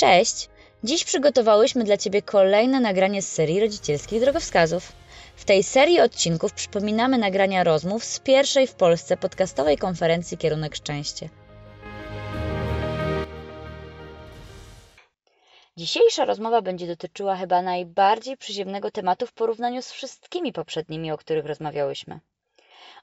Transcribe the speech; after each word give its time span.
Cześć! 0.00 0.48
Dziś 0.84 1.04
przygotowałyśmy 1.04 1.84
dla 1.84 1.96
Ciebie 1.96 2.22
kolejne 2.22 2.80
nagranie 2.80 3.22
z 3.22 3.32
serii 3.32 3.60
rodzicielskich 3.60 4.20
drogowskazów. 4.20 4.92
W 5.36 5.44
tej 5.44 5.62
serii 5.62 6.00
odcinków 6.00 6.52
przypominamy 6.52 7.18
nagrania 7.18 7.64
rozmów 7.64 8.04
z 8.04 8.18
pierwszej 8.18 8.66
w 8.66 8.74
Polsce 8.74 9.16
podcastowej 9.16 9.78
konferencji 9.78 10.38
Kierunek 10.38 10.76
Szczęście. 10.76 11.28
Dzisiejsza 15.76 16.24
rozmowa 16.24 16.62
będzie 16.62 16.86
dotyczyła 16.86 17.36
chyba 17.36 17.62
najbardziej 17.62 18.36
przyziemnego 18.36 18.90
tematu 18.90 19.26
w 19.26 19.32
porównaniu 19.32 19.82
z 19.82 19.90
wszystkimi 19.92 20.52
poprzednimi, 20.52 21.12
o 21.12 21.18
których 21.18 21.46
rozmawiałyśmy. 21.46 22.20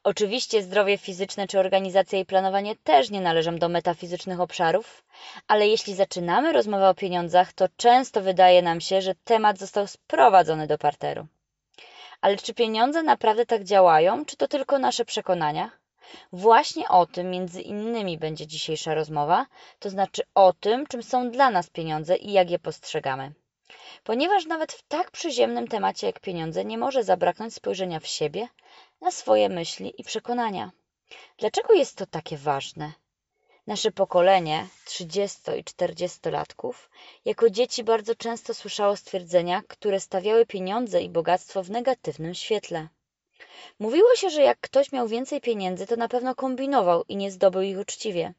Oczywiście 0.09 0.63
zdrowie 0.63 0.97
fizyczne 0.97 1.47
czy 1.47 1.59
organizacja 1.59 2.19
i 2.19 2.25
planowanie 2.25 2.75
też 2.75 3.09
nie 3.09 3.21
należą 3.21 3.55
do 3.55 3.69
metafizycznych 3.69 4.39
obszarów, 4.39 5.03
ale 5.47 5.67
jeśli 5.67 5.93
zaczynamy 5.93 6.53
rozmowę 6.53 6.89
o 6.89 6.93
pieniądzach, 6.93 7.53
to 7.53 7.65
często 7.77 8.21
wydaje 8.21 8.61
nam 8.61 8.81
się, 8.81 9.01
że 9.01 9.15
temat 9.23 9.57
został 9.57 9.87
sprowadzony 9.87 10.67
do 10.67 10.77
parteru. 10.77 11.27
Ale 12.21 12.37
czy 12.37 12.53
pieniądze 12.53 13.03
naprawdę 13.03 13.45
tak 13.45 13.63
działają, 13.63 14.25
czy 14.25 14.37
to 14.37 14.47
tylko 14.47 14.79
nasze 14.79 15.05
przekonania? 15.05 15.71
Właśnie 16.31 16.89
o 16.89 17.05
tym 17.05 17.31
między 17.31 17.61
innymi 17.61 18.17
będzie 18.17 18.47
dzisiejsza 18.47 18.93
rozmowa, 18.93 19.45
to 19.79 19.89
znaczy 19.89 20.21
o 20.35 20.53
tym, 20.53 20.87
czym 20.87 21.03
są 21.03 21.31
dla 21.31 21.49
nas 21.49 21.69
pieniądze 21.69 22.15
i 22.15 22.31
jak 22.31 22.49
je 22.49 22.59
postrzegamy. 22.59 23.31
Ponieważ 24.03 24.45
nawet 24.45 24.73
w 24.73 24.87
tak 24.87 25.11
przyziemnym 25.11 25.67
temacie 25.67 26.07
jak 26.07 26.19
pieniądze 26.19 26.65
nie 26.65 26.77
może 26.77 27.03
zabraknąć 27.03 27.53
spojrzenia 27.53 27.99
w 27.99 28.07
siebie, 28.07 28.47
na 29.01 29.11
swoje 29.11 29.49
myśli 29.49 29.93
i 29.97 30.03
przekonania. 30.03 30.71
Dlaczego 31.37 31.73
jest 31.73 31.95
to 31.97 32.05
takie 32.05 32.37
ważne? 32.37 32.93
Nasze 33.67 33.91
pokolenie 33.91 34.67
30 34.85 35.39
i 35.59 35.63
40-latków 35.63 36.73
jako 37.25 37.49
dzieci 37.49 37.83
bardzo 37.83 38.15
często 38.15 38.53
słyszało 38.53 38.95
stwierdzenia, 38.95 39.61
które 39.67 39.99
stawiały 39.99 40.45
pieniądze 40.45 41.01
i 41.01 41.09
bogactwo 41.09 41.63
w 41.63 41.69
negatywnym 41.69 42.33
świetle. 42.33 42.87
Mówiło 43.79 44.15
się, 44.15 44.29
że 44.29 44.41
jak 44.41 44.59
ktoś 44.59 44.91
miał 44.91 45.07
więcej 45.07 45.41
pieniędzy, 45.41 45.87
to 45.87 45.95
na 45.95 46.07
pewno 46.07 46.35
kombinował 46.35 47.03
i 47.07 47.15
nie 47.15 47.31
zdobył 47.31 47.61
ich 47.61 47.79
uczciwie. 47.79 48.33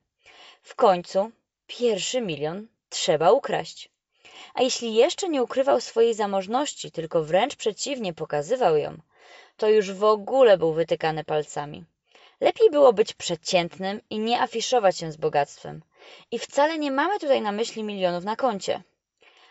W 0.62 0.74
końcu 0.74 1.30
pierwszy 1.66 2.20
milion 2.20 2.68
trzeba 2.88 3.32
ukraść. 3.32 3.90
A 4.54 4.62
jeśli 4.62 4.94
jeszcze 4.94 5.28
nie 5.28 5.42
ukrywał 5.42 5.80
swojej 5.80 6.14
zamożności, 6.14 6.90
tylko 6.90 7.24
wręcz 7.24 7.56
przeciwnie 7.56 8.14
pokazywał 8.14 8.76
ją, 8.76 8.98
to 9.56 9.68
już 9.68 9.92
w 9.92 10.04
ogóle 10.04 10.58
był 10.58 10.72
wytykany 10.72 11.24
palcami. 11.24 11.84
Lepiej 12.40 12.70
było 12.70 12.92
być 12.92 13.14
przeciętnym 13.14 14.00
i 14.10 14.18
nie 14.18 14.40
afiszować 14.40 14.98
się 14.98 15.12
z 15.12 15.16
bogactwem. 15.16 15.82
I 16.30 16.38
wcale 16.38 16.78
nie 16.78 16.90
mamy 16.90 17.18
tutaj 17.18 17.42
na 17.42 17.52
myśli 17.52 17.82
milionów 17.84 18.24
na 18.24 18.36
koncie. 18.36 18.82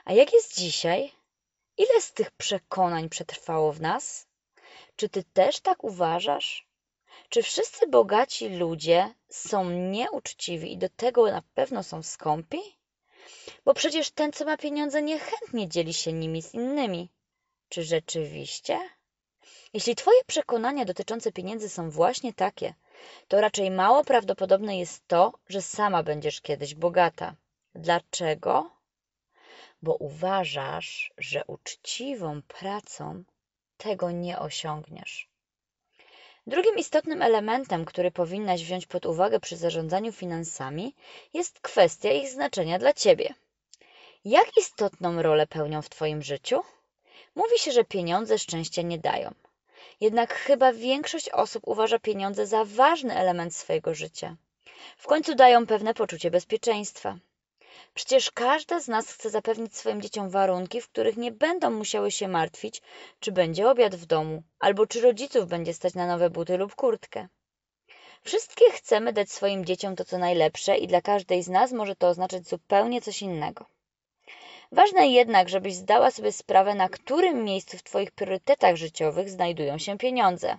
A 0.06 0.14
jak 0.14 0.34
jest 0.34 0.60
dzisiaj? 0.60 1.12
Ile 1.78 2.02
z 2.02 2.14
tych 2.14 2.32
przekonań 2.32 3.10
przetrwało 3.10 3.74
w 3.74 3.82
nas? 3.82 4.28
Czy 4.96 5.10
ty 5.10 5.24
też 5.24 5.60
tak 5.60 5.84
uważasz? 5.84 6.68
Czy 7.30 7.44
wszyscy 7.44 7.88
bogaci 7.88 8.50
ludzie 8.50 9.14
są 9.30 9.70
nieuczciwi 9.70 10.74
i 10.74 10.78
do 10.78 10.90
tego 10.90 11.32
na 11.32 11.42
pewno 11.54 11.84
są 11.84 12.04
skąpi? 12.04 12.60
Bo 13.66 13.74
przecież 13.74 14.12
ten, 14.12 14.32
co 14.32 14.46
ma 14.46 14.58
pieniądze, 14.58 15.02
niechętnie 15.02 15.68
dzieli 15.68 15.94
się 15.94 16.14
nimi 16.14 16.42
z 16.42 16.54
innymi. 16.54 17.10
Czy 17.70 17.84
rzeczywiście? 17.84 18.80
Jeśli 19.74 19.96
Twoje 19.96 20.22
przekonania 20.28 20.86
dotyczące 20.86 21.32
pieniędzy 21.32 21.70
są 21.70 21.90
właśnie 21.90 22.34
takie, 22.34 22.74
to 23.28 23.42
raczej 23.42 23.72
mało 23.72 24.04
prawdopodobne 24.04 24.78
jest 24.78 25.08
to, 25.08 25.34
że 25.50 25.62
sama 25.62 26.04
będziesz 26.04 26.42
kiedyś 26.42 26.76
bogata. 26.76 27.36
Dlaczego? 27.76 28.72
Bo 29.82 29.96
uważasz, 29.96 31.14
że 31.18 31.44
uczciwą 31.48 32.42
pracą 32.42 33.24
tego 33.78 34.12
nie 34.12 34.40
osiągniesz. 34.40 35.30
Drugim 36.48 36.78
istotnym 36.78 37.22
elementem, 37.22 37.86
który 37.86 38.12
powinnaś 38.12 38.64
wziąć 38.64 38.86
pod 38.86 39.06
uwagę 39.06 39.40
przy 39.40 39.58
zarządzaniu 39.58 40.12
finansami, 40.12 40.96
jest 41.34 41.60
kwestia 41.60 42.12
ich 42.12 42.30
znaczenia 42.30 42.80
dla 42.80 42.94
Ciebie. 42.94 43.34
Jak 44.26 44.58
istotną 44.58 45.22
rolę 45.22 45.48
pełnią 45.48 45.82
w 45.82 45.90
Twoim 45.90 46.22
życiu? 46.22 46.62
Mówi 47.36 47.60
się, 47.60 47.72
że 47.72 47.84
pieniądze 47.84 48.40
szczęścia 48.40 48.82
nie 48.82 48.98
dają. 48.98 49.34
Jednak 50.00 50.34
chyba 50.34 50.74
większość 50.74 51.30
osób 51.30 51.64
uważa 51.66 52.00
pieniądze 52.00 52.48
za 52.48 52.66
ważny 52.66 53.16
element 53.16 53.56
swojego 53.56 53.96
życia. 53.96 54.36
W 54.98 55.08
końcu 55.08 55.36
dają 55.36 55.68
pewne 55.68 55.94
poczucie 55.94 56.32
bezpieczeństwa. 56.32 57.18
Przecież 57.94 58.32
każda 58.32 58.80
z 58.80 58.88
nas 58.88 59.12
chce 59.12 59.30
zapewnić 59.30 59.78
swoim 59.78 60.02
dzieciom 60.02 60.30
warunki, 60.30 60.82
w 60.82 60.90
których 60.90 61.18
nie 61.18 61.32
będą 61.32 61.72
musiały 61.72 62.12
się 62.12 62.28
martwić, 62.28 62.82
czy 63.20 63.32
będzie 63.32 63.70
obiad 63.70 63.96
w 63.96 64.06
domu, 64.06 64.44
albo 64.60 64.88
czy 64.88 65.02
rodziców 65.02 65.48
będzie 65.48 65.74
stać 65.74 65.94
na 65.94 66.08
nowe 66.08 66.30
buty 66.30 66.58
lub 66.58 66.76
kurtkę. 66.76 67.28
Wszystkie 68.24 68.72
chcemy 68.72 69.14
dać 69.14 69.32
swoim 69.32 69.66
dzieciom 69.66 69.96
to, 69.96 70.06
co 70.06 70.18
najlepsze, 70.18 70.78
i 70.78 70.88
dla 70.88 71.02
każdej 71.02 71.44
z 71.44 71.50
nas 71.50 71.72
może 71.72 71.96
to 71.96 72.08
oznaczać 72.08 72.48
zupełnie 72.48 73.02
coś 73.02 73.22
innego. 73.22 73.66
Ważne 74.72 75.08
jednak, 75.08 75.50
żebyś 75.50 75.76
zdała 75.76 76.12
sobie 76.12 76.32
sprawę, 76.32 76.76
na 76.76 76.90
którym 76.90 77.44
miejscu 77.44 77.78
w 77.78 77.84
Twoich 77.84 78.12
priorytetach 78.12 78.76
życiowych 78.76 79.30
znajdują 79.30 79.78
się 79.78 79.98
pieniądze. 79.98 80.58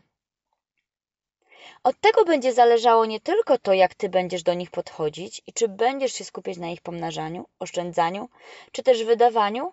Od 1.85 2.01
tego 2.01 2.25
będzie 2.25 2.53
zależało 2.53 3.07
nie 3.07 3.21
tylko 3.21 3.59
to, 3.59 3.73
jak 3.73 3.95
Ty 3.95 4.09
będziesz 4.09 4.43
do 4.43 4.55
nich 4.55 4.71
podchodzić 4.71 5.43
i 5.47 5.53
czy 5.53 5.69
będziesz 5.69 6.13
się 6.13 6.25
skupiać 6.25 6.57
na 6.57 6.71
ich 6.71 6.81
pomnażaniu, 6.81 7.47
oszczędzaniu, 7.59 8.29
czy 8.73 8.83
też 8.83 9.05
wydawaniu, 9.05 9.73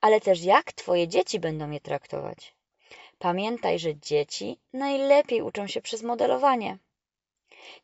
ale 0.00 0.20
też 0.20 0.42
jak 0.42 0.72
Twoje 0.72 1.08
dzieci 1.08 1.40
będą 1.40 1.70
je 1.70 1.80
traktować. 1.80 2.54
Pamiętaj, 3.18 3.78
że 3.78 3.96
dzieci 3.96 4.58
najlepiej 4.72 5.42
uczą 5.42 5.66
się 5.66 5.82
przez 5.82 6.02
modelowanie. 6.02 6.78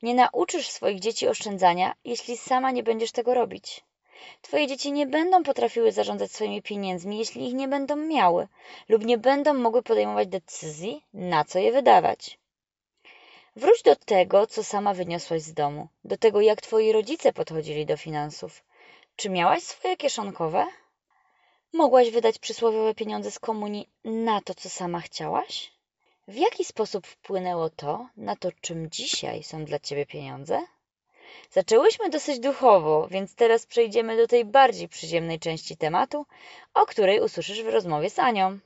Nie 0.03 0.15
nauczysz 0.15 0.69
swoich 0.69 1.01
dzieci 1.01 1.29
oszczędzania, 1.29 1.95
jeśli 2.05 2.37
sama 2.37 2.71
nie 2.71 2.83
będziesz 2.83 3.13
tego 3.13 3.35
robić. 3.35 3.85
Twoje 4.43 4.67
dzieci 4.67 4.93
nie 4.93 5.07
będą 5.07 5.43
potrafiły 5.43 5.93
zarządzać 5.93 6.33
swoimi 6.33 6.63
pieniędzmi, 6.63 7.19
jeśli 7.19 7.49
ich 7.49 7.55
nie 7.55 7.69
będą 7.69 7.97
miały 7.97 8.49
lub 8.89 9.05
nie 9.05 9.19
będą 9.19 9.55
mogły 9.55 9.83
podejmować 9.83 10.29
decyzji, 10.29 11.05
na 11.15 11.45
co 11.45 11.59
je 11.59 11.73
wydawać. 11.73 12.39
Wróć 13.57 13.83
do 13.83 13.97
tego, 13.97 14.47
co 14.47 14.65
sama 14.65 14.95
wyniosłaś 14.95 15.43
z 15.43 15.55
domu, 15.55 15.89
do 16.05 16.17
tego, 16.17 16.41
jak 16.41 16.61
twoi 16.61 16.93
rodzice 16.93 17.33
podchodzili 17.33 17.87
do 17.87 17.97
finansów. 17.97 18.65
Czy 19.17 19.31
miałaś 19.31 19.63
swoje 19.63 19.97
kieszonkowe? 19.97 20.67
Mogłaś 21.73 22.11
wydać 22.11 22.39
przysłowiowe 22.39 22.95
pieniądze 22.95 23.31
z 23.31 23.39
komunii 23.39 23.89
na 24.05 24.41
to, 24.41 24.55
co 24.55 24.71
sama 24.71 25.01
chciałaś? 25.01 25.73
W 26.29 26.35
jaki 26.35 26.65
sposób 26.65 27.07
wpłynęło 27.07 27.71
to 27.71 28.09
na 28.17 28.37
to, 28.37 28.49
czym 28.61 28.91
dzisiaj 28.91 29.43
są 29.43 29.65
dla 29.65 29.79
ciebie 29.79 30.07
pieniądze? 30.07 30.63
Zaczęłyśmy 31.51 32.11
dosyć 32.11 32.39
duchowo, 32.41 33.09
więc 33.11 33.35
teraz 33.35 33.67
przejdziemy 33.67 34.17
do 34.17 34.27
tej 34.27 34.45
bardziej 34.45 34.89
przyziemnej 34.89 35.39
części 35.39 35.77
tematu, 35.77 36.27
o 36.75 36.87
której 36.87 37.21
usłyszysz 37.21 37.63
w 37.63 37.69
rozmowie 37.69 38.11
z 38.11 38.19
Anią. 38.19 38.59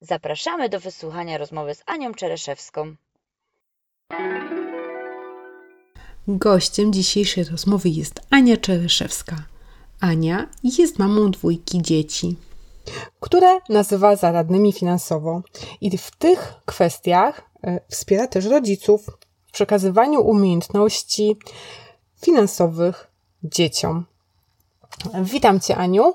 Zapraszamy 0.00 0.68
do 0.68 0.80
wysłuchania 0.80 1.38
rozmowy 1.38 1.74
z 1.74 1.82
Anią 1.86 2.14
Czereszewską. 2.14 2.96
Gościem 6.28 6.92
dzisiejszej 6.92 7.44
rozmowy 7.44 7.88
jest 7.88 8.20
Ania 8.30 8.56
Czereszewska. 8.56 9.36
Ania 10.00 10.48
jest 10.62 10.98
mamą 10.98 11.30
dwójki 11.30 11.82
dzieci, 11.82 12.36
które 13.20 13.58
nazywa 13.68 14.16
zaradnymi 14.16 14.72
finansowo 14.72 15.42
i 15.80 15.98
w 15.98 16.10
tych 16.10 16.54
kwestiach 16.64 17.50
e, 17.62 17.80
wspiera 17.88 18.26
też 18.26 18.44
rodziców 18.44 19.06
w 19.50 19.52
przekazywaniu 19.52 20.20
umiejętności 20.20 21.36
finansowych 22.22 23.10
dzieciom. 23.44 24.04
Witam 25.22 25.60
Cię, 25.60 25.76
Aniu. 25.76 26.12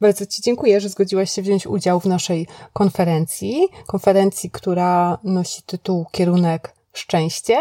Bardzo 0.00 0.26
Ci 0.26 0.42
dziękuję, 0.42 0.80
że 0.80 0.88
zgodziłaś 0.88 1.32
się 1.32 1.42
wziąć 1.42 1.66
udział 1.66 2.00
w 2.00 2.04
naszej 2.04 2.46
konferencji. 2.72 3.68
Konferencji, 3.86 4.50
która 4.50 5.18
nosi 5.24 5.62
tytuł 5.62 6.06
Kierunek 6.12 6.74
Szczęście, 6.92 7.60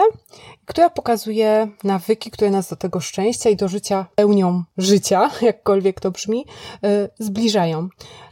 która 0.65 0.89
pokazuje 0.89 1.67
nawyki, 1.83 2.31
które 2.31 2.51
nas 2.51 2.69
do 2.69 2.75
tego 2.75 2.99
szczęścia 2.99 3.49
i 3.49 3.55
do 3.55 3.67
życia 3.67 4.05
pełnią 4.15 4.63
życia, 4.77 5.31
jakkolwiek 5.41 5.99
to 5.99 6.11
brzmi, 6.11 6.45
y, 6.85 7.09
zbliżają. 7.19 7.89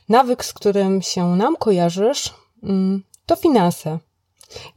Nawyk, 0.10 0.46
z 0.46 0.54
którym 0.54 1.02
się 1.02 1.36
nam 1.36 1.56
kojarzysz, 1.56 2.34
mm, 2.64 3.04
to 3.26 3.36
finanse. 3.36 4.00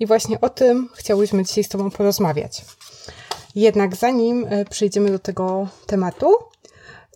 I 0.00 0.06
właśnie 0.06 0.40
o 0.40 0.48
tym 0.48 0.88
chciałyśmy 0.94 1.44
dzisiaj 1.44 1.64
z 1.64 1.68
Tobą 1.68 1.90
porozmawiać. 1.90 2.64
Jednak 3.54 3.96
zanim 3.96 4.46
e, 4.50 4.64
przejdziemy 4.64 5.10
do 5.10 5.18
tego 5.18 5.66
tematu, 5.86 6.34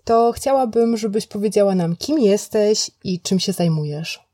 to 0.05 0.33
chciałabym, 0.33 0.97
żebyś 0.97 1.27
powiedziała 1.27 1.75
nam, 1.75 1.97
kim 1.97 2.19
jesteś 2.19 2.91
i 3.05 3.21
czym 3.21 3.41
się 3.41 3.53
zajmujesz. 3.53 4.33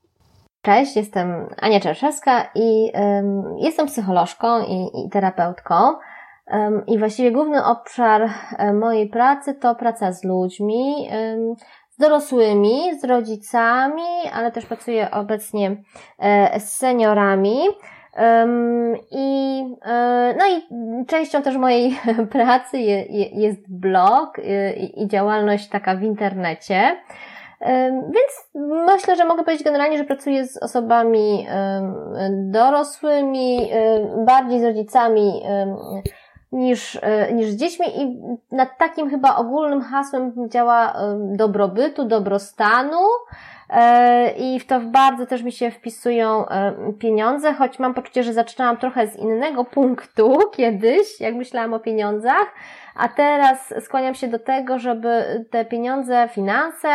Cześć, 0.62 0.96
jestem 0.96 1.48
Ania 1.56 1.80
Czerszewska 1.80 2.50
i 2.54 2.90
um, 2.94 3.58
jestem 3.58 3.86
psycholożką 3.86 4.46
i, 4.64 5.04
i 5.04 5.10
terapeutką. 5.10 5.74
I 6.86 6.98
właściwie 6.98 7.32
główny 7.32 7.64
obszar 7.64 8.30
mojej 8.74 9.08
pracy 9.08 9.54
to 9.54 9.74
praca 9.74 10.12
z 10.12 10.24
ludźmi, 10.24 11.08
z 11.90 11.96
dorosłymi, 11.98 13.00
z 13.00 13.04
rodzicami, 13.04 14.02
ale 14.32 14.52
też 14.52 14.66
pracuję 14.66 15.10
obecnie 15.10 15.82
z 16.58 16.68
seniorami. 16.68 17.58
I, 19.10 19.64
e, 19.84 20.34
no 20.38 20.44
i 20.46 21.06
częścią 21.06 21.42
też 21.42 21.56
mojej 21.56 21.98
pracy 22.32 22.78
jest 23.32 23.60
blog 23.68 24.40
i 24.96 25.08
działalność 25.08 25.68
taka 25.68 25.96
w 25.96 26.02
internecie. 26.02 26.96
Więc 28.02 28.64
myślę, 28.86 29.16
że 29.16 29.24
mogę 29.24 29.44
powiedzieć 29.44 29.64
generalnie, 29.64 29.98
że 29.98 30.04
pracuję 30.04 30.46
z 30.46 30.62
osobami 30.62 31.46
dorosłymi, 32.30 33.70
bardziej 34.26 34.60
z 34.60 34.64
rodzicami 34.64 35.42
niż, 36.52 36.98
e, 37.02 37.32
niż 37.32 37.50
z 37.50 37.56
dziećmi 37.56 37.86
i 38.02 38.18
nad 38.52 38.78
takim 38.78 39.10
chyba 39.10 39.36
ogólnym 39.36 39.80
hasłem 39.80 40.32
działa 40.48 40.94
dobrobytu, 41.36 42.04
dobrostanu, 42.04 43.00
i 44.38 44.60
w 44.60 44.66
to 44.66 44.80
bardzo 44.80 45.26
też 45.26 45.42
mi 45.42 45.52
się 45.52 45.70
wpisują 45.70 46.48
e, 46.48 46.72
pieniądze, 46.98 47.54
choć 47.54 47.78
mam 47.78 47.94
poczucie, 47.94 48.22
że 48.22 48.32
zaczynałam 48.32 48.76
trochę 48.76 49.06
z 49.06 49.16
innego 49.16 49.64
punktu 49.64 50.38
kiedyś, 50.56 51.20
jak 51.20 51.34
myślałam 51.34 51.74
o 51.74 51.80
pieniądzach, 51.80 52.54
a 52.94 53.08
teraz 53.08 53.74
skłaniam 53.80 54.14
się 54.14 54.28
do 54.28 54.38
tego, 54.38 54.78
żeby 54.78 55.44
te 55.50 55.64
pieniądze, 55.64 56.28
finanse 56.32 56.88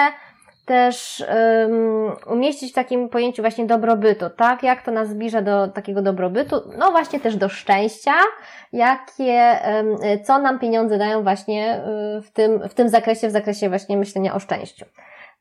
też 0.65 1.25
um, 1.29 2.11
umieścić 2.27 2.71
w 2.71 2.75
takim 2.75 3.09
pojęciu 3.09 3.41
właśnie 3.41 3.65
dobrobytu, 3.65 4.29
tak? 4.29 4.63
Jak 4.63 4.81
to 4.81 4.91
nas 4.91 5.09
zbliża 5.09 5.41
do 5.41 5.67
takiego 5.67 6.01
dobrobytu? 6.01 6.55
No 6.77 6.91
właśnie 6.91 7.19
też 7.19 7.35
do 7.35 7.49
szczęścia, 7.49 8.13
jakie, 8.73 9.59
um, 9.65 10.23
co 10.23 10.39
nam 10.39 10.59
pieniądze 10.59 10.97
dają 10.97 11.23
właśnie 11.23 11.81
y, 12.17 12.21
w 12.21 12.31
tym, 12.31 12.69
w 12.69 12.73
tym 12.73 12.89
zakresie, 12.89 13.27
w 13.27 13.31
zakresie 13.31 13.69
właśnie 13.69 13.97
myślenia 13.97 14.35
o 14.35 14.39
szczęściu. 14.39 14.85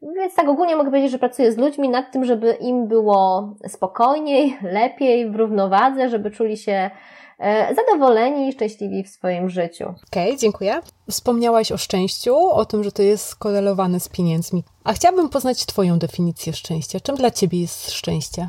Więc 0.03 0.35
tak 0.35 0.49
ogólnie 0.49 0.77
mogę 0.77 0.91
powiedzieć, 0.91 1.11
że 1.11 1.19
pracuję 1.19 1.53
z 1.53 1.57
ludźmi 1.57 1.89
nad 1.89 2.13
tym, 2.13 2.25
żeby 2.25 2.53
im 2.53 2.89
było 2.89 3.55
spokojniej, 3.69 4.59
lepiej, 4.81 5.31
w 5.31 5.37
równowadze, 5.37 6.09
żeby 6.09 6.31
czuli 6.31 6.57
się 6.57 6.91
e, 7.39 7.75
zadowoleni 7.75 8.49
i 8.49 8.53
szczęśliwi 8.53 9.05
w 9.05 9.09
swoim 9.09 9.51
życiu. 9.51 9.85
Okej, 10.09 10.29
okay, 10.29 10.37
dziękuję. 10.37 10.81
Wspomniałaś 11.11 11.73
o 11.73 11.77
szczęściu, 11.77 12.37
o 12.37 12.65
tym, 12.65 12.85
że 12.85 12.93
to 12.93 13.03
jest 13.03 13.27
skorelowane 13.27 14.01
z 14.01 14.09
pieniędzmi. 14.09 14.65
A 14.85 14.93
chciałabym 14.93 15.29
poznać 15.29 15.67
Twoją 15.67 15.99
definicję 15.99 16.53
szczęścia. 16.53 17.01
Czym 17.01 17.17
dla 17.17 17.31
Ciebie 17.31 17.61
jest 17.61 17.91
szczęście? 17.91 18.49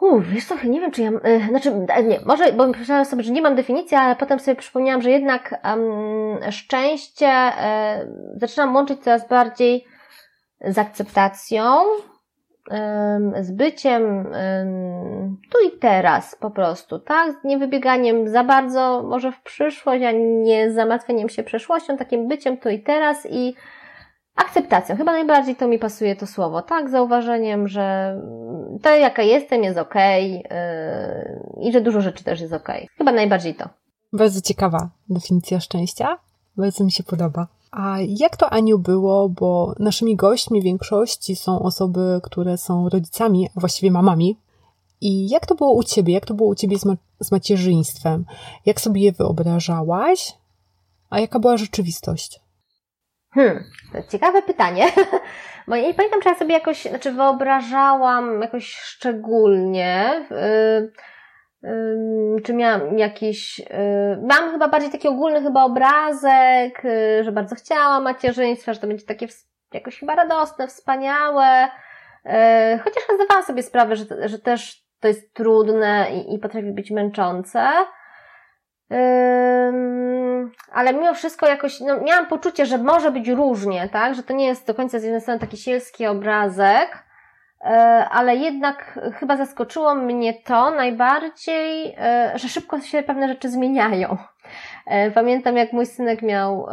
Uff, 0.00 0.28
wiesz 0.28 0.46
co, 0.46 0.54
nie 0.64 0.80
wiem, 0.80 0.90
czy 0.90 1.02
ja, 1.02 1.10
e, 1.10 1.48
znaczy, 1.48 1.86
nie, 2.04 2.20
może, 2.26 2.52
bo 2.52 2.66
myślałam 2.66 3.04
sobie, 3.04 3.22
że 3.22 3.32
nie 3.32 3.42
mam 3.42 3.54
definicji, 3.54 3.96
ale 3.96 4.16
potem 4.16 4.40
sobie 4.40 4.56
przypomniałam, 4.56 5.02
że 5.02 5.10
jednak 5.10 5.60
um, 5.64 6.52
szczęście 6.52 7.26
e, 7.26 8.06
zaczynam 8.36 8.74
łączyć 8.74 9.00
coraz 9.02 9.28
bardziej 9.28 9.84
z 10.60 10.78
akceptacją, 10.78 11.62
z 13.40 13.50
byciem 13.50 14.32
tu 15.52 15.58
i 15.68 15.78
teraz 15.78 16.36
po 16.40 16.50
prostu, 16.50 16.98
tak? 16.98 17.32
Z 17.32 17.44
niewybieganiem 17.44 18.28
za 18.28 18.44
bardzo 18.44 19.02
może 19.02 19.32
w 19.32 19.42
przyszłość, 19.42 20.04
a 20.04 20.12
nie 20.42 20.72
zamartwieniem 20.72 21.28
się 21.28 21.42
przeszłością, 21.42 21.96
takim 21.96 22.28
byciem 22.28 22.56
tu 22.56 22.68
i 22.68 22.82
teraz 22.82 23.26
i 23.30 23.54
akceptacją. 24.36 24.96
Chyba 24.96 25.12
najbardziej 25.12 25.56
to 25.56 25.68
mi 25.68 25.78
pasuje 25.78 26.16
to 26.16 26.26
słowo, 26.26 26.62
tak? 26.62 26.90
Zauważeniem, 26.90 27.68
że 27.68 28.18
to 28.82 28.96
jaka 28.96 29.22
jestem 29.22 29.64
jest 29.64 29.78
ok 29.78 29.94
yy, 29.94 30.42
i 31.60 31.72
że 31.72 31.80
dużo 31.80 32.00
rzeczy 32.00 32.24
też 32.24 32.40
jest 32.40 32.52
ok. 32.52 32.68
Chyba 32.98 33.12
najbardziej 33.12 33.54
to. 33.54 33.68
Bardzo 34.12 34.40
ciekawa 34.40 34.90
definicja 35.10 35.60
szczęścia. 35.60 36.18
Bardzo 36.56 36.84
mi 36.84 36.92
się 36.92 37.02
podoba. 37.02 37.46
A 37.76 37.96
jak 38.08 38.36
to, 38.36 38.50
Aniu, 38.50 38.78
było, 38.78 39.28
bo 39.28 39.74
naszymi 39.78 40.16
gośćmi 40.16 40.60
w 40.60 40.64
większości 40.64 41.36
są 41.36 41.58
osoby, 41.58 42.20
które 42.22 42.58
są 42.58 42.88
rodzicami, 42.88 43.48
a 43.56 43.60
właściwie 43.60 43.90
mamami. 43.90 44.38
I 45.00 45.28
jak 45.28 45.46
to 45.46 45.54
było 45.54 45.72
u 45.74 45.82
Ciebie? 45.82 46.14
Jak 46.14 46.26
to 46.26 46.34
było 46.34 46.48
u 46.48 46.54
Ciebie 46.54 46.78
z, 46.78 46.84
ma 46.84 46.94
z 47.20 47.32
macierzyństwem? 47.32 48.24
Jak 48.66 48.80
sobie 48.80 49.00
je 49.00 49.12
wyobrażałaś? 49.12 50.32
A 51.10 51.20
jaka 51.20 51.38
była 51.38 51.56
rzeczywistość? 51.56 52.40
Hmm, 53.30 53.64
ciekawe 54.10 54.42
pytanie. 54.42 54.86
Bo 55.68 55.76
ja 55.76 55.82
nie 55.82 55.94
pamiętam, 55.94 56.20
czy 56.20 56.28
ja 56.28 56.34
sobie 56.34 56.54
jakoś, 56.54 56.82
znaczy 56.82 57.12
wyobrażałam 57.12 58.40
jakoś 58.40 58.74
szczególnie. 58.74 60.26
Yy, 60.30 60.92
czy 62.44 62.54
miałam 62.54 62.98
jakiś, 62.98 63.62
mam 64.22 64.50
chyba 64.50 64.68
bardziej 64.68 64.90
taki 64.90 65.08
ogólny 65.08 65.42
chyba 65.42 65.64
obrazek, 65.64 66.84
y, 66.84 67.24
że 67.24 67.32
bardzo 67.32 67.54
chciałam 67.54 68.02
macierzyństwa, 68.02 68.72
że 68.72 68.80
to 68.80 68.86
będzie 68.86 69.06
takie 69.06 69.26
jakoś 69.72 69.98
chyba 69.98 70.14
radosne, 70.14 70.68
wspaniałe, 70.68 71.64
y, 71.66 72.78
chociaż 72.78 73.02
zdawałam 73.14 73.44
sobie 73.44 73.62
sprawę, 73.62 73.96
że, 73.96 74.04
że 74.24 74.38
też 74.38 74.84
to 75.00 75.08
jest 75.08 75.34
trudne 75.34 76.06
i, 76.12 76.34
i 76.34 76.38
potrafi 76.38 76.72
być 76.72 76.90
męczące. 76.90 77.68
Ale 80.72 80.92
mimo 80.92 81.14
wszystko 81.14 81.46
jakoś, 81.46 81.80
no, 81.80 82.00
miałam 82.00 82.26
poczucie, 82.26 82.66
że 82.66 82.78
może 82.78 83.10
być 83.10 83.28
różnie, 83.28 83.88
tak? 83.92 84.14
Że 84.14 84.22
to 84.22 84.34
nie 84.34 84.46
jest 84.46 84.66
do 84.66 84.74
końca 84.74 84.98
z 84.98 85.02
jednej 85.02 85.20
strony 85.20 85.40
taki 85.40 85.56
sielski 85.56 86.06
obrazek, 86.06 87.04
ale 88.10 88.36
jednak 88.36 89.00
chyba 89.14 89.36
zaskoczyło 89.36 89.94
mnie 89.94 90.34
to 90.34 90.70
najbardziej, 90.70 91.94
e, 91.98 92.32
że 92.34 92.48
szybko 92.48 92.80
się 92.80 93.02
pewne 93.02 93.28
rzeczy 93.28 93.50
zmieniają. 93.50 94.16
E, 94.86 95.10
pamiętam, 95.10 95.56
jak 95.56 95.72
mój 95.72 95.86
synek 95.86 96.22
miał 96.22 96.66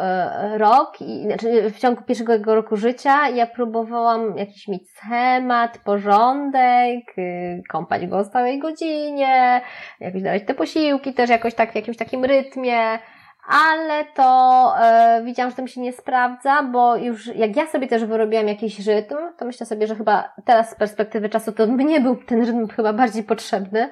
rok, 0.58 1.02
i, 1.02 1.24
znaczy 1.24 1.70
w 1.70 1.80
ciągu 1.80 2.02
pierwszego 2.04 2.34
jego 2.34 2.56
roku 2.56 2.78
życia, 2.78 3.30
ja 3.30 3.48
próbowałam 3.48 4.38
jakiś 4.38 4.68
mieć 4.68 4.90
schemat, 4.90 5.78
porządek, 5.78 7.18
y, 7.18 7.64
kąpać 7.70 8.08
go 8.08 8.18
o 8.18 8.24
stałej 8.24 8.60
godzinie, 8.60 9.62
jakoś 10.00 10.22
dawać 10.22 10.44
te 10.46 10.54
posiłki 10.54 11.14
też 11.14 11.30
jakoś 11.30 11.56
tak 11.56 11.72
w 11.72 11.76
jakimś 11.76 11.98
takim 11.98 12.26
rytmie 12.26 13.00
ale 13.48 14.06
to 14.06 14.74
e, 14.80 15.22
widziałam, 15.24 15.50
że 15.50 15.56
to 15.56 15.62
mi 15.62 15.70
się 15.70 15.82
nie 15.82 15.94
sprawdza, 15.94 16.64
bo 16.64 16.96
już 16.96 17.28
jak 17.28 17.56
ja 17.56 17.68
sobie 17.68 17.88
też 17.88 18.06
wyrobiłam 18.06 18.48
jakiś 18.48 18.88
rytm, 18.88 19.16
to 19.38 19.46
myślę 19.46 19.66
sobie, 19.66 19.88
że 19.88 19.96
chyba 19.96 20.34
teraz 20.46 20.70
z 20.70 20.76
perspektywy 20.76 21.30
czasu 21.30 21.52
to 21.52 21.68
mnie 21.68 22.02
był 22.02 22.16
ten 22.16 22.46
rytm 22.46 22.68
chyba 22.68 22.94
bardziej 22.94 23.24
potrzebny. 23.24 23.90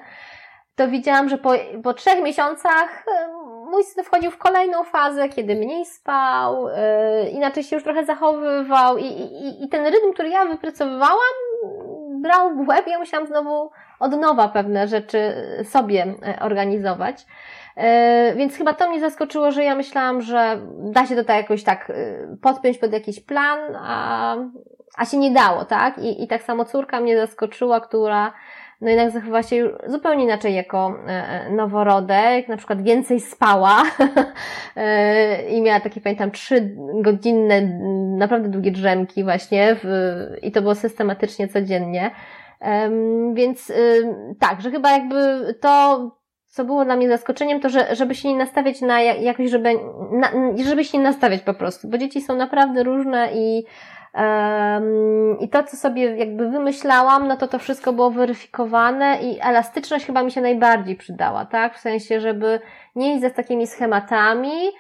To 0.76 0.88
widziałam, 0.88 1.30
że 1.30 1.38
po, 1.38 1.54
po 1.84 1.94
trzech 1.94 2.24
miesiącach 2.24 3.04
e, 3.08 3.28
mój 3.72 3.84
syn 3.84 4.04
wchodził 4.04 4.32
w 4.32 4.38
kolejną 4.38 4.84
fazę, 4.84 5.30
kiedy 5.30 5.56
mniej 5.56 5.86
spał, 5.86 6.68
e, 6.70 7.30
inaczej 7.30 7.64
się 7.64 7.76
już 7.76 7.84
trochę 7.84 8.06
zachowywał 8.06 8.98
i, 8.98 9.06
i, 9.06 9.64
i 9.64 9.70
ten 9.70 9.86
rytm, 9.86 10.14
który 10.14 10.30
ja 10.30 10.46
wypracowywałam, 10.46 11.20
brał 12.22 12.56
w 12.56 12.68
łeb 12.68 12.88
ja 12.88 13.00
musiałam 13.00 13.28
znowu 13.28 13.72
od 14.00 14.12
nowa 14.12 14.48
pewne 14.48 14.88
rzeczy 14.88 15.34
sobie 15.64 16.16
e, 16.28 16.40
organizować. 16.42 17.26
E, 17.80 18.34
więc 18.36 18.58
chyba 18.58 18.74
to 18.74 18.90
mnie 18.90 19.00
zaskoczyło, 19.00 19.52
że 19.52 19.64
ja 19.64 19.76
myślałam, 19.76 20.22
że 20.22 20.62
da 20.80 21.06
się 21.06 21.16
to 21.16 21.24
tak 21.24 21.38
jakoś 21.38 21.64
tak 21.64 21.90
e, 21.90 22.36
podpiąć 22.42 22.78
pod 22.78 22.94
jakiś 22.94 23.20
plan, 23.20 23.60
a, 23.76 24.36
a 24.98 25.06
się 25.06 25.18
nie 25.18 25.32
dało, 25.32 25.66
tak? 25.66 25.98
I, 25.98 26.24
I 26.24 26.28
tak 26.28 26.42
samo 26.44 26.66
córka 26.66 27.00
mnie 27.00 27.18
zaskoczyła, 27.18 27.80
która 27.82 28.34
no 28.82 28.90
jednak 28.90 29.12
zachowała 29.12 29.44
się 29.44 29.70
zupełnie 29.88 30.24
inaczej 30.24 30.56
jako 30.56 30.96
e, 31.08 31.50
noworodek, 31.52 32.48
na 32.48 32.58
przykład 32.58 32.82
więcej 32.82 33.20
spała 33.20 33.84
i 35.56 35.62
miała 35.62 35.80
takie, 35.80 36.02
pamiętam, 36.02 36.32
trzy 36.32 36.76
godzinne, 37.02 37.62
naprawdę 38.18 38.50
długie 38.50 38.72
drzemki 38.72 39.24
właśnie 39.24 39.76
w, 39.84 39.88
i 40.42 40.52
to 40.52 40.62
było 40.62 40.76
systematycznie 40.76 41.48
codziennie. 41.48 42.12
Więc 43.34 43.72
tak, 44.40 44.62
że 44.62 44.72
chyba 44.72 44.92
jakby 44.92 45.18
to 45.62 46.19
co 46.50 46.66
było 46.66 46.86
dla 46.86 46.96
mnie 46.96 47.10
zaskoczeniem, 47.10 47.60
to 47.60 47.70
że, 47.70 47.96
żeby 47.96 48.16
się 48.16 48.30
nie 48.30 48.38
nastawiać 48.38 48.82
na 48.82 49.02
jakoś, 49.02 49.50
żeby, 49.50 49.70
na, 50.12 50.32
żeby 50.66 50.86
się 50.86 50.98
nie 50.98 51.04
nastawiać 51.04 51.42
po 51.42 51.54
prostu, 51.54 51.88
bo 51.88 51.98
dzieci 51.98 52.22
są 52.22 52.36
naprawdę 52.36 52.84
różne 52.84 53.30
i, 53.34 53.64
i 55.40 55.50
to, 55.50 55.64
co 55.64 55.78
sobie 55.78 56.18
jakby 56.18 56.50
wymyślałam, 56.50 57.28
no 57.28 57.38
to 57.38 57.48
to 57.48 57.60
wszystko 57.60 57.94
było 57.94 58.12
weryfikowane 58.12 59.22
i 59.22 59.40
elastyczność 59.42 60.06
chyba 60.06 60.24
mi 60.24 60.32
się 60.32 60.42
najbardziej 60.42 60.96
przydała, 60.96 61.46
tak? 61.46 61.76
W 61.76 61.80
sensie, 61.80 62.20
żeby 62.20 62.60
nie 62.96 63.14
iść 63.14 63.22
za 63.22 63.30
takimi 63.30 63.68
schematami, 63.68 64.72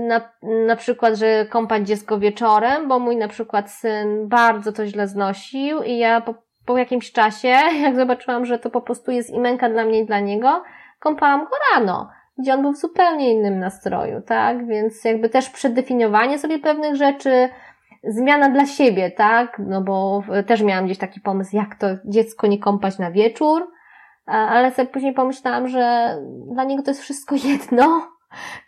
na, 0.00 0.20
na 0.66 0.76
przykład, 0.76 1.14
że 1.14 1.46
kąpać 1.46 1.86
dziecko 1.86 2.18
wieczorem, 2.18 2.88
bo 2.88 2.98
mój 2.98 3.16
na 3.16 3.28
przykład 3.28 3.70
syn 3.70 4.28
bardzo 4.28 4.72
to 4.72 4.86
źle 4.86 5.08
znosił 5.08 5.82
i 5.82 5.98
ja 5.98 6.20
po 6.66 6.78
jakimś 6.78 7.12
czasie, 7.12 7.48
jak 7.84 7.96
zobaczyłam, 7.96 8.46
że 8.46 8.58
to 8.58 8.70
po 8.70 8.80
prostu 8.80 9.10
jest 9.10 9.30
imenka 9.30 9.68
dla 9.68 9.84
mnie 9.84 10.00
i 10.00 10.06
dla 10.06 10.20
niego, 10.20 10.62
kąpałam 11.00 11.44
go 11.44 11.50
rano, 11.74 12.10
gdzie 12.38 12.54
on 12.54 12.62
był 12.62 12.72
w 12.72 12.78
zupełnie 12.78 13.32
innym 13.32 13.58
nastroju, 13.58 14.20
tak? 14.20 14.66
Więc 14.66 15.04
jakby 15.04 15.28
też 15.28 15.50
przedefiniowanie 15.50 16.38
sobie 16.38 16.58
pewnych 16.58 16.96
rzeczy, 16.96 17.48
zmiana 18.08 18.48
dla 18.48 18.66
siebie, 18.66 19.10
tak? 19.10 19.58
No 19.58 19.82
bo 19.82 20.22
też 20.46 20.62
miałam 20.62 20.84
gdzieś 20.84 20.98
taki 20.98 21.20
pomysł, 21.20 21.56
jak 21.56 21.74
to 21.74 21.86
dziecko 22.04 22.46
nie 22.46 22.58
kąpać 22.58 22.98
na 22.98 23.10
wieczór, 23.10 23.70
ale 24.26 24.70
sobie 24.70 24.88
później 24.88 25.12
pomyślałam, 25.12 25.68
że 25.68 26.16
dla 26.52 26.64
niego 26.64 26.82
to 26.82 26.90
jest 26.90 27.02
wszystko 27.02 27.34
jedno, 27.48 28.13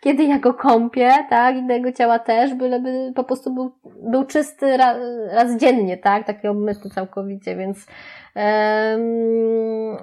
kiedy 0.01 0.23
ja 0.23 0.39
go 0.39 0.53
kąpię, 0.53 1.11
tak, 1.29 1.55
innego 1.55 1.91
ciała 1.91 2.19
też, 2.19 2.53
byleby 2.53 3.13
po 3.15 3.23
prostu 3.23 3.53
był, 3.53 3.71
był 4.11 4.25
czysty 4.25 4.77
raz, 4.77 4.97
raz 5.31 5.57
dziennie, 5.57 5.97
tak, 5.97 6.27
taki 6.27 6.47
obmyty 6.47 6.89
całkowicie, 6.89 7.55
więc 7.55 7.85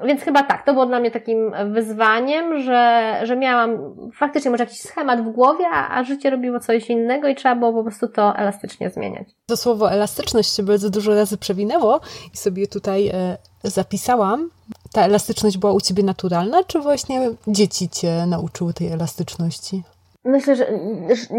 więc 0.06 0.22
chyba 0.22 0.42
tak, 0.42 0.66
to 0.66 0.72
było 0.72 0.86
dla 0.86 1.00
mnie 1.00 1.10
takim 1.10 1.52
wyzwaniem, 1.72 2.60
że, 2.60 3.20
że 3.22 3.36
miałam 3.36 3.78
faktycznie 4.14 4.50
może 4.50 4.64
jakiś 4.64 4.80
schemat 4.80 5.20
w 5.22 5.28
głowie, 5.28 5.64
a, 5.72 5.98
a 5.98 6.04
życie 6.04 6.30
robiło 6.30 6.60
coś 6.60 6.90
innego 6.90 7.28
i 7.28 7.34
trzeba 7.34 7.54
było 7.56 7.72
po 7.72 7.82
prostu 7.82 8.08
to 8.08 8.36
elastycznie 8.36 8.90
zmieniać. 8.90 9.28
To 9.46 9.56
słowo 9.56 9.92
elastyczność 9.92 10.56
się 10.56 10.62
bardzo 10.62 10.90
dużo 10.90 11.14
razy 11.14 11.38
przewinęło 11.38 12.00
i 12.34 12.36
sobie 12.36 12.66
tutaj 12.66 13.08
e, 13.08 13.36
zapisałam. 13.64 14.50
Ta 14.94 15.02
elastyczność 15.04 15.58
była 15.58 15.72
u 15.72 15.80
Ciebie 15.80 16.02
naturalna, 16.02 16.64
czy 16.64 16.80
właśnie 16.80 17.30
dzieci 17.46 17.88
Cię 17.88 18.26
nauczyły 18.26 18.74
tej 18.74 18.92
elastyczności? 18.92 19.82
Myślę, 20.24 20.56
że 20.56 20.66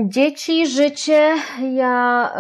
dzieci, 0.04 0.68
życie, 0.68 1.34
ja 1.74 2.32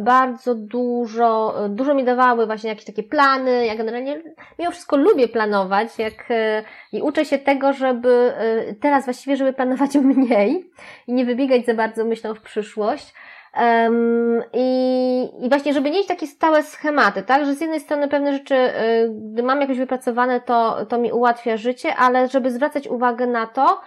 bardzo 0.00 0.54
dużo, 0.54 1.54
dużo 1.68 1.94
mi 1.94 2.04
dawały 2.04 2.46
właśnie 2.46 2.70
jakieś 2.70 2.84
takie 2.84 3.02
plany. 3.02 3.66
Ja 3.66 3.76
generalnie 3.76 4.22
mimo 4.58 4.70
wszystko 4.70 4.96
lubię 4.96 5.28
planować 5.28 5.98
jak, 5.98 6.30
e, 6.30 6.64
i 6.92 7.02
uczę 7.02 7.24
się 7.24 7.38
tego, 7.38 7.72
żeby 7.72 8.32
e, 8.36 8.74
teraz 8.74 9.04
właściwie, 9.04 9.36
żeby 9.36 9.52
planować 9.52 9.94
mniej 10.14 10.70
i 11.06 11.12
nie 11.12 11.24
wybiegać 11.24 11.66
za 11.66 11.74
bardzo 11.74 12.04
myślą 12.04 12.34
w 12.34 12.40
przyszłość. 12.40 13.14
Um, 13.60 14.42
i, 14.52 15.28
I 15.40 15.48
właśnie, 15.48 15.74
żeby 15.74 15.90
mieć 15.90 16.06
takie 16.06 16.26
stałe 16.26 16.62
schematy, 16.62 17.22
tak, 17.22 17.46
że 17.46 17.54
z 17.54 17.60
jednej 17.60 17.80
strony 17.80 18.08
pewne 18.08 18.32
rzeczy, 18.32 18.54
y, 18.54 19.10
gdy 19.10 19.42
mam 19.42 19.60
jakoś 19.60 19.78
wypracowane, 19.78 20.40
to, 20.40 20.86
to 20.86 20.98
mi 20.98 21.12
ułatwia 21.12 21.56
życie, 21.56 21.96
ale 21.96 22.28
żeby 22.28 22.50
zwracać 22.50 22.88
uwagę 22.88 23.26
na 23.26 23.46
to, 23.46 23.80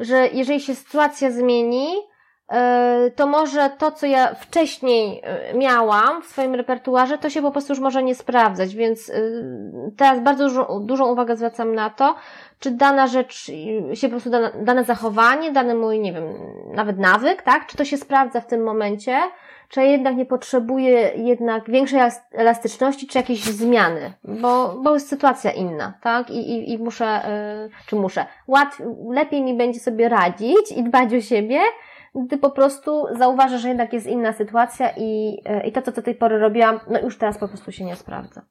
że 0.00 0.28
jeżeli 0.32 0.60
się 0.60 0.74
sytuacja 0.74 1.30
zmieni, 1.30 1.86
to 3.16 3.26
może 3.26 3.70
to, 3.78 3.92
co 3.92 4.06
ja 4.06 4.34
wcześniej 4.34 5.20
e, 5.24 5.54
miałam 5.54 6.22
w 6.22 6.26
swoim 6.26 6.54
repertuarze, 6.54 7.18
to 7.18 7.30
się 7.30 7.42
po 7.42 7.50
prostu 7.50 7.72
już 7.72 7.80
może 7.80 8.02
nie 8.02 8.14
sprawdzać, 8.14 8.74
więc 8.74 9.10
e, 9.10 9.14
teraz 9.96 10.20
bardzo 10.20 10.66
dużą, 10.80 11.12
uwagę 11.12 11.36
zwracam 11.36 11.74
na 11.74 11.90
to, 11.90 12.14
czy 12.58 12.70
dana 12.70 13.06
rzecz 13.06 13.50
się 13.94 14.08
po 14.08 14.10
prostu, 14.10 14.30
dane, 14.62 14.84
zachowanie, 14.84 15.52
dany 15.52 15.74
mój, 15.74 16.00
nie 16.00 16.12
wiem, 16.12 16.24
nawet 16.74 16.98
nawyk, 16.98 17.42
tak, 17.42 17.66
czy 17.66 17.76
to 17.76 17.84
się 17.84 17.96
sprawdza 17.96 18.40
w 18.40 18.46
tym 18.46 18.62
momencie, 18.62 19.18
czy 19.68 19.80
ja 19.80 19.86
jednak 19.86 20.16
nie 20.16 20.26
potrzebuję 20.26 21.12
jednak 21.16 21.70
większej 21.70 22.00
elastyczności, 22.32 23.06
czy 23.06 23.18
jakiejś 23.18 23.44
zmiany, 23.44 24.12
bo, 24.24 24.74
bo 24.82 24.94
jest 24.94 25.08
sytuacja 25.08 25.50
inna, 25.50 25.92
tak? 26.02 26.30
I, 26.30 26.50
i, 26.50 26.72
i 26.72 26.78
muszę, 26.78 27.20
czy 27.86 27.96
muszę, 27.96 28.26
łatwiej, 28.46 28.86
lepiej 29.10 29.42
mi 29.42 29.54
będzie 29.54 29.80
sobie 29.80 30.08
radzić 30.08 30.72
i 30.76 30.82
dbać 30.82 31.14
o 31.14 31.20
siebie, 31.20 31.60
gdy 32.14 32.38
po 32.38 32.50
prostu 32.50 33.06
zauważę, 33.18 33.58
że 33.58 33.68
jednak 33.68 33.92
jest 33.92 34.06
inna 34.06 34.32
sytuacja 34.32 34.90
i, 34.96 35.38
yy, 35.44 35.62
i 35.66 35.72
to, 35.72 35.82
co 35.82 35.92
do 35.92 36.02
tej 36.02 36.14
pory 36.14 36.38
robiłam, 36.38 36.80
no 36.90 37.00
już 37.00 37.18
teraz 37.18 37.38
po 37.38 37.48
prostu 37.48 37.72
się 37.72 37.84
nie 37.84 37.96
sprawdza. 37.96 38.42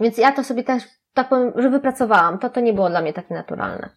Więc 0.00 0.18
ja 0.18 0.32
to 0.32 0.44
sobie 0.44 0.64
też, 0.64 0.82
tak 1.14 1.28
powiem, 1.28 1.52
że 1.56 1.70
wypracowałam. 1.70 2.38
To, 2.38 2.50
to 2.50 2.60
nie 2.60 2.72
było 2.72 2.90
dla 2.90 3.02
mnie 3.02 3.12
takie 3.12 3.34
naturalne. 3.34 3.88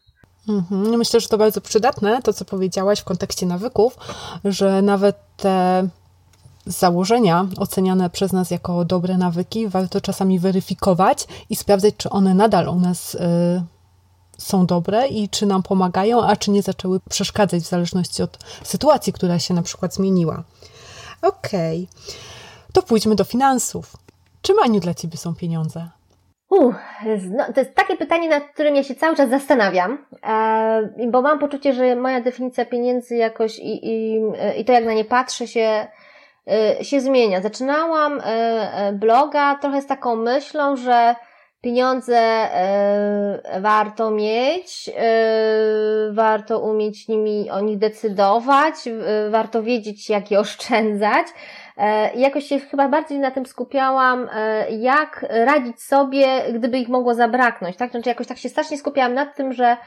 Mhm. 0.49 0.97
Myślę, 0.97 1.19
że 1.19 1.27
to 1.27 1.37
bardzo 1.37 1.61
przydatne, 1.61 2.21
to 2.21 2.33
co 2.33 2.45
powiedziałaś 2.45 2.99
w 2.99 3.03
kontekście 3.03 3.45
nawyków, 3.45 3.97
że 4.45 4.81
nawet 4.81 5.15
te 5.37 5.87
założenia 6.65 7.47
oceniane 7.57 8.09
przez 8.09 8.33
nas 8.33 8.51
jako 8.51 8.85
dobre 8.85 9.17
nawyki, 9.17 9.67
warto 9.67 10.01
czasami 10.01 10.39
weryfikować 10.39 11.27
i 11.49 11.55
sprawdzać, 11.55 11.93
czy 11.97 12.09
one 12.09 12.33
nadal 12.33 12.67
u 12.67 12.79
nas 12.79 13.15
y, 13.15 13.19
są 14.41 14.65
dobre 14.65 15.07
i 15.07 15.29
czy 15.29 15.45
nam 15.45 15.63
pomagają, 15.63 16.23
a 16.23 16.35
czy 16.35 16.51
nie 16.51 16.61
zaczęły 16.61 16.99
przeszkadzać 17.09 17.63
w 17.63 17.69
zależności 17.69 18.23
od 18.23 18.37
sytuacji, 18.63 19.13
która 19.13 19.39
się 19.39 19.53
na 19.53 19.61
przykład 19.61 19.93
zmieniła. 19.93 20.43
Okej, 21.21 21.87
okay. 21.91 22.15
to 22.73 22.81
pójdźmy 22.81 23.15
do 23.15 23.23
finansów. 23.23 23.93
Czym, 24.41 24.59
Aniu, 24.63 24.79
dla 24.79 24.93
Ciebie 24.93 25.17
są 25.17 25.35
pieniądze? 25.35 25.89
Uh, 26.49 26.75
no, 27.29 27.53
to 27.53 27.59
jest 27.59 27.75
takie 27.75 27.97
pytanie, 27.97 28.29
nad 28.29 28.43
którym 28.53 28.75
ja 28.75 28.83
się 28.83 28.95
cały 28.95 29.15
czas 29.15 29.29
zastanawiam, 29.29 30.05
e, 30.23 31.07
bo 31.11 31.21
mam 31.21 31.39
poczucie, 31.39 31.73
że 31.73 31.95
moja 31.95 32.21
definicja 32.21 32.65
pieniędzy 32.65 33.15
jakoś 33.15 33.59
i, 33.59 33.87
i, 33.87 34.21
i 34.57 34.65
to, 34.65 34.73
jak 34.73 34.85
na 34.85 34.93
nie 34.93 35.05
patrzę, 35.05 35.47
się 35.47 35.87
Y, 36.79 36.85
się 36.85 37.01
zmienia. 37.01 37.41
Zaczynałam 37.41 38.21
bloga 38.93 39.55
trochę 39.55 39.81
z 39.81 39.87
taką 39.87 40.15
myślą, 40.15 40.75
że 40.75 41.15
pieniądze 41.61 42.47
warto 43.59 44.11
mieć, 44.11 44.89
warto 46.11 46.59
umieć 46.59 47.07
nimi 47.07 47.49
o 47.49 47.59
nich 47.59 47.77
decydować, 47.77 48.75
warto 49.29 49.63
wiedzieć, 49.63 50.09
jak 50.09 50.31
je 50.31 50.39
oszczędzać. 50.39 51.27
I 52.15 52.21
jakoś 52.21 52.45
się 52.45 52.59
chyba 52.59 52.89
bardziej 52.89 53.19
na 53.19 53.31
tym 53.31 53.45
skupiałam, 53.45 54.29
jak 54.69 55.25
radzić 55.29 55.81
sobie, 55.81 56.27
gdyby 56.53 56.77
ich 56.77 56.89
mogło 56.89 57.13
zabraknąć, 57.13 57.77
tak? 57.77 57.91
Znaczy 57.91 58.09
jakoś 58.09 58.27
tak 58.27 58.37
się 58.37 58.49
strasznie 58.49 58.77
skupiałam 58.77 59.13
nad 59.13 59.35
tym, 59.35 59.53
że 59.53 59.77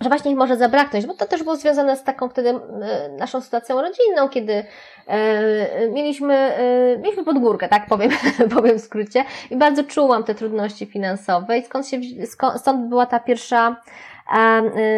że 0.00 0.08
właśnie 0.08 0.30
ich 0.30 0.36
może 0.36 0.56
zabraknąć, 0.56 1.06
bo 1.06 1.14
to 1.14 1.26
też 1.26 1.42
było 1.42 1.56
związane 1.56 1.96
z 1.96 2.04
taką 2.04 2.28
wtedy 2.28 2.48
e, 2.48 3.08
naszą 3.18 3.40
sytuacją 3.40 3.82
rodzinną, 3.82 4.28
kiedy 4.28 4.64
e, 5.06 5.88
mieliśmy, 5.90 6.34
e, 6.34 6.98
mieliśmy 6.98 7.24
podgórkę, 7.24 7.68
tak 7.68 7.86
powiem, 7.86 8.10
powiem 8.56 8.78
w 8.78 8.82
skrócie, 8.82 9.24
i 9.50 9.56
bardzo 9.56 9.84
czułam 9.84 10.24
te 10.24 10.34
trudności 10.34 10.86
finansowe 10.86 11.58
i 11.58 11.64
skąd 11.64 11.88
się, 11.88 12.00
skąd, 12.26 12.60
stąd 12.60 12.88
była 12.88 13.06
ta 13.06 13.20
pierwsza 13.20 13.76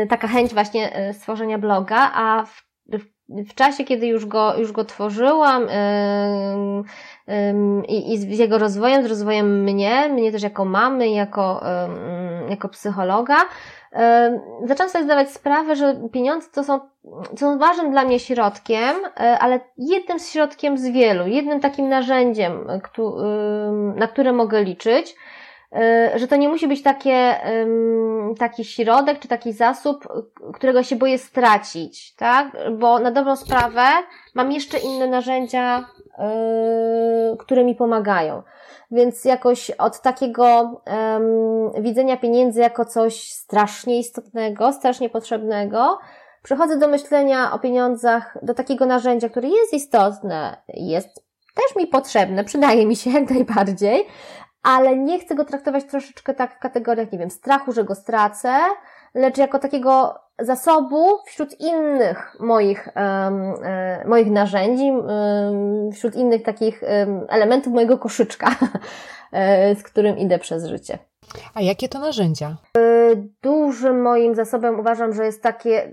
taka 0.09 0.28
chęć 0.28 0.54
właśnie 0.54 1.12
stworzenia 1.12 1.59
bloga, 1.59 2.11
a 2.14 2.45
w, 2.45 2.62
w, 3.28 3.54
czasie, 3.54 3.85
kiedy 3.85 4.07
już 4.07 4.26
go, 4.26 4.57
już 4.59 4.73
go 4.73 4.85
tworzyłam 4.85 5.66
i, 7.88 8.12
i 8.12 8.19
z 8.19 8.38
jego 8.38 8.59
rozwojem, 8.59 9.02
z 9.02 9.07
rozwojem 9.07 9.62
mnie, 9.62 10.09
mnie 10.09 10.33
też 10.33 10.42
jako 10.42 10.64
mamy, 10.64 11.09
jako, 11.09 11.62
jako 12.49 12.69
psychologa, 12.69 13.37
zaczęłam 14.65 14.91
sobie 14.91 15.05
zdawać 15.05 15.31
sprawę, 15.31 15.77
że 15.77 16.01
pieniądze 16.13 16.49
to 16.53 16.65
są, 16.65 16.81
to 17.31 17.37
są 17.37 17.59
ważnym 17.59 17.91
dla 17.91 18.05
mnie 18.05 18.21
środkiem, 18.21 18.97
e, 19.05 19.39
ale 19.39 19.61
jednym 19.79 20.21
z 20.21 20.31
środkiem 20.31 20.79
z 20.79 20.89
wielu, 20.89 21.27
jednym 21.27 21.61
takim 21.61 21.89
narzędziem, 21.89 22.67
na 23.97 24.07
które 24.07 24.33
mogę 24.33 24.65
liczyć, 24.65 25.17
e, 25.73 26.13
że 26.19 26.29
to 26.29 26.37
nie 26.37 26.49
musi 26.49 26.69
być 26.69 26.83
takie, 26.83 27.41
taki 28.39 28.65
środek 28.65 29.19
czy 29.19 29.29
taki 29.29 29.53
zasób, 29.53 30.09
którego 30.55 30.83
się 30.83 30.97
boję 30.97 31.19
stracić, 31.19 32.15
tak? 32.15 32.57
Bo 32.79 32.99
na 32.99 33.11
dobrą 33.11 33.37
sprawę 33.37 33.83
mam 34.35 34.53
jeszcze 34.53 34.79
inne 34.79 35.07
narzędzia, 35.07 35.85
e, 36.19 37.37
które 37.39 37.65
mi 37.65 37.75
pomagają. 37.75 38.43
Więc 38.91 39.25
jakoś 39.25 39.71
od 39.71 40.03
takiego 40.03 40.45
um, 40.87 41.83
widzenia 41.83 42.17
pieniędzy 42.17 42.61
jako 42.61 42.85
coś 42.85 43.33
strasznie 43.33 43.99
istotnego, 43.99 44.73
strasznie 44.73 45.09
potrzebnego, 45.09 45.99
przechodzę 46.43 46.79
do 46.79 46.89
myślenia 46.89 47.53
o 47.53 47.59
pieniądzach, 47.59 48.39
do 48.43 48.55
takiego 48.55 48.87
narzędzia, 48.87 49.29
które 49.29 49.49
jest 49.49 49.75
istotne, 49.75 50.63
jest 50.69 51.25
też 51.55 51.77
mi 51.77 51.87
potrzebne, 51.87 52.45
przydaje 52.45 52.87
mi 52.87 52.97
się 52.97 53.11
jak 53.21 53.31
najbardziej, 53.31 54.07
ale 54.63 54.97
nie 54.97 55.19
chcę 55.19 55.35
go 55.35 55.45
traktować 55.45 55.85
troszeczkę 55.85 56.35
tak 56.35 56.55
w 56.55 56.59
kategoriach, 56.59 57.13
nie 57.13 57.19
wiem, 57.19 57.31
strachu, 57.31 57.73
że 57.73 57.85
go 57.85 57.95
stracę, 57.95 58.55
lecz 59.14 59.38
jako 59.38 59.59
takiego 59.59 60.14
zasobu 60.38 61.07
wśród 61.26 61.61
innych 61.61 62.37
moich, 62.40 62.88
um, 62.97 63.55
moich 64.07 64.31
narzędzi, 64.31 64.93
wśród 65.93 66.14
innych 66.14 66.43
takich 66.43 66.83
elementów 67.29 67.73
mojego 67.73 67.99
koszyczka, 67.99 68.50
e, 69.33 69.75
z 69.75 69.83
którym 69.83 70.19
idę 70.19 70.38
przez 70.38 70.67
życie. 70.67 70.99
A 71.55 71.61
jakie 71.61 71.89
to 71.89 71.99
narzędzia? 71.99 72.57
Dużym 73.43 74.03
moim 74.03 74.35
zasobem 74.35 74.81
uważam, 74.81 75.15
że 75.15 75.25
jest 75.25 75.43
takie, 75.43 75.93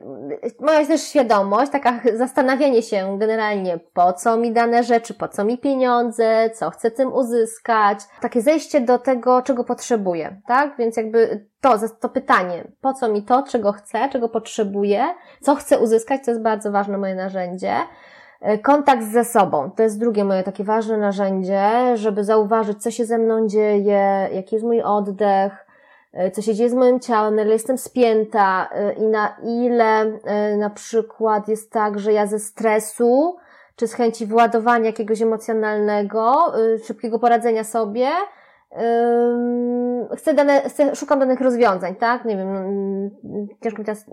moja 0.59 0.79
jest 0.79 0.91
też 0.91 1.01
świadomość, 1.01 1.71
taka 1.71 1.99
zastanawianie 2.17 2.81
się 2.81 3.17
generalnie, 3.19 3.79
po 3.93 4.13
co 4.13 4.37
mi 4.37 4.51
dane 4.51 4.83
rzeczy, 4.83 5.13
po 5.13 5.27
co 5.27 5.43
mi 5.43 5.57
pieniądze, 5.57 6.49
co 6.49 6.69
chcę 6.69 6.91
tym 6.91 7.13
uzyskać, 7.13 7.99
takie 8.21 8.41
zejście 8.41 8.81
do 8.81 8.99
tego, 8.99 9.41
czego 9.41 9.63
potrzebuję, 9.63 10.41
tak? 10.47 10.77
Więc 10.77 10.97
jakby 10.97 11.47
to, 11.61 11.77
to 11.99 12.09
pytanie, 12.09 12.67
po 12.81 12.93
co 12.93 13.09
mi 13.09 13.23
to, 13.23 13.43
czego 13.43 13.71
chcę, 13.71 14.09
czego 14.09 14.29
potrzebuję, 14.29 15.05
co 15.41 15.55
chcę 15.55 15.79
uzyskać, 15.79 16.21
to 16.25 16.31
jest 16.31 16.43
bardzo 16.43 16.71
ważne 16.71 16.97
moje 16.97 17.15
narzędzie. 17.15 17.73
E, 18.41 18.57
kontakt 18.57 19.03
ze 19.03 19.25
sobą. 19.25 19.71
To 19.71 19.83
jest 19.83 19.99
drugie 19.99 20.23
moje 20.23 20.43
takie 20.43 20.63
ważne 20.63 20.97
narzędzie, 20.97 21.97
żeby 21.97 22.23
zauważyć, 22.23 22.83
co 22.83 22.91
się 22.91 23.05
ze 23.05 23.17
mną 23.17 23.47
dzieje, 23.47 24.29
jaki 24.33 24.55
jest 24.55 24.65
mój 24.65 24.81
oddech, 24.81 25.65
e, 26.13 26.31
co 26.31 26.41
się 26.41 26.55
dzieje 26.55 26.69
z 26.69 26.73
moim 26.73 26.99
ciałem, 26.99 27.35
na 27.35 27.41
ile 27.41 27.53
jestem 27.53 27.77
spięta 27.77 28.69
e, 28.71 28.93
i 28.93 29.07
na 29.07 29.37
ile 29.43 30.05
na 30.57 30.69
przykład 30.69 31.47
jest 31.47 31.71
tak, 31.71 31.99
że 31.99 32.13
ja 32.13 32.27
ze 32.27 32.39
stresu, 32.39 33.37
czy 33.75 33.87
z 33.87 33.93
chęci 33.93 34.25
wyładowania 34.25 34.85
jakiegoś 34.85 35.21
emocjonalnego, 35.21 36.53
szybkiego 36.85 37.19
poradzenia 37.19 37.63
sobie, 37.63 38.09
chcę 40.17 40.33
dane, 40.33 40.61
chcę, 40.61 40.95
szukam 40.95 41.19
danych 41.19 41.41
rozwiązań, 41.41 41.95
tak? 41.95 42.25
Nie 42.25 42.37
wiem, 42.37 42.53
no, 42.53 43.39
ciężko 43.63 43.79
mi 43.79 43.85
teraz 43.85 44.05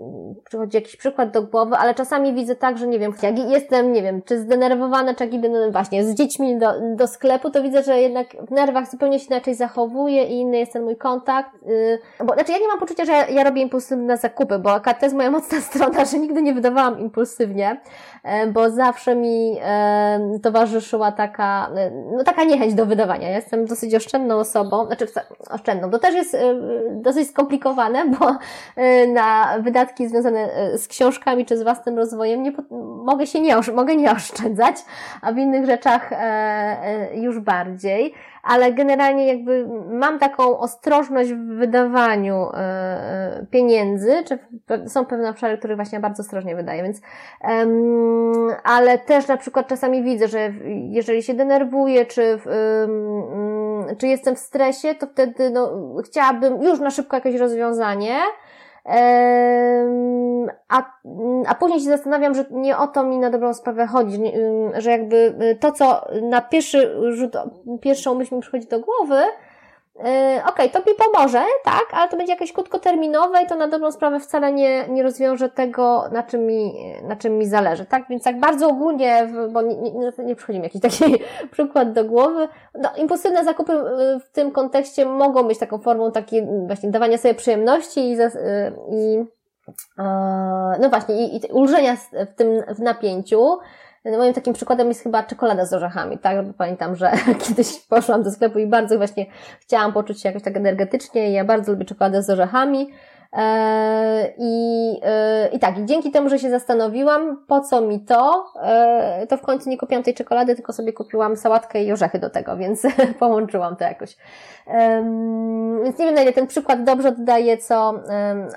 przychodzi 0.45 0.77
jakiś 0.77 0.95
przykład 0.95 1.31
do 1.31 1.43
głowy, 1.43 1.75
ale 1.75 1.95
czasami 1.95 2.33
widzę 2.33 2.55
tak, 2.55 2.77
że 2.77 2.87
nie 2.87 2.99
wiem, 2.99 3.13
jak 3.21 3.39
jestem, 3.39 3.93
nie 3.93 4.01
wiem, 4.03 4.21
czy 4.21 4.39
zdenerwowana, 4.39 5.13
czy 5.13 5.23
jak 5.23 5.33
idę 5.33 5.49
no 5.49 5.71
właśnie 5.71 6.03
z 6.03 6.13
dziećmi 6.13 6.57
do, 6.57 6.73
do 6.95 7.07
sklepu, 7.07 7.49
to 7.49 7.63
widzę, 7.63 7.83
że 7.83 8.01
jednak 8.01 8.27
w 8.47 8.51
nerwach 8.51 8.91
zupełnie 8.91 9.19
się 9.19 9.25
inaczej 9.27 9.55
zachowuję 9.55 10.23
i 10.23 10.39
inny 10.39 10.57
jest 10.57 10.73
ten 10.73 10.83
mój 10.83 10.97
kontakt. 10.97 11.49
Yy, 11.65 12.25
bo, 12.25 12.33
znaczy 12.33 12.51
ja 12.51 12.57
nie 12.57 12.67
mam 12.67 12.79
poczucia, 12.79 13.05
że 13.05 13.11
ja, 13.11 13.27
ja 13.27 13.43
robię 13.43 13.61
impulsywne 13.61 14.17
zakupy, 14.17 14.59
bo 14.59 14.79
to 14.79 14.91
jest 15.01 15.15
moja 15.15 15.31
mocna 15.31 15.61
strona, 15.71 16.05
że 16.05 16.19
nigdy 16.19 16.41
nie 16.41 16.53
wydawałam 16.53 16.99
impulsywnie, 16.99 17.81
yy, 18.25 18.51
bo 18.51 18.69
zawsze 18.69 19.15
mi 19.15 19.53
yy, 19.53 19.59
towarzyszyła 20.43 21.11
taka, 21.11 21.71
yy, 21.75 22.15
no 22.17 22.23
taka 22.23 22.43
niechęć 22.43 22.73
do 22.73 22.85
wydawania. 22.85 23.29
Ja 23.29 23.35
jestem 23.35 23.65
dosyć 23.65 23.95
oszczędną 23.95 24.44
osobą, 24.45 24.85
znaczy 24.85 25.07
oszczędną. 25.49 25.89
To 25.89 25.99
też 25.99 26.15
jest 26.15 26.33
y, 26.33 26.39
dosyć 26.91 27.29
skomplikowane, 27.29 28.05
bo 28.05 28.29
y, 28.31 29.07
na 29.07 29.59
wydatki 29.59 30.07
związane 30.07 30.49
y, 30.73 30.77
z 30.77 30.87
książkami 30.87 31.45
czy 31.45 31.57
z 31.57 31.63
własnym 31.63 31.97
rozwojem 31.97 32.43
nie, 32.43 32.53
mogę 33.03 33.27
się 33.27 33.41
nie, 33.41 33.57
mogę 33.73 33.95
nie 33.95 34.11
oszczędzać, 34.11 34.75
a 35.21 35.31
w 35.31 35.37
innych 35.37 35.65
rzeczach 35.65 36.13
e, 36.13 36.15
e, 36.15 37.17
już 37.19 37.39
bardziej 37.39 38.13
ale 38.45 38.73
generalnie 38.73 39.27
jakby 39.27 39.67
mam 39.89 40.19
taką 40.19 40.59
ostrożność 40.59 41.33
w 41.33 41.57
wydawaniu 41.57 42.49
e, 42.53 42.57
e, 42.57 43.45
pieniędzy, 43.51 44.23
czy 44.25 44.39
są 44.87 45.05
pewne 45.05 45.29
obszary, 45.29 45.57
które 45.57 45.75
właśnie 45.75 45.99
bardzo 45.99 46.21
ostrożnie 46.21 46.55
wydaję, 46.55 46.83
więc 46.83 47.01
ale 48.63 48.97
też 48.97 49.27
na 49.27 49.37
przykład 49.37 49.67
czasami 49.67 50.03
widzę, 50.03 50.27
że 50.27 50.53
jeżeli 50.89 51.23
się 51.23 51.33
denerwuję, 51.33 52.05
czy, 52.05 52.39
czy 53.97 54.07
jestem 54.07 54.35
w 54.35 54.39
stresie, 54.39 54.95
to 54.95 55.07
wtedy 55.07 55.49
no, 55.49 55.71
chciałabym 56.05 56.63
już 56.63 56.79
na 56.79 56.91
szybko 56.91 57.17
jakieś 57.17 57.35
rozwiązanie, 57.35 58.15
a, 60.67 60.83
a 61.47 61.55
później 61.59 61.79
się 61.79 61.85
zastanawiam, 61.85 62.35
że 62.35 62.45
nie 62.51 62.77
o 62.77 62.87
to 62.87 63.03
mi 63.03 63.17
na 63.17 63.29
dobrą 63.29 63.53
sprawę 63.53 63.87
chodzi, 63.87 64.19
że 64.77 64.91
jakby 64.91 65.15
y, 65.15 65.57
to, 65.59 65.71
co 65.71 66.07
na 66.21 66.41
pierwszy 66.41 66.95
rzut, 67.11 67.33
pierwszą 67.81 68.15
myśl 68.15 68.35
mi 68.35 68.41
przychodzi 68.41 68.67
do 68.67 68.79
głowy, 68.79 69.21
okej, 69.99 70.41
okay, 70.47 70.69
to 70.69 70.79
mi 70.79 70.97
pomoże, 70.97 71.43
tak, 71.63 71.85
ale 71.91 72.09
to 72.09 72.17
będzie 72.17 72.33
jakieś 72.33 72.53
krótkoterminowe 72.53 73.43
i 73.43 73.47
to 73.47 73.55
na 73.55 73.67
dobrą 73.67 73.91
sprawę 73.91 74.19
wcale 74.19 74.53
nie, 74.53 74.87
nie 74.87 75.03
rozwiąże 75.03 75.49
tego, 75.49 76.03
na 76.11 76.23
czym, 76.23 76.45
mi, 76.45 76.73
na 77.03 77.15
czym 77.15 77.37
mi 77.37 77.45
zależy, 77.45 77.85
tak? 77.85 78.03
Więc 78.09 78.23
tak 78.23 78.39
bardzo 78.39 78.67
ogólnie, 78.67 79.27
bo 79.51 79.61
nie, 79.61 79.75
nie, 79.75 80.11
nie 80.25 80.35
przychodzi 80.35 80.59
mi 80.59 80.63
jakiś 80.63 80.81
taki 80.81 81.03
przykład 81.51 81.93
do 81.93 82.05
głowy. 82.05 82.47
No, 82.81 82.89
impulsywne 82.97 83.43
zakupy 83.43 83.73
yy, 83.73 84.19
w 84.19 84.31
tym 84.31 84.51
kontekście 84.51 85.05
mogą 85.05 85.43
być 85.43 85.59
taką 85.59 85.77
formą 85.77 86.11
takiej 86.11 86.47
właśnie 86.67 86.91
dawania 86.91 87.17
sobie 87.17 87.33
przyjemności 87.33 87.99
i, 87.99 88.11
yy, 88.11 89.27
no 90.79 90.89
właśnie, 90.89 91.15
i, 91.15 91.35
i 91.35 91.51
ulżenia 91.51 91.95
w 91.95 92.35
tym 92.35 92.63
w 92.75 92.79
napięciu. 92.79 93.57
Moim 94.05 94.33
takim 94.33 94.53
przykładem 94.53 94.87
jest 94.87 95.03
chyba 95.03 95.23
czekolada 95.23 95.65
z 95.65 95.73
orzechami, 95.73 96.17
tak? 96.17 96.37
Pamiętam, 96.57 96.95
że 96.95 97.11
kiedyś 97.47 97.79
poszłam 97.79 98.23
do 98.23 98.31
sklepu 98.31 98.59
i 98.59 98.67
bardzo 98.67 98.97
właśnie 98.97 99.25
chciałam 99.59 99.93
poczuć 99.93 100.21
się 100.21 100.29
jakoś 100.29 100.43
tak 100.43 100.57
energetycznie 100.57 101.31
ja 101.31 101.45
bardzo 101.45 101.71
lubię 101.71 101.85
czekoladę 101.85 102.23
z 102.23 102.29
orzechami. 102.29 102.89
E, 103.35 104.33
I, 104.37 104.99
e, 105.03 105.47
I 105.47 105.59
tak, 105.59 105.77
i 105.77 105.85
dzięki 105.85 106.11
temu, 106.11 106.29
że 106.29 106.39
się 106.39 106.49
zastanowiłam, 106.49 107.45
po 107.47 107.61
co 107.61 107.81
mi 107.81 107.99
to, 107.99 108.45
e, 108.61 109.27
to 109.27 109.37
w 109.37 109.41
końcu 109.41 109.69
nie 109.69 109.77
kupiłam 109.77 110.03
tej 110.03 110.13
czekolady, 110.13 110.55
tylko 110.55 110.73
sobie 110.73 110.93
kupiłam 110.93 111.37
sałatkę 111.37 111.83
i 111.83 111.91
orzechy 111.91 112.19
do 112.19 112.29
tego, 112.29 112.57
więc 112.57 112.83
połączyłam 113.19 113.75
to 113.75 113.83
jakoś. 113.83 114.17
Więc 115.83 115.99
nie 115.99 116.05
wiem, 116.05 116.15
na 116.15 116.21
ile 116.21 116.33
ten 116.33 116.47
przykład 116.47 116.83
dobrze 116.83 117.09
oddaje, 117.09 117.57
co, 117.57 117.93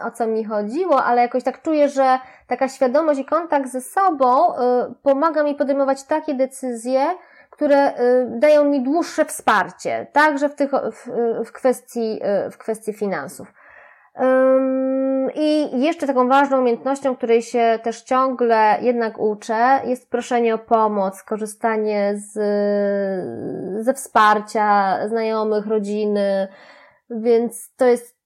o 0.07 0.11
co 0.11 0.27
mi 0.27 0.45
chodziło, 0.45 1.05
ale 1.05 1.23
jakoś 1.23 1.43
tak 1.45 1.63
czuję, 1.63 1.89
że 1.89 2.19
taka 2.47 2.69
świadomość 2.69 3.21
i 3.21 3.25
kontakt 3.25 3.69
ze 3.69 3.81
sobą 3.81 4.53
pomaga 5.03 5.43
mi 5.43 5.55
podejmować 5.55 6.05
takie 6.05 6.35
decyzje, 6.35 7.07
które 7.51 7.93
dają 8.27 8.65
mi 8.65 8.83
dłuższe 8.83 9.25
wsparcie, 9.25 10.07
także 10.13 10.49
w, 10.49 10.55
tych, 10.55 10.71
w, 10.71 11.11
w, 11.45 11.53
kwestii, 11.53 12.21
w 12.51 12.59
kwestii 12.59 12.93
finansów. 12.93 13.53
I 15.35 15.81
jeszcze 15.81 16.07
taką 16.07 16.29
ważną 16.29 16.59
umiejętnością, 16.59 17.17
której 17.17 17.43
się 17.43 17.79
też 17.83 18.03
ciągle 18.03 18.79
jednak 18.81 19.19
uczę, 19.19 19.81
jest 19.85 20.11
proszenie 20.11 20.55
o 20.55 20.59
pomoc, 20.59 21.23
korzystanie 21.23 22.15
z, 22.17 22.33
ze 23.85 23.95
wsparcia 23.95 24.99
znajomych, 25.09 25.67
rodziny, 25.67 26.49
więc 27.11 27.75
to 27.77 27.87
jest 27.87 28.19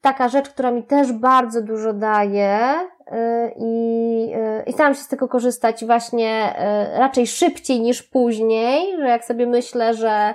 taka 0.00 0.28
rzecz, 0.28 0.48
która 0.48 0.70
mi 0.70 0.82
też 0.82 1.12
bardzo 1.12 1.62
dużo 1.62 1.92
daje 1.92 2.74
y, 2.80 3.14
i, 3.56 4.34
y, 4.34 4.62
i 4.66 4.72
staram 4.72 4.94
się 4.94 5.00
z 5.00 5.08
tego 5.08 5.28
korzystać 5.28 5.84
właśnie 5.84 6.54
y, 6.94 6.98
raczej 6.98 7.26
szybciej 7.26 7.80
niż 7.80 8.02
później, 8.02 8.96
że 8.96 9.08
jak 9.08 9.24
sobie 9.24 9.46
myślę, 9.46 9.94
że 9.94 10.34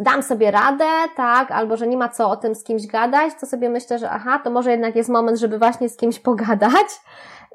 dam 0.00 0.22
sobie 0.22 0.50
radę, 0.50 0.88
tak, 1.16 1.50
albo 1.50 1.76
że 1.76 1.86
nie 1.86 1.96
ma 1.96 2.08
co 2.08 2.30
o 2.30 2.36
tym 2.36 2.54
z 2.54 2.64
kimś 2.64 2.86
gadać, 2.86 3.32
to 3.40 3.46
sobie 3.46 3.68
myślę, 3.68 3.98
że 3.98 4.10
aha, 4.10 4.40
to 4.44 4.50
może 4.50 4.70
jednak 4.70 4.96
jest 4.96 5.08
moment, 5.08 5.38
żeby 5.38 5.58
właśnie 5.58 5.88
z 5.88 5.96
kimś 5.96 6.18
pogadać. 6.18 6.86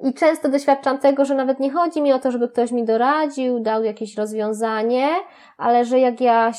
I 0.03 0.13
często 0.13 0.49
doświadczam 0.49 0.97
tego, 0.97 1.25
że 1.25 1.35
nawet 1.35 1.59
nie 1.59 1.71
chodzi 1.71 2.01
mi 2.01 2.13
o 2.13 2.19
to, 2.19 2.31
żeby 2.31 2.49
ktoś 2.49 2.71
mi 2.71 2.85
doradził, 2.85 3.59
dał 3.59 3.83
jakieś 3.83 4.17
rozwiązanie, 4.17 5.07
ale 5.57 5.85
że 5.85 5.99
jak 5.99 6.21
ja 6.21 6.51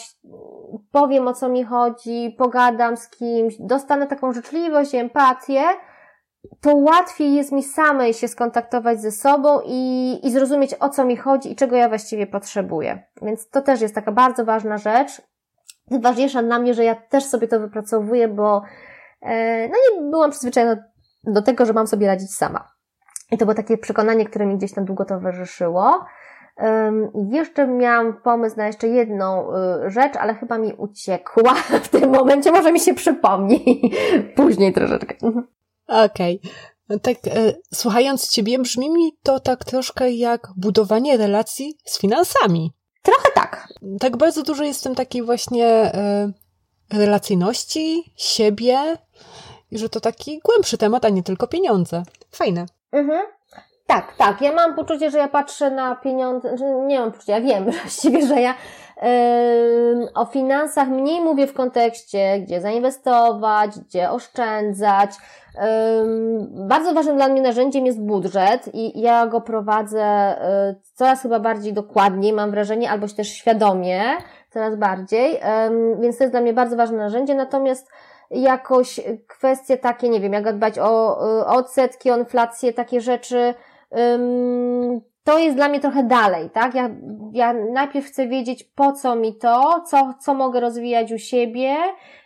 powiem 0.93 1.29
o 1.29 1.35
co 1.35 1.49
mi 1.49 1.65
chodzi, 1.65 2.35
pogadam 2.39 2.97
z 2.97 3.09
kimś, 3.11 3.55
dostanę 3.61 4.07
taką 4.07 4.33
życzliwość, 4.33 4.95
empatię, 4.95 5.63
to 6.61 6.77
łatwiej 6.77 7.35
jest 7.35 7.53
mi 7.53 7.63
samej 7.63 8.15
się 8.15 8.29
skontaktować 8.29 9.01
ze 9.01 9.11
sobą 9.11 9.61
i, 9.65 10.21
i 10.23 10.31
zrozumieć, 10.31 10.75
o 10.81 10.89
co 10.89 11.05
mi 11.05 11.17
chodzi 11.17 11.53
i 11.53 11.57
czego 11.57 11.77
ja 11.77 11.89
właściwie 11.89 12.27
potrzebuję. 12.27 13.03
Więc 13.23 13.51
to 13.51 13.63
też 13.63 13.81
jest 13.81 13.95
taka 13.95 14.13
bardzo 14.13 14.45
ważna 14.45 14.79
rzecz. 14.79 15.23
Ważniejsza 15.91 16.43
dla 16.43 16.59
mnie, 16.59 16.75
że 16.75 16.85
ja 16.85 16.95
też 16.95 17.25
sobie 17.25 17.49
to 17.49 17.61
wypracowuję, 17.61 18.29
bo 18.29 18.63
e, 19.23 19.69
no 19.69 19.75
nie 19.75 20.11
byłam 20.11 20.31
przyzwyczajona 20.31 20.77
do 21.25 21.43
tego, 21.43 21.67
że 21.67 21.73
mam 21.73 21.87
sobie 21.87 22.07
radzić 22.07 22.35
sama. 22.35 22.69
I 23.33 23.39
to 23.39 23.45
było 23.45 23.55
takie 23.55 23.79
przekonanie, 23.79 24.25
które 24.25 24.47
mi 24.47 24.57
gdzieś 24.57 24.73
tam 24.73 24.85
długo 24.85 25.05
towarzyszyło. 25.05 26.05
Um, 26.59 27.11
jeszcze 27.31 27.67
miałam 27.67 28.21
pomysł 28.23 28.57
na 28.57 28.67
jeszcze 28.67 28.89
jedną 28.89 29.51
y, 29.51 29.91
rzecz, 29.91 30.17
ale 30.17 30.35
chyba 30.35 30.59
mi 30.59 30.73
uciekła 30.79 31.55
w 31.85 31.89
tym 31.89 32.11
momencie. 32.11 32.53
Może 32.53 32.73
mi 32.73 32.81
się 32.81 32.95
przypomni 32.95 33.93
później 34.37 34.73
troszeczkę. 34.73 35.15
Okej. 35.87 36.41
Okay. 36.89 37.01
Tak, 37.01 37.17
e, 37.27 37.53
słuchając 37.75 38.31
Ciebie, 38.31 38.59
brzmi 38.59 38.91
mi 38.91 39.13
to 39.23 39.41
tak 39.41 39.65
troszkę 39.65 40.13
jak 40.13 40.49
budowanie 40.57 41.17
relacji 41.17 41.79
z 41.85 41.99
finansami. 41.99 42.73
Trochę 43.03 43.29
tak. 43.35 43.69
Tak 44.01 44.17
bardzo 44.17 44.43
dużo 44.43 44.65
jest 44.65 44.81
w 44.81 44.83
tym 44.83 44.95
takiej 44.95 45.23
właśnie 45.23 45.67
e, 45.67 46.33
relacyjności, 46.93 48.13
siebie 48.17 48.97
i 49.71 49.79
że 49.79 49.89
to 49.89 50.01
taki 50.01 50.41
głębszy 50.45 50.79
temat, 50.79 51.05
a 51.05 51.09
nie 51.09 51.23
tylko 51.23 51.47
pieniądze. 51.47 52.03
Fajne. 52.31 52.67
Mhm. 52.93 53.27
Tak, 53.87 54.17
tak. 54.17 54.41
Ja 54.41 54.53
mam 54.53 54.75
poczucie, 54.75 55.11
że 55.11 55.19
ja 55.19 55.29
patrzę 55.29 55.71
na 55.71 55.97
pieniądze, 55.97 56.57
nie 56.87 57.01
mam 57.01 57.13
poczucia, 57.13 57.33
ja 57.33 57.41
wiem 57.41 57.65
właściwie, 57.71 58.27
że 58.27 58.41
ja 58.41 58.55
o 60.15 60.25
finansach 60.25 60.89
mniej 60.89 61.21
mówię 61.21 61.47
w 61.47 61.55
kontekście, 61.55 62.41
gdzie 62.41 62.61
zainwestować, 62.61 63.71
gdzie 63.81 64.11
oszczędzać. 64.11 65.11
Bardzo 66.51 66.95
ważnym 66.95 67.17
dla 67.17 67.29
mnie 67.29 67.43
narzędziem 67.43 67.87
jest 67.87 68.03
budżet 68.03 68.75
i 68.75 69.01
ja 69.01 69.27
go 69.27 69.41
prowadzę 69.41 70.37
yy, 70.69 70.81
coraz 70.95 71.23
chyba 71.23 71.41
bardziej 71.41 71.73
dokładniej, 71.73 72.33
mam 72.33 72.51
wrażenie, 72.51 72.91
albo 72.91 73.07
też 73.09 73.29
świadomie, 73.29 74.03
coraz 74.51 74.77
bardziej, 74.77 75.41
więc 76.01 76.19
to 76.19 76.25
jest 76.25 76.33
dla 76.33 76.41
mnie 76.41 76.53
bardzo 76.53 76.77
ważne 76.77 76.97
narzędzie, 76.97 77.35
natomiast 77.35 77.89
jakoś 78.31 79.01
kwestie 79.27 79.79
takie, 79.79 80.09
nie 80.09 80.21
wiem, 80.21 80.33
jak 80.33 80.57
dbać 80.57 80.79
o, 80.79 81.19
o 81.19 81.47
odsetki, 81.47 82.11
o 82.11 82.19
inflację, 82.19 82.73
takie 82.73 83.01
rzeczy, 83.01 83.55
to 85.27 85.39
jest 85.39 85.57
dla 85.57 85.69
mnie 85.69 85.81
trochę 85.81 86.03
dalej, 86.03 86.51
tak? 86.51 86.75
Ja, 86.75 86.91
ja 87.33 87.53
najpierw 87.53 88.07
chcę 88.07 88.29
wiedzieć, 88.29 88.65
po 88.65 88.93
co 88.93 89.17
mi 89.17 89.35
to, 89.35 89.83
co, 89.87 90.15
co 90.21 90.35
mogę 90.35 90.61
rozwijać 90.61 91.13
u 91.13 91.19
siebie. 91.19 91.77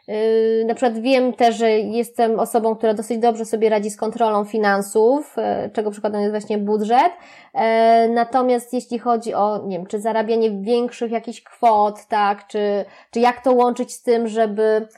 Yy, 0.09 0.65
na 0.67 0.75
przykład 0.75 0.99
wiem 0.99 1.33
też, 1.33 1.57
że 1.57 1.71
jestem 1.71 2.41
osobą, 2.41 2.77
która 2.77 2.95
dosyć 2.95 3.19
dobrze 3.19 3.45
sobie 3.45 3.69
radzi 3.69 3.91
z 3.91 3.97
kontrolą 3.97 4.45
finansów, 4.45 5.37
yy, 5.37 5.71
czego 5.71 5.91
przykładem 5.91 6.21
jest 6.21 6.33
właśnie 6.33 6.59
budżet. 6.59 7.13
Yy, 7.55 7.61
natomiast 8.09 8.73
jeśli 8.73 8.99
chodzi 8.99 9.35
o, 9.35 9.67
nie 9.67 9.79
wiem, 9.79 9.87
czy 9.87 10.01
zarabianie 10.01 10.51
większych 10.51 11.13
jakichś 11.13 11.43
kwot, 11.43 12.07
tak, 12.09 12.47
czy, 12.47 12.85
czy 13.11 13.21
jak 13.21 13.45
to 13.45 13.53
łączyć 13.53 13.93
z 13.93 14.03
tym, 14.03 14.29
żeby 14.29 14.89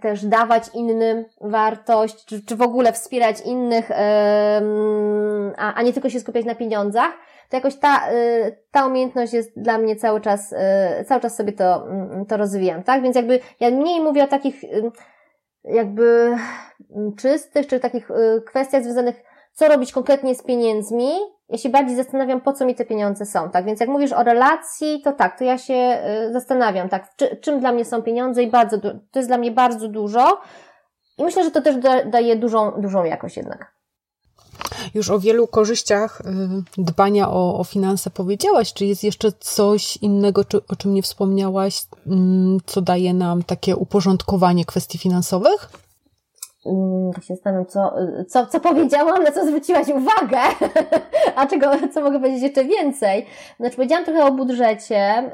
też 0.00 0.26
dawać 0.26 0.62
innym 0.74 1.24
wartość, 1.40 2.24
czy, 2.24 2.44
czy 2.44 2.56
w 2.56 2.62
ogóle 2.62 2.92
wspierać 2.92 3.40
innych, 3.40 3.90
a, 5.56 5.74
a 5.74 5.82
nie 5.82 5.92
tylko 5.92 6.10
się 6.10 6.20
skupiać 6.20 6.44
na 6.44 6.54
pieniądzach, 6.54 7.12
to 7.48 7.56
jakoś 7.56 7.76
ta, 7.76 8.00
ta 8.70 8.86
umiejętność 8.86 9.32
jest 9.32 9.60
dla 9.60 9.78
mnie 9.78 9.96
cały 9.96 10.20
czas, 10.20 10.54
cały 11.06 11.20
czas 11.20 11.36
sobie 11.36 11.52
to, 11.52 11.88
mm, 11.88 12.26
to 12.26 12.36
rozwijam, 12.36 12.82
tak? 12.82 13.02
Więc 13.02 13.16
jakby 13.16 13.40
ja 13.60 13.70
mniej 13.70 14.00
mówię 14.00 14.24
o 14.24 14.26
takich 14.26 14.62
jakby 15.64 16.36
czystych, 17.18 17.66
czy 17.66 17.80
takich 17.80 18.08
kwestiach 18.46 18.82
związanych 18.82 19.22
co 19.56 19.68
robić 19.68 19.92
konkretnie 19.92 20.34
z 20.34 20.42
pieniędzmi, 20.42 21.10
ja 21.48 21.58
się 21.58 21.68
bardziej 21.68 21.96
zastanawiam, 21.96 22.40
po 22.40 22.52
co 22.52 22.66
mi 22.66 22.74
te 22.74 22.84
pieniądze 22.84 23.26
są, 23.26 23.50
tak? 23.50 23.64
Więc 23.64 23.80
jak 23.80 23.88
mówisz 23.88 24.12
o 24.12 24.22
relacji, 24.22 25.02
to 25.04 25.12
tak, 25.12 25.38
to 25.38 25.44
ja 25.44 25.58
się 25.58 26.02
y, 26.28 26.32
zastanawiam, 26.32 26.88
tak, 26.88 27.16
czy, 27.16 27.36
czym 27.36 27.60
dla 27.60 27.72
mnie 27.72 27.84
są 27.84 28.02
pieniądze 28.02 28.42
i 28.42 28.50
bardzo, 28.50 28.78
to 28.78 29.18
jest 29.18 29.28
dla 29.28 29.38
mnie 29.38 29.50
bardzo 29.50 29.88
dużo 29.88 30.40
i 31.18 31.24
myślę, 31.24 31.44
że 31.44 31.50
to 31.50 31.62
też 31.62 31.76
da, 31.76 32.04
daje 32.04 32.36
dużą, 32.36 32.72
dużą 32.80 33.04
jakość 33.04 33.36
jednak. 33.36 33.76
Już 34.94 35.10
o 35.10 35.18
wielu 35.18 35.46
korzyściach 35.46 36.20
y, 36.20 36.82
dbania 36.82 37.30
o, 37.30 37.58
o 37.58 37.64
finanse 37.64 38.10
powiedziałaś. 38.10 38.72
Czy 38.72 38.86
jest 38.86 39.04
jeszcze 39.04 39.32
coś 39.32 39.96
innego, 39.96 40.44
czy, 40.44 40.66
o 40.68 40.76
czym 40.76 40.94
nie 40.94 41.02
wspomniałaś, 41.02 41.82
mm, 42.06 42.58
co 42.66 42.80
daje 42.80 43.14
nam 43.14 43.42
takie 43.42 43.76
uporządkowanie 43.76 44.64
kwestii 44.64 44.98
finansowych? 44.98 45.85
Mm, 46.66 47.12
tak 47.12 47.24
się 47.24 47.34
zastanawiam, 47.34 47.66
co, 47.66 47.94
co, 48.28 48.46
co 48.46 48.60
powiedziałam, 48.60 49.22
na 49.22 49.32
co 49.32 49.46
zwróciłaś 49.46 49.88
uwagę, 49.88 50.38
a 51.36 51.46
czego, 51.46 51.70
co 51.94 52.00
mogę 52.00 52.18
powiedzieć 52.18 52.42
jeszcze 52.42 52.64
więcej. 52.64 53.26
Znaczy, 53.60 53.76
powiedziałam 53.76 54.04
trochę 54.04 54.24
o 54.24 54.32
budżecie, 54.32 55.30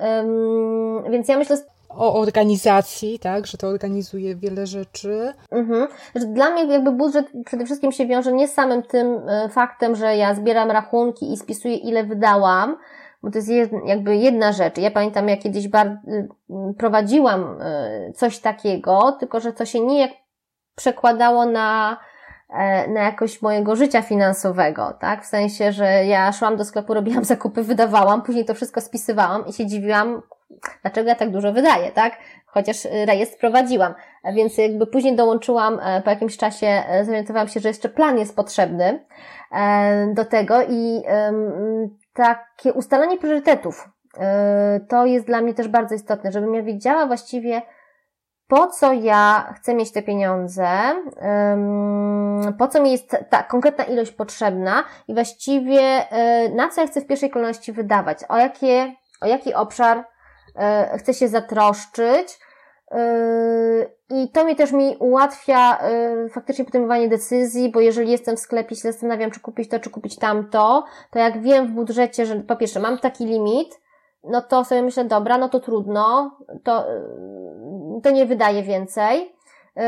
więc 1.11 1.29
ja 1.29 1.39
myślę, 1.39 1.57
o 1.97 2.21
organizacji, 2.21 3.19
tak, 3.19 3.47
że 3.47 3.59
to 3.59 3.69
organizuje 3.69 4.37
wiele 4.37 4.67
rzeczy. 4.67 5.33
Mhm. 5.51 5.89
Dla 6.15 6.51
mnie 6.51 6.65
jakby 6.65 6.93
budżet 6.93 7.27
przede 7.45 7.65
wszystkim 7.65 7.93
się 7.93 8.07
wiąże 8.07 8.33
nie 8.33 8.49
z 8.49 8.55
samym 8.55 8.83
tym 8.83 9.21
e, 9.29 9.49
faktem, 9.49 9.97
że 9.97 10.17
ja 10.17 10.35
zbieram 10.35 10.71
rachunki 10.71 11.33
i 11.33 11.37
spisuję 11.37 11.77
ile 11.77 12.05
wydałam, 12.05 12.77
bo 13.23 13.31
to 13.31 13.39
jest 13.39 13.73
jakby 13.87 14.17
jedna 14.17 14.53
rzecz. 14.53 14.79
Ja 14.79 14.91
pamiętam, 14.91 15.29
jak 15.29 15.41
kiedyś 15.41 15.69
bar- 15.69 15.99
y, 16.09 16.29
prowadziłam 16.79 17.57
e, 17.61 18.13
coś 18.13 18.39
takiego, 18.39 19.17
tylko 19.21 19.41
że 19.41 19.53
to 19.53 19.65
się 19.65 19.81
nie 19.81 20.01
jak 20.01 20.11
przekładało 20.77 21.47
na, 21.47 21.97
e, 22.51 22.89
na 22.89 23.03
jakość 23.03 23.43
mojego 23.43 23.77
życia 23.77 24.03
finansowego, 24.03 24.95
tak? 25.01 25.23
W 25.23 25.27
sensie, 25.27 25.73
że 25.73 26.05
ja 26.05 26.33
szłam 26.33 26.57
do 26.57 26.65
sklepu, 26.65 26.95
robiłam 26.95 27.25
zakupy, 27.25 27.63
wydawałam, 27.63 28.23
później 28.23 28.45
to 28.45 28.55
wszystko 28.55 28.81
spisywałam 28.81 29.47
i 29.47 29.53
się 29.53 29.67
dziwiłam, 29.67 30.23
dlaczego 30.83 31.09
ja 31.09 31.15
tak 31.15 31.31
dużo 31.31 31.53
wydaję, 31.53 31.91
tak? 31.91 32.13
Chociaż 32.47 32.85
rejestr 32.85 33.39
prowadziłam. 33.39 33.95
Więc 34.35 34.59
jakby 34.59 34.87
później 34.87 35.17
dołączyłam, 35.17 35.81
e, 35.83 36.03
po 36.03 36.11
jakimś 36.11 36.37
czasie 36.37 36.67
e, 36.67 37.05
zorientowałam 37.05 37.49
się, 37.49 37.61
że 37.61 37.69
jeszcze 37.69 37.89
plan 37.89 38.19
jest 38.19 38.37
potrzebny 38.37 39.05
do 40.15 40.25
tego 40.25 40.63
i 40.63 41.03
takie 42.15 42.73
ustalanie 42.73 43.19
priorytetów 43.19 43.89
to 44.89 45.07
jest 45.07 45.27
dla 45.27 45.41
mnie 45.41 45.55
też 45.55 45.69
bardzo 45.69 45.95
istotne, 45.95 46.33
żebym 46.33 46.55
ja 46.55 46.63
wiedziała 46.63 47.07
właściwie, 47.07 47.63
po 48.49 48.67
co 48.67 48.93
ja 48.93 49.53
chcę 49.57 49.75
mieć 49.75 49.93
te 49.93 50.03
pieniądze, 50.03 50.69
po 52.59 52.69
co 52.69 52.83
mi 52.83 52.93
jest 52.93 53.17
ta 53.31 53.43
konkretna 53.43 53.85
ilość 53.85 54.13
potrzebna? 54.13 54.85
I 55.09 55.15
właściwie 55.15 55.81
e, 55.81 56.49
na 56.49 56.69
co 56.69 56.81
ja 56.81 56.87
chcę 56.87 57.01
w 57.01 57.07
pierwszej 57.07 57.31
kolejności 57.31 57.73
wydawać, 57.73 58.19
o, 58.29 58.37
jakie, 58.37 58.95
o 59.21 59.27
jaki 59.27 59.55
obszar 59.55 60.05
e, 60.57 60.99
chcę 60.99 61.15
się 61.15 61.29
zatroszczyć. 61.29 62.39
E, 62.91 63.87
I 64.11 64.31
to 64.31 64.45
mi 64.45 64.57
też 64.57 64.73
mi 64.73 64.97
ułatwia 65.01 65.79
faktycznie 66.31 66.65
podejmowanie 66.65 67.09
decyzji, 67.09 67.71
bo 67.71 67.81
jeżeli 67.81 68.11
jestem 68.11 68.37
w 68.37 68.41
sklepie, 68.41 68.77
się 68.77 68.93
zastanawiam, 68.93 69.31
czy 69.31 69.41
kupić 69.41 69.69
to, 69.69 69.81
czy 69.81 69.91
kupić 69.91 70.19
tamto, 70.19 70.85
to 71.11 71.19
jak 71.19 71.43
wiem 71.43 71.67
w 71.67 71.71
budżecie, 71.71 72.27
że 72.27 72.37
po 72.37 72.57
pierwsze 72.57 72.81
mam 72.81 72.99
taki 72.99 73.27
limit, 73.27 73.82
no 74.25 74.43
to 74.43 74.65
sobie 74.65 74.83
myślę, 74.83 75.05
dobra, 75.05 75.39
no 75.39 75.49
to 75.49 75.61
trudno, 75.61 76.37
to 76.65 76.87
to 78.03 78.11
nie 78.11 78.27
wydaje 78.27 78.63
więcej. 78.63 79.33
Yy, 79.77 79.83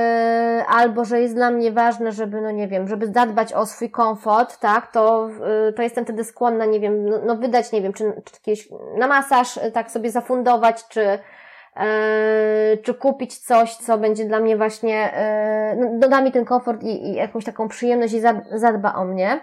albo 0.68 1.05
że 1.05 1.20
jest 1.20 1.35
dla 1.35 1.51
mnie 1.51 1.73
ważne, 1.73 2.12
żeby, 2.12 2.40
no 2.40 2.51
nie 2.51 2.68
wiem, 2.68 2.88
żeby 2.88 3.07
zadbać 3.07 3.53
o 3.53 3.66
swój 3.66 3.90
komfort, 3.90 4.61
tak, 4.61 4.92
to, 4.92 5.29
yy, 5.66 5.73
to 5.73 5.83
jestem 5.83 6.05
wtedy 6.05 6.25
skłonna, 6.25 6.64
nie 6.64 6.81
wiem, 6.81 7.09
no, 7.09 7.18
no 7.27 7.37
wydać, 7.37 7.73
nie 7.73 7.83
wiem, 7.83 7.92
czy, 7.92 8.05
czy 8.25 8.35
jakieś 8.35 8.68
na 8.99 9.07
masaż 9.07 9.57
yy, 9.57 9.73
tak 9.73 9.90
sobie 9.90 10.11
zafundować, 10.11 10.88
czy, 10.88 11.18
czy 12.83 12.94
kupić 12.94 13.38
coś, 13.38 13.77
co 13.77 13.99
będzie 13.99 14.25
dla 14.25 14.40
mnie 14.40 14.57
właśnie, 14.57 15.12
no, 15.77 15.87
doda 15.99 16.20
mi 16.20 16.33
ten 16.33 16.44
komfort 16.44 16.83
i, 16.83 17.07
i 17.09 17.14
jakąś 17.14 17.44
taką 17.44 17.68
przyjemność 17.68 18.14
i 18.14 18.20
zadba 18.53 18.94
o 18.94 19.05
mnie. 19.05 19.40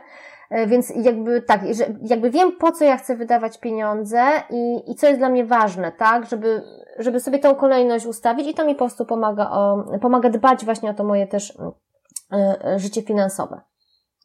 Więc 0.67 0.93
jakby 0.95 1.41
tak, 1.41 1.61
jakby 2.01 2.29
wiem 2.29 2.51
po 2.57 2.71
co 2.71 2.85
ja 2.85 2.97
chcę 2.97 3.15
wydawać 3.15 3.59
pieniądze 3.59 4.23
i, 4.49 4.91
i 4.91 4.95
co 4.95 5.07
jest 5.07 5.19
dla 5.19 5.29
mnie 5.29 5.45
ważne, 5.45 5.91
tak, 5.91 6.25
żeby 6.25 6.63
żeby 6.99 7.19
sobie 7.19 7.39
tą 7.39 7.55
kolejność 7.55 8.05
ustawić 8.05 8.47
i 8.47 8.53
to 8.53 8.65
mi 8.65 8.73
po 8.73 8.79
prostu 8.79 9.05
pomaga, 9.05 9.51
o, 9.51 9.83
pomaga 10.01 10.29
dbać 10.29 10.65
właśnie 10.65 10.89
o 10.89 10.93
to 10.93 11.03
moje 11.03 11.27
też 11.27 11.49
y, 11.49 12.79
życie 12.79 13.01
finansowe. 13.01 13.61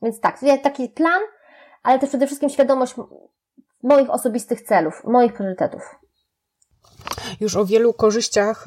Więc 0.03 0.21
tak, 0.21 0.39
taki 0.62 0.89
plan, 0.89 1.21
ale 1.83 1.99
też 1.99 2.09
przede 2.09 2.27
wszystkim 2.27 2.49
świadomość 2.49 2.95
moich 3.83 4.11
osobistych 4.11 4.61
celów, 4.61 5.05
moich 5.05 5.33
priorytetów. 5.33 5.99
Już 7.40 7.57
o 7.57 7.64
wielu 7.64 7.92
korzyściach 7.92 8.66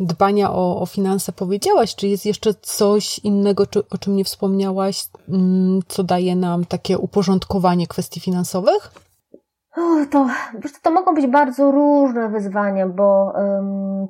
y, 0.00 0.04
dbania 0.04 0.52
o, 0.52 0.80
o 0.80 0.86
finanse 0.86 1.32
powiedziałaś. 1.32 1.94
Czy 1.94 2.08
jest 2.08 2.26
jeszcze 2.26 2.54
coś 2.54 3.18
innego, 3.18 3.66
czy, 3.66 3.88
o 3.88 3.98
czym 3.98 4.16
nie 4.16 4.24
wspomniałaś, 4.24 5.04
mm, 5.28 5.80
co 5.88 6.04
daje 6.04 6.36
nam 6.36 6.64
takie 6.64 6.98
uporządkowanie 6.98 7.86
kwestii 7.86 8.20
finansowych? 8.20 8.92
to, 10.10 10.26
to 10.82 10.90
mogą 10.90 11.14
być 11.14 11.26
bardzo 11.26 11.70
różne 11.70 12.28
wyzwania, 12.28 12.88
bo 12.88 13.32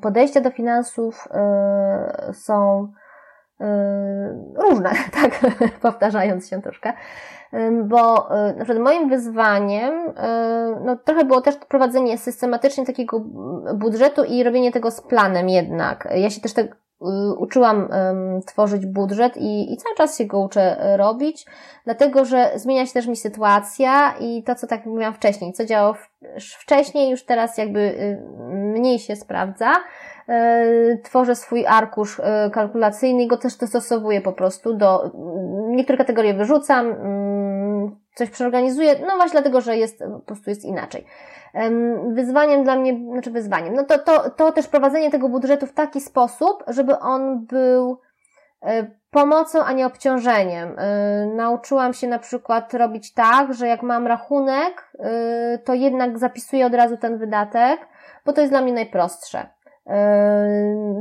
podejścia 0.03 0.41
do 0.41 0.51
finansów 0.51 1.29
um, 1.31 2.35
są 2.35 2.89
różne, 4.55 4.91
tak, 5.23 5.41
powtarzając 5.83 6.49
się 6.49 6.63
troszkę, 6.63 6.93
bo 7.85 8.29
na 8.57 8.65
przykład 8.65 8.79
moim 8.79 9.09
wyzwaniem 9.09 9.95
no, 10.85 10.97
trochę 10.97 11.25
było 11.25 11.41
też 11.41 11.57
prowadzenie 11.57 12.19
systematycznie 12.19 12.87
takiego 12.87 13.21
budżetu 13.75 14.25
i 14.25 14.43
robienie 14.45 14.73
tego 14.73 14.91
z 14.91 15.01
planem 15.01 15.49
jednak. 15.49 16.09
Ja 16.15 16.31
się 16.31 16.41
też 16.41 16.53
tak 16.53 16.67
Y, 17.03 17.35
uczyłam 17.39 17.89
tworzyć 18.47 18.87
budżet 18.87 19.37
i, 19.37 19.73
i 19.73 19.77
cały 19.77 19.97
czas 19.97 20.19
się 20.19 20.25
go 20.25 20.41
uczę 20.41 20.97
robić, 20.97 21.47
dlatego 21.85 22.25
że 22.25 22.51
zmienia 22.55 22.87
się 22.87 22.93
też 22.93 23.07
mi 23.07 23.17
sytuacja 23.17 24.15
i 24.21 24.43
to, 24.43 24.55
co 24.55 24.67
tak 24.67 24.87
mówiłam 24.87 25.15
wcześniej, 25.15 25.53
co 25.53 25.65
działało 25.65 25.95
wcześniej, 26.39 27.11
już 27.11 27.25
teraz 27.25 27.59
jakby 27.59 27.81
y, 27.81 28.19
mniej 28.51 28.99
się 28.99 29.17
sprawdza. 29.17 29.73
E, 30.29 30.99
tworzę 31.03 31.37
swój 31.37 31.67
arkusz 31.67 32.21
e, 32.21 32.51
kalkulacyjny 32.53 33.23
i 33.23 33.27
go 33.27 33.37
też 33.37 33.57
dostosowuję 33.57 34.21
po 34.21 34.33
prostu 34.33 34.75
do, 34.75 35.11
niektóre 35.69 35.99
kategorie 35.99 36.35
wyrzucam, 36.35 36.87
mm, 36.87 37.97
coś 38.15 38.31
przeorganizuję, 38.31 38.95
no 39.07 39.17
właśnie 39.17 39.33
dlatego, 39.33 39.61
że 39.61 39.77
jest, 39.77 39.99
po 39.99 40.21
prostu 40.21 40.51
jest 40.51 40.65
inaczej. 40.65 41.07
Wyzwaniem 42.13 42.65
dla 42.65 42.77
mnie, 42.77 43.01
znaczy 43.13 43.31
wyzwaniem, 43.31 43.75
no 43.75 43.85
to, 43.85 43.99
to, 43.99 44.31
to 44.31 44.53
też 44.53 44.69
prowadzenie 44.69 45.11
tego 45.11 45.29
budżetu 45.29 45.67
w 45.67 45.73
taki 45.73 46.01
sposób, 46.01 46.65
żeby 46.69 46.99
on 46.99 47.47
był 47.47 48.01
e, 48.63 48.87
pomocą, 49.11 49.65
a 49.65 49.73
nie 49.73 49.87
obciążeniem. 49.87 50.77
Nauczyłam 51.35 51.95
się 51.95 52.09
na 52.09 52.19
przykład 52.19 52.75
robić 52.75 53.15
tak, 53.15 53.55
że 53.55 53.67
jak 53.67 53.83
mam 53.83 54.07
rachunek, 54.07 54.93
to 55.65 55.75
jednak 55.75 56.19
zapisuję 56.19 56.67
od 56.67 56.75
razu 56.75 56.97
ten 56.97 57.19
wydatek, 57.19 57.81
bo 58.27 58.33
to 58.33 58.41
jest 58.41 58.53
dla 58.53 58.61
mnie 58.61 58.73
najprostsze. 58.73 59.47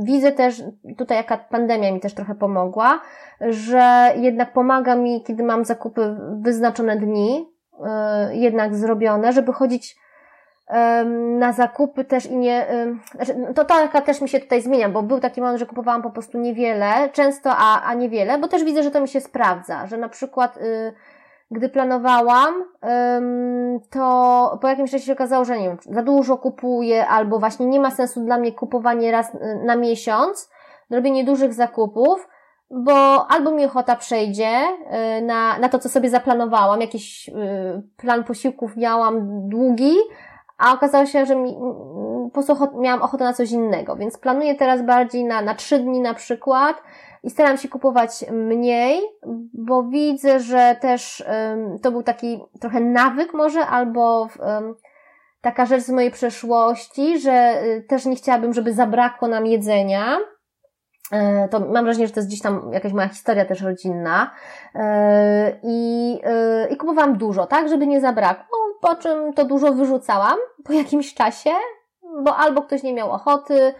Widzę 0.02 0.32
też, 0.32 0.62
tutaj 0.98 1.16
jaka 1.16 1.36
pandemia 1.36 1.92
mi 1.92 2.00
też 2.00 2.14
trochę 2.14 2.34
pomogła, 2.34 3.00
że 3.40 4.12
jednak 4.16 4.52
pomaga 4.52 4.96
mi, 4.96 5.22
kiedy 5.22 5.42
mam 5.42 5.64
zakupy 5.64 6.16
wyznaczone 6.40 6.96
dni, 6.96 7.48
jednak 8.32 8.74
zrobione, 8.74 9.32
żeby 9.32 9.52
chodzić 9.52 9.96
na 11.38 11.52
zakupy 11.52 12.04
też 12.04 12.26
i 12.26 12.36
nie, 12.36 12.66
znaczy, 13.14 13.34
no 13.34 13.54
to 13.54 13.64
taka 13.64 14.00
też 14.00 14.20
mi 14.20 14.28
się 14.28 14.40
tutaj 14.40 14.62
zmienia, 14.62 14.88
bo 14.88 15.02
był 15.02 15.20
taki 15.20 15.40
moment, 15.40 15.58
że 15.58 15.66
kupowałam 15.66 16.02
po 16.02 16.10
prostu 16.10 16.38
niewiele, 16.38 17.08
często, 17.12 17.50
a, 17.56 17.82
a 17.82 17.94
niewiele, 17.94 18.38
bo 18.38 18.48
też 18.48 18.64
widzę, 18.64 18.82
że 18.82 18.90
to 18.90 19.00
mi 19.00 19.08
się 19.08 19.20
sprawdza, 19.20 19.86
że 19.86 19.96
na 19.96 20.08
przykład 20.08 20.56
y, 20.56 20.92
gdy 21.52 21.68
planowałam, 21.68 22.54
to 23.90 24.58
po 24.60 24.68
jakimś 24.68 24.90
czasie 24.90 25.04
się 25.04 25.12
okazało, 25.12 25.44
że 25.44 25.58
nie 25.58 25.68
wiem, 25.68 25.78
za 25.90 26.02
dużo 26.02 26.38
kupuję, 26.38 27.06
albo 27.06 27.38
właśnie 27.38 27.66
nie 27.66 27.80
ma 27.80 27.90
sensu 27.90 28.20
dla 28.24 28.38
mnie 28.38 28.52
kupowanie 28.52 29.12
raz 29.12 29.34
y, 29.34 29.38
na 29.64 29.76
miesiąc, 29.76 30.50
robienie 30.90 31.24
dużych 31.24 31.54
zakupów, 31.54 32.28
bo 32.70 33.26
albo 33.30 33.50
mi 33.50 33.64
ochota 33.64 33.96
przejdzie 33.96 34.60
y, 35.18 35.22
na, 35.22 35.58
na 35.58 35.68
to, 35.68 35.78
co 35.78 35.88
sobie 35.88 36.10
zaplanowałam, 36.10 36.80
jakiś 36.80 37.30
plan 37.96 38.24
posiłków 38.24 38.76
miałam 38.76 39.48
długi, 39.48 39.94
a 40.58 40.72
okazało 40.72 41.06
się, 41.06 41.26
że 41.26 41.36
mi, 41.36 41.56
po 42.24 42.30
prostu 42.30 42.80
miałam 42.80 43.02
ochotę 43.02 43.24
na 43.24 43.32
coś 43.32 43.50
innego, 43.50 43.96
więc 43.96 44.18
planuję 44.18 44.54
teraz 44.54 44.82
bardziej 44.82 45.24
na, 45.24 45.42
na 45.42 45.54
trzy 45.54 45.78
dni 45.78 46.00
na 46.00 46.14
przykład 46.14 46.76
i 47.22 47.30
staram 47.30 47.58
się 47.58 47.68
kupować 47.68 48.24
mniej, 48.32 49.00
bo 49.54 49.82
widzę, 49.82 50.40
że 50.40 50.76
też 50.80 51.24
um, 51.28 51.78
to 51.78 51.92
był 51.92 52.02
taki 52.02 52.40
trochę 52.60 52.80
nawyk 52.80 53.34
może, 53.34 53.66
albo 53.66 54.28
um, 54.40 54.74
taka 55.40 55.66
rzecz 55.66 55.82
z 55.82 55.90
mojej 55.90 56.10
przeszłości, 56.10 57.18
że 57.18 57.62
y, 57.64 57.82
też 57.88 58.06
nie 58.06 58.16
chciałabym, 58.16 58.52
żeby 58.54 58.72
zabrakło 58.72 59.28
nam 59.28 59.46
jedzenia, 59.46 60.18
E, 61.12 61.48
to 61.48 61.60
mam 61.60 61.84
wrażenie, 61.84 62.06
że 62.06 62.12
to 62.12 62.20
jest 62.20 62.28
gdzieś 62.28 62.42
tam 62.42 62.70
jakaś 62.72 62.92
moja 62.92 63.08
historia 63.08 63.44
też 63.44 63.60
rodzinna. 63.60 64.30
E, 64.74 65.58
I, 65.62 66.18
e, 66.24 66.68
i 66.68 66.76
kupowałam 66.76 67.16
dużo, 67.16 67.46
tak, 67.46 67.68
żeby 67.68 67.86
nie 67.86 68.00
zabrakło, 68.00 68.58
po 68.80 68.94
czym 68.94 69.32
to 69.32 69.44
dużo 69.44 69.72
wyrzucałam 69.72 70.38
po 70.64 70.72
jakimś 70.72 71.14
czasie, 71.14 71.50
bo 72.24 72.36
albo 72.36 72.62
ktoś 72.62 72.82
nie 72.82 72.94
miał 72.94 73.10
ochoty, 73.10 73.74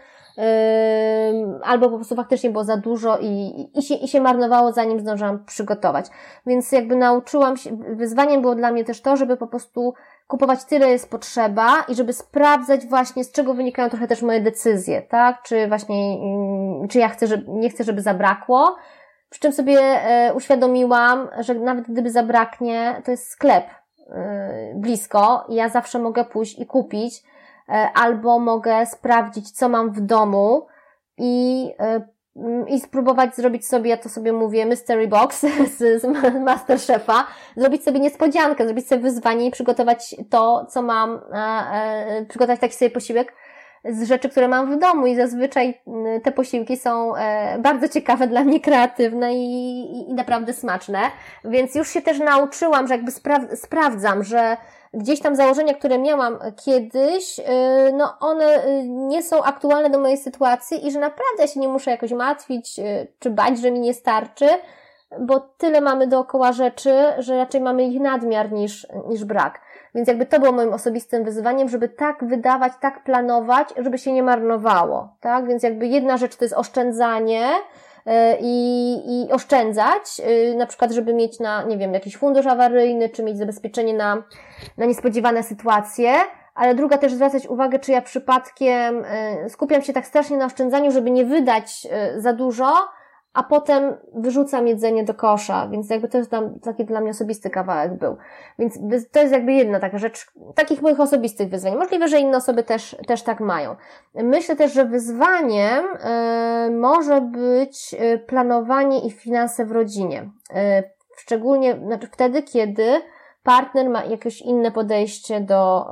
albo 1.63 1.89
po 1.89 1.95
prostu 1.95 2.15
faktycznie 2.15 2.49
było 2.49 2.63
za 2.63 2.77
dużo 2.77 3.17
i, 3.21 3.65
i, 3.75 3.81
się, 3.81 3.95
i 3.95 4.07
się 4.07 4.21
marnowało, 4.21 4.71
zanim 4.71 4.99
zdążyłam 4.99 5.45
przygotować. 5.45 6.05
Więc 6.45 6.71
jakby 6.71 6.95
nauczyłam 6.95 7.57
się, 7.57 7.77
wyzwaniem 7.95 8.41
było 8.41 8.55
dla 8.55 8.71
mnie 8.71 8.83
też 8.83 9.01
to, 9.01 9.17
żeby 9.17 9.37
po 9.37 9.47
prostu 9.47 9.93
kupować 10.27 10.65
tyle 10.65 10.89
jest 10.89 11.09
potrzeba 11.09 11.85
i 11.89 11.95
żeby 11.95 12.13
sprawdzać 12.13 12.85
właśnie 12.85 13.23
z 13.23 13.31
czego 13.31 13.53
wynikają 13.53 13.89
trochę 13.89 14.07
też 14.07 14.21
moje 14.21 14.41
decyzje, 14.41 15.01
tak? 15.01 15.41
Czy 15.43 15.67
właśnie, 15.67 16.17
mm, 16.21 16.87
czy 16.87 16.99
ja 16.99 17.09
chcę, 17.09 17.27
żeby, 17.27 17.51
nie 17.51 17.69
chcę, 17.69 17.83
żeby 17.83 18.01
zabrakło. 18.01 18.75
Przy 19.29 19.39
czym 19.39 19.51
sobie 19.51 19.79
e, 19.79 20.33
uświadomiłam, 20.33 21.29
że 21.39 21.53
nawet 21.53 21.85
gdyby 21.91 22.11
zabraknie, 22.11 23.01
to 23.05 23.11
jest 23.11 23.29
sklep 23.29 23.65
e, 24.09 24.73
blisko 24.75 25.45
i 25.49 25.55
ja 25.55 25.69
zawsze 25.69 25.99
mogę 25.99 26.25
pójść 26.25 26.59
i 26.59 26.65
kupić, 26.65 27.23
albo 27.93 28.39
mogę 28.39 28.85
sprawdzić, 28.85 29.51
co 29.51 29.69
mam 29.69 29.91
w 29.91 30.01
domu 30.01 30.67
i 31.17 31.69
Mm, 32.35 32.67
i 32.67 32.79
spróbować 32.79 33.35
zrobić 33.35 33.67
sobie, 33.67 33.89
ja 33.89 33.97
to 33.97 34.09
sobie 34.09 34.33
mówię, 34.33 34.65
mystery 34.65 35.07
box 35.07 35.41
z, 35.77 36.01
z 36.01 36.03
Masterchefa, 36.39 37.27
zrobić 37.57 37.83
sobie 37.83 37.99
niespodziankę, 37.99 38.65
zrobić 38.65 38.87
sobie 38.87 39.01
wyzwanie 39.01 39.47
i 39.47 39.51
przygotować 39.51 40.15
to, 40.29 40.65
co 40.69 40.81
mam, 40.81 41.21
e, 41.33 41.37
e, 41.37 42.25
przygotować 42.29 42.59
taki 42.59 42.75
sobie 42.75 42.91
posiłek 42.91 43.33
z 43.85 44.07
rzeczy, 44.07 44.29
które 44.29 44.47
mam 44.47 44.75
w 44.75 44.79
domu. 44.79 45.07
I 45.07 45.15
zazwyczaj 45.15 45.81
mm, 45.87 46.21
te 46.21 46.31
posiłki 46.31 46.77
są 46.77 47.15
e, 47.15 47.59
bardzo 47.59 47.89
ciekawe 47.89 48.27
dla 48.27 48.43
mnie, 48.43 48.59
kreatywne 48.59 49.33
i, 49.33 49.81
i, 49.81 50.09
i 50.09 50.13
naprawdę 50.13 50.53
smaczne, 50.53 50.99
więc 51.45 51.75
już 51.75 51.89
się 51.89 52.01
też 52.01 52.19
nauczyłam, 52.19 52.87
że 52.87 52.93
jakby 52.93 53.11
spra 53.11 53.39
sprawdzam, 53.55 54.23
że 54.23 54.57
gdzieś 54.93 55.19
tam 55.19 55.35
założenia, 55.35 55.73
które 55.73 55.99
miałam 55.99 56.39
kiedyś, 56.65 57.39
y, 57.39 57.43
no 57.93 58.17
one 58.19 58.65
y, 58.65 58.83
nie 58.87 59.23
są 59.23 59.43
aktualne 59.43 59.89
do 59.89 59.99
mojej 59.99 60.17
sytuacji 60.17 60.87
i 60.87 60.91
że 60.91 60.99
naprawdę 60.99 61.47
się 61.47 61.59
nie 61.59 61.67
muszę 61.67 61.91
jakoś 61.91 62.11
martwić 62.11 62.79
czy 63.19 63.29
bać, 63.29 63.59
że 63.59 63.71
mi 63.71 63.79
nie 63.79 63.93
starczy, 63.93 64.47
bo 65.19 65.39
tyle 65.39 65.81
mamy 65.81 66.07
dookoła 66.07 66.51
rzeczy, 66.51 66.93
że 67.17 67.37
raczej 67.37 67.61
mamy 67.61 67.83
ich 67.83 68.01
nadmiar 68.01 68.51
niż, 68.51 68.87
niż 69.07 69.25
brak. 69.25 69.61
Więc 69.95 70.07
jakby 70.07 70.25
to 70.25 70.39
było 70.39 70.51
moim 70.51 70.73
osobistym 70.73 71.23
wyzwaniem, 71.23 71.69
żeby 71.69 71.89
tak 71.89 72.25
wydawać, 72.25 72.73
tak 72.81 73.03
planować, 73.03 73.67
żeby 73.77 73.97
się 73.97 74.13
nie 74.13 74.23
marnowało, 74.23 75.09
tak? 75.19 75.47
Więc 75.47 75.63
jakby 75.63 75.87
jedna 75.87 76.17
rzecz 76.17 76.35
to 76.35 76.45
jest 76.45 76.55
oszczędzanie, 76.55 77.45
E, 77.47 77.82
i, 78.41 78.95
i 79.07 79.31
oszczędzać, 79.31 80.21
e, 80.23 80.55
na 80.55 80.65
przykład, 80.65 80.91
żeby 80.91 81.13
mieć 81.13 81.39
na, 81.39 81.63
nie 81.63 81.77
wiem, 81.77 81.93
jakiś 81.93 82.17
fundusz 82.17 82.45
awaryjny, 82.45 83.09
czy 83.09 83.23
mieć 83.23 83.37
zabezpieczenie 83.37 83.93
na, 83.93 84.23
na 84.77 84.85
niespodziewane 84.85 85.43
sytuacje, 85.43 86.13
ale 86.55 86.75
druga 86.75 86.97
też 86.97 87.13
zwracać 87.13 87.47
uwagę, 87.47 87.79
czy 87.79 87.91
ja 87.91 88.01
przypadkiem 88.01 89.03
e, 89.05 89.49
skupiam 89.49 89.81
się 89.81 89.93
tak 89.93 90.07
strasznie 90.07 90.37
na 90.37 90.45
oszczędzaniu, 90.45 90.91
żeby 90.91 91.11
nie 91.11 91.25
wydać 91.25 91.87
za 92.17 92.33
dużo, 92.33 92.73
a 93.33 93.43
potem 93.43 93.97
wyrzucam 94.13 94.67
jedzenie 94.67 95.03
do 95.03 95.13
kosza, 95.13 95.67
więc 95.67 95.89
jakby 95.89 96.07
to 96.07 96.17
jest 96.17 96.31
tam 96.31 96.59
taki 96.59 96.85
dla 96.85 97.01
mnie 97.01 97.11
osobisty 97.11 97.49
kawałek 97.49 97.93
był. 97.93 98.17
Więc 98.59 98.79
to 99.11 99.19
jest 99.19 99.33
jakby 99.33 99.53
jedna 99.53 99.79
taka 99.79 99.97
rzecz, 99.97 100.31
takich 100.55 100.81
moich 100.81 100.99
osobistych 100.99 101.49
wyzwań. 101.49 101.75
Możliwe, 101.75 102.07
że 102.07 102.19
inne 102.19 102.37
osoby 102.37 102.63
też, 102.63 102.95
też 103.07 103.23
tak 103.23 103.39
mają. 103.39 103.75
Myślę 104.15 104.55
też, 104.55 104.73
że 104.73 104.85
wyzwaniem 104.85 105.85
y, 105.85 106.71
może 106.71 107.21
być 107.21 107.95
e, 107.99 108.17
planowanie 108.17 108.99
i 108.99 109.11
finanse 109.11 109.65
w 109.65 109.71
rodzinie. 109.71 110.29
Y, 110.51 110.53
szczególnie 111.17 111.75
znaczy 111.85 112.07
wtedy, 112.11 112.43
kiedy 112.43 113.01
partner 113.43 113.89
ma 113.89 114.05
jakieś 114.05 114.41
inne 114.41 114.71
podejście 114.71 115.41
do, 115.41 115.89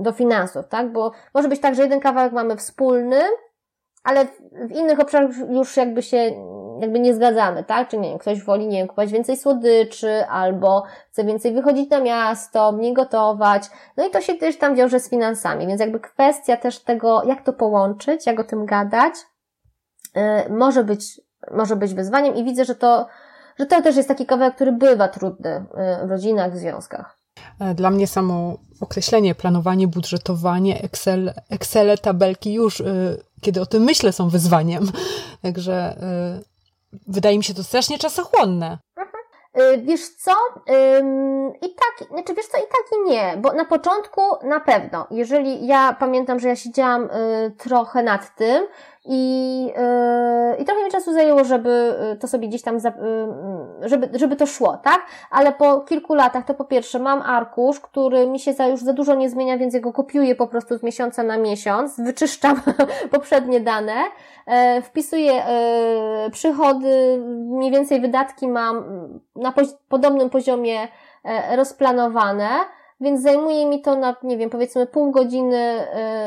y, 0.00 0.02
do 0.02 0.12
finansów, 0.12 0.68
tak? 0.68 0.92
Bo 0.92 1.12
może 1.34 1.48
być 1.48 1.60
tak, 1.60 1.74
że 1.74 1.82
jeden 1.82 2.00
kawałek 2.00 2.32
mamy 2.32 2.56
wspólny, 2.56 3.20
ale 4.08 4.26
w 4.52 4.72
innych 4.72 5.00
obszarach 5.00 5.30
już 5.50 5.76
jakby 5.76 6.02
się 6.02 6.32
jakby 6.80 7.00
nie 7.00 7.14
zgadzamy, 7.14 7.64
tak? 7.64 7.88
Czy 7.88 7.98
nie 7.98 8.08
wiem, 8.08 8.18
ktoś 8.18 8.42
woli, 8.42 8.66
nie 8.66 8.78
wiem, 8.78 8.88
kupować 8.88 9.12
więcej 9.12 9.36
słodyczy, 9.36 10.26
albo 10.26 10.84
chce 11.10 11.24
więcej 11.24 11.52
wychodzić 11.52 11.90
na 11.90 12.00
miasto, 12.00 12.72
mniej 12.72 12.94
gotować. 12.94 13.62
No 13.96 14.06
i 14.06 14.10
to 14.10 14.20
się 14.20 14.34
też 14.34 14.58
tam 14.58 14.74
wiąże 14.74 15.00
z 15.00 15.10
finansami, 15.10 15.66
więc 15.66 15.80
jakby 15.80 16.00
kwestia 16.00 16.56
też 16.56 16.78
tego, 16.78 17.22
jak 17.24 17.42
to 17.42 17.52
połączyć, 17.52 18.26
jak 18.26 18.40
o 18.40 18.44
tym 18.44 18.66
gadać, 18.66 19.14
yy, 20.14 20.22
może 20.50 20.84
być, 20.84 21.20
może 21.50 21.76
być 21.76 21.94
wyzwaniem 21.94 22.34
i 22.34 22.44
widzę, 22.44 22.64
że 22.64 22.74
to, 22.74 23.06
że 23.58 23.66
to 23.66 23.82
też 23.82 23.96
jest 23.96 24.08
taki 24.08 24.26
kawałek, 24.26 24.54
który 24.54 24.72
bywa 24.72 25.08
trudny 25.08 25.64
yy, 26.00 26.06
w 26.06 26.10
rodzinach, 26.10 26.52
w 26.52 26.56
związkach. 26.56 27.17
E, 27.60 27.74
dla 27.74 27.90
mnie 27.90 28.06
samo 28.06 28.56
określenie, 28.80 29.34
planowanie, 29.34 29.88
budżetowanie, 29.88 30.82
Excel, 30.82 31.32
Excel, 31.50 31.98
tabelki 31.98 32.52
już, 32.52 32.80
y, 32.80 33.22
kiedy 33.40 33.60
o 33.60 33.66
tym 33.66 33.82
myślę, 33.82 34.12
są 34.12 34.28
wyzwaniem. 34.28 34.90
Także 35.42 35.96
y, 36.42 37.02
wydaje 37.08 37.38
mi 37.38 37.44
się 37.44 37.54
to 37.54 37.64
strasznie 37.64 37.98
czasochłonne. 37.98 38.78
Wiesz 39.84 40.08
co? 40.08 40.32
I 41.62 41.74
tak, 41.74 42.08
znaczy 42.08 42.34
wiesz 42.34 42.46
co, 42.46 42.58
i 42.58 42.60
tak 42.60 42.84
i 42.92 43.10
nie, 43.10 43.36
bo 43.42 43.52
na 43.52 43.64
początku 43.64 44.20
na 44.44 44.60
pewno, 44.60 45.06
jeżeli 45.10 45.66
ja 45.66 45.96
pamiętam, 46.00 46.40
że 46.40 46.48
ja 46.48 46.56
siedziałam 46.56 47.08
trochę 47.58 48.02
nad 48.02 48.36
tym 48.36 48.66
i, 49.10 49.64
yy, 49.66 50.56
I 50.56 50.64
trochę 50.64 50.84
mi 50.84 50.90
czasu 50.90 51.12
zajęło, 51.12 51.44
żeby 51.44 51.94
y, 52.14 52.16
to 52.16 52.28
sobie 52.28 52.48
gdzieś 52.48 52.62
tam, 52.62 52.74
yy, 52.74 53.88
żeby, 53.88 54.18
żeby 54.18 54.36
to 54.36 54.46
szło, 54.46 54.76
tak? 54.76 55.06
Ale 55.30 55.52
po 55.52 55.80
kilku 55.80 56.14
latach 56.14 56.44
to 56.44 56.54
po 56.54 56.64
pierwsze 56.64 56.98
mam 56.98 57.22
arkusz, 57.22 57.80
który 57.80 58.26
mi 58.26 58.40
się 58.40 58.52
za, 58.52 58.66
już 58.66 58.80
za 58.80 58.92
dużo 58.92 59.14
nie 59.14 59.30
zmienia, 59.30 59.58
więc 59.58 59.74
jego 59.74 59.92
kopiuję 59.92 60.34
po 60.34 60.46
prostu 60.46 60.78
z 60.78 60.82
miesiąca 60.82 61.22
na 61.22 61.38
miesiąc, 61.38 62.00
wyczyszczam 62.00 62.60
poprzednie 63.10 63.60
dane, 63.60 63.94
wpisuję 64.82 65.42
przychody, 66.32 67.18
mniej 67.26 67.70
więcej 67.70 68.00
wydatki 68.00 68.48
mam 68.48 68.84
na 69.36 69.54
podobnym 69.88 70.30
poziomie 70.30 70.88
rozplanowane, 71.56 72.48
więc 73.00 73.22
zajmuje 73.22 73.66
mi 73.66 73.82
to 73.82 73.96
na, 73.96 74.16
nie 74.22 74.36
wiem, 74.36 74.50
powiedzmy 74.50 74.86
pół 74.86 75.10
godziny 75.10 75.86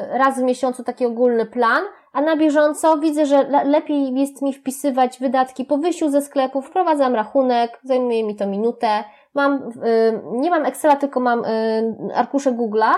raz 0.10 0.40
w 0.40 0.44
miesiącu 0.44 0.84
taki 0.84 1.06
ogólny 1.06 1.46
plan, 1.46 1.84
a 2.14 2.22
na 2.22 2.36
bieżąco 2.38 2.98
widzę, 2.98 3.26
że 3.26 3.44
lepiej 3.66 4.14
jest 4.14 4.42
mi 4.42 4.54
wpisywać 4.54 5.20
wydatki 5.20 5.66
po 5.66 5.78
wyjściu 5.78 6.10
ze 6.10 6.22
sklepu, 6.22 6.62
wprowadzam 6.62 7.16
rachunek, 7.16 7.80
zajmuje 7.84 8.24
mi 8.24 8.36
to 8.36 8.48
minutę, 8.48 9.04
mam, 9.34 9.72
y, 9.86 10.22
nie 10.32 10.50
mam 10.50 10.66
Excela, 10.66 10.96
tylko 10.96 11.20
mam 11.20 11.46
y, 11.46 12.16
arkusze 12.16 12.52
Google'a, 12.52 12.94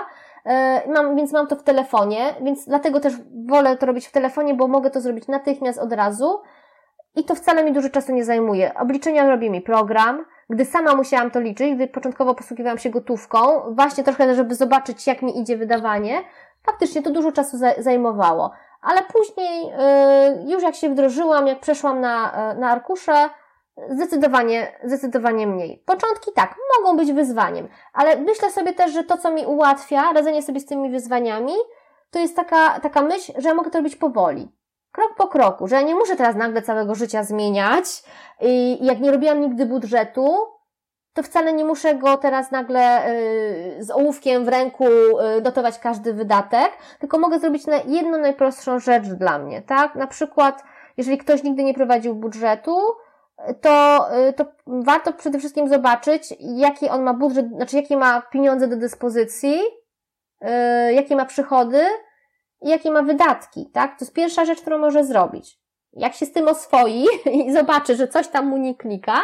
y, 0.86 0.92
mam, 0.92 1.16
więc 1.16 1.32
mam 1.32 1.46
to 1.46 1.56
w 1.56 1.62
telefonie, 1.62 2.34
więc 2.42 2.66
dlatego 2.66 3.00
też 3.00 3.14
wolę 3.48 3.76
to 3.76 3.86
robić 3.86 4.06
w 4.06 4.12
telefonie, 4.12 4.54
bo 4.54 4.68
mogę 4.68 4.90
to 4.90 5.00
zrobić 5.00 5.28
natychmiast 5.28 5.78
od 5.78 5.92
razu. 5.92 6.40
I 7.16 7.24
to 7.24 7.34
wcale 7.34 7.64
mi 7.64 7.72
dużo 7.72 7.90
czasu 7.90 8.12
nie 8.12 8.24
zajmuje. 8.24 8.74
Obliczenia 8.74 9.30
robi 9.30 9.50
mi 9.50 9.60
program, 9.60 10.24
gdy 10.50 10.64
sama 10.64 10.94
musiałam 10.94 11.30
to 11.30 11.40
liczyć, 11.40 11.74
gdy 11.74 11.88
początkowo 11.88 12.34
posługiwałam 12.34 12.78
się 12.78 12.90
gotówką, 12.90 13.38
właśnie 13.74 14.04
trochę, 14.04 14.34
żeby 14.34 14.54
zobaczyć, 14.54 15.06
jak 15.06 15.22
mi 15.22 15.38
idzie 15.40 15.56
wydawanie, 15.56 16.20
faktycznie 16.66 17.02
to 17.02 17.10
dużo 17.10 17.32
czasu 17.32 17.56
zajmowało 17.78 18.50
ale 18.84 19.02
później 19.02 19.64
y, 19.64 20.50
już 20.50 20.62
jak 20.62 20.74
się 20.74 20.88
wdrożyłam, 20.88 21.46
jak 21.46 21.60
przeszłam 21.60 22.00
na, 22.00 22.52
y, 22.52 22.58
na 22.58 22.70
arkusze, 22.70 23.30
zdecydowanie, 23.88 24.78
zdecydowanie 24.84 25.46
mniej. 25.46 25.82
Początki 25.86 26.32
tak, 26.34 26.54
mogą 26.78 26.96
być 26.96 27.12
wyzwaniem, 27.12 27.68
ale 27.92 28.16
myślę 28.16 28.50
sobie 28.50 28.72
też, 28.72 28.92
że 28.92 29.04
to, 29.04 29.18
co 29.18 29.30
mi 29.30 29.46
ułatwia 29.46 30.12
radzenie 30.12 30.42
sobie 30.42 30.60
z 30.60 30.66
tymi 30.66 30.90
wyzwaniami, 30.90 31.52
to 32.10 32.18
jest 32.18 32.36
taka, 32.36 32.80
taka 32.80 33.02
myśl, 33.02 33.32
że 33.36 33.48
ja 33.48 33.54
mogę 33.54 33.70
to 33.70 33.78
robić 33.78 33.96
powoli. 33.96 34.48
Krok 34.92 35.14
po 35.16 35.26
kroku, 35.26 35.68
że 35.68 35.76
ja 35.76 35.82
nie 35.82 35.94
muszę 35.94 36.16
teraz 36.16 36.36
nagle 36.36 36.62
całego 36.62 36.94
życia 36.94 37.24
zmieniać 37.24 37.84
i 38.40 38.78
jak 38.86 39.00
nie 39.00 39.10
robiłam 39.10 39.40
nigdy 39.40 39.66
budżetu, 39.66 40.53
to 41.14 41.22
wcale 41.22 41.52
nie 41.52 41.64
muszę 41.64 41.94
go 41.94 42.16
teraz 42.16 42.50
nagle 42.50 43.10
y, 43.10 43.84
z 43.84 43.90
ołówkiem 43.90 44.44
w 44.44 44.48
ręku 44.48 44.84
y, 45.38 45.40
dotować 45.40 45.78
każdy 45.78 46.14
wydatek, 46.14 46.72
tylko 46.98 47.18
mogę 47.18 47.38
zrobić 47.38 47.66
na 47.66 47.76
jedną 47.76 48.18
najprostszą 48.18 48.78
rzecz 48.78 49.06
dla 49.06 49.38
mnie, 49.38 49.62
tak? 49.62 49.94
Na 49.94 50.06
przykład, 50.06 50.62
jeżeli 50.96 51.18
ktoś 51.18 51.42
nigdy 51.42 51.64
nie 51.64 51.74
prowadził 51.74 52.14
budżetu, 52.14 52.76
to, 53.60 54.06
y, 54.28 54.32
to 54.32 54.44
warto 54.66 55.12
przede 55.12 55.38
wszystkim 55.38 55.68
zobaczyć, 55.68 56.34
jaki 56.40 56.88
on 56.88 57.02
ma 57.02 57.14
budżet, 57.14 57.46
znaczy 57.48 57.76
jakie 57.76 57.96
ma 57.96 58.22
pieniądze 58.22 58.68
do 58.68 58.76
dyspozycji, 58.76 59.60
jakie 60.94 61.16
ma 61.16 61.24
przychody 61.24 61.84
i 62.62 62.68
jakie 62.68 62.90
ma 62.90 63.02
wydatki, 63.02 63.70
tak? 63.72 63.98
To 63.98 64.04
jest 64.04 64.14
pierwsza 64.14 64.44
rzecz, 64.44 64.60
którą 64.60 64.78
może 64.78 65.04
zrobić. 65.04 65.58
Jak 65.92 66.14
się 66.14 66.26
z 66.26 66.32
tym 66.32 66.48
oswoi 66.48 67.06
i 67.46 67.52
zobaczy, 67.52 67.96
że 67.96 68.08
coś 68.08 68.28
tam 68.28 68.46
mu 68.46 68.56
nie 68.56 68.74
klika, 68.74 69.14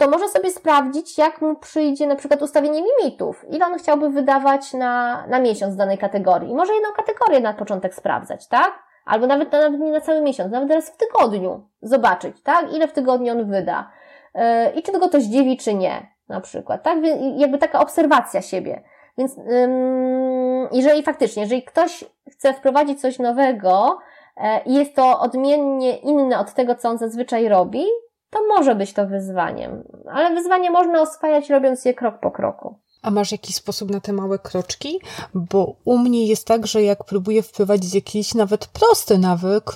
to 0.00 0.10
może 0.10 0.28
sobie 0.28 0.50
sprawdzić, 0.50 1.18
jak 1.18 1.40
mu 1.40 1.56
przyjdzie 1.56 2.06
na 2.06 2.16
przykład 2.16 2.42
ustawienie 2.42 2.82
limitów. 2.82 3.44
Ile 3.50 3.66
on 3.66 3.78
chciałby 3.78 4.10
wydawać 4.10 4.72
na, 4.72 5.26
na 5.26 5.40
miesiąc 5.40 5.76
danej 5.76 5.98
kategorii. 5.98 6.50
I 6.50 6.54
może 6.54 6.74
jedną 6.74 6.88
kategorię 6.92 7.40
na 7.40 7.54
początek 7.54 7.94
sprawdzać, 7.94 8.48
tak? 8.48 8.72
Albo 9.04 9.26
nawet, 9.26 9.52
nawet 9.52 9.80
nie 9.80 9.92
na 9.92 10.00
cały 10.00 10.20
miesiąc, 10.20 10.52
nawet 10.52 10.68
teraz 10.68 10.90
w 10.90 10.96
tygodniu 10.96 11.68
zobaczyć, 11.82 12.42
tak? 12.42 12.72
Ile 12.72 12.88
w 12.88 12.92
tygodniu 12.92 13.32
on 13.32 13.50
wyda. 13.50 13.90
Yy, 14.34 14.42
I 14.70 14.82
czy 14.82 14.92
tego 14.92 15.08
to 15.08 15.20
zdziwi, 15.20 15.56
czy 15.56 15.74
nie, 15.74 16.06
na 16.28 16.40
przykład, 16.40 16.82
tak? 16.82 16.98
Jakby 17.36 17.58
taka 17.58 17.80
obserwacja 17.80 18.42
siebie. 18.42 18.82
Więc 19.18 19.36
yy, 19.36 20.68
jeżeli 20.72 21.02
faktycznie, 21.02 21.42
jeżeli 21.42 21.62
ktoś 21.62 22.04
chce 22.30 22.54
wprowadzić 22.54 23.00
coś 23.00 23.18
nowego 23.18 23.98
yy, 24.36 24.44
i 24.66 24.74
jest 24.74 24.96
to 24.96 25.20
odmiennie 25.20 25.96
inne 25.96 26.38
od 26.38 26.54
tego, 26.54 26.74
co 26.74 26.88
on 26.88 26.98
zazwyczaj 26.98 27.48
robi, 27.48 27.84
to 28.30 28.38
może 28.48 28.74
być 28.74 28.92
to 28.92 29.06
wyzwaniem. 29.06 29.82
Ale 30.12 30.34
wyzwanie 30.34 30.70
można 30.70 31.02
oswajać, 31.02 31.50
robiąc 31.50 31.84
je 31.84 31.94
krok 31.94 32.20
po 32.20 32.30
kroku. 32.30 32.78
A 33.02 33.10
masz 33.10 33.32
jakiś 33.32 33.54
sposób 33.56 33.90
na 33.90 34.00
te 34.00 34.12
małe 34.12 34.38
kroczki? 34.38 35.00
Bo 35.34 35.76
u 35.84 35.98
mnie 35.98 36.26
jest 36.26 36.46
tak, 36.46 36.66
że 36.66 36.82
jak 36.82 37.04
próbuję 37.04 37.42
wprowadzić 37.42 37.94
jakiś 37.94 38.34
nawet 38.34 38.66
prosty 38.66 39.18
nawyk, 39.18 39.72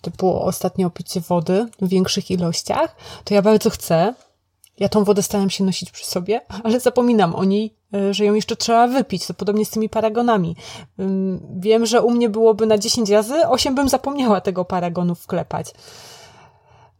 typu 0.00 0.42
ostatnio 0.42 0.90
picie 0.90 1.20
wody 1.20 1.66
w 1.80 1.88
większych 1.88 2.30
ilościach, 2.30 2.96
to 3.24 3.34
ja 3.34 3.42
bardzo 3.42 3.70
chcę. 3.70 4.14
Ja 4.78 4.88
tą 4.88 5.04
wodę 5.04 5.22
staram 5.22 5.50
się 5.50 5.64
nosić 5.64 5.90
przy 5.90 6.06
sobie, 6.06 6.40
ale 6.64 6.80
zapominam 6.80 7.34
o 7.34 7.44
niej, 7.44 7.74
e, 7.94 8.14
że 8.14 8.24
ją 8.24 8.34
jeszcze 8.34 8.56
trzeba 8.56 8.86
wypić. 8.86 9.26
To 9.26 9.34
podobnie 9.34 9.64
z 9.64 9.70
tymi 9.70 9.88
paragonami. 9.88 10.56
Wiem, 11.58 11.86
że 11.86 12.02
u 12.02 12.10
mnie 12.10 12.28
byłoby 12.28 12.66
na 12.66 12.78
10 12.78 13.10
razy, 13.10 13.48
8 13.48 13.74
bym 13.74 13.88
zapomniała 13.88 14.40
tego 14.40 14.64
paragonu 14.64 15.14
wklepać. 15.14 15.74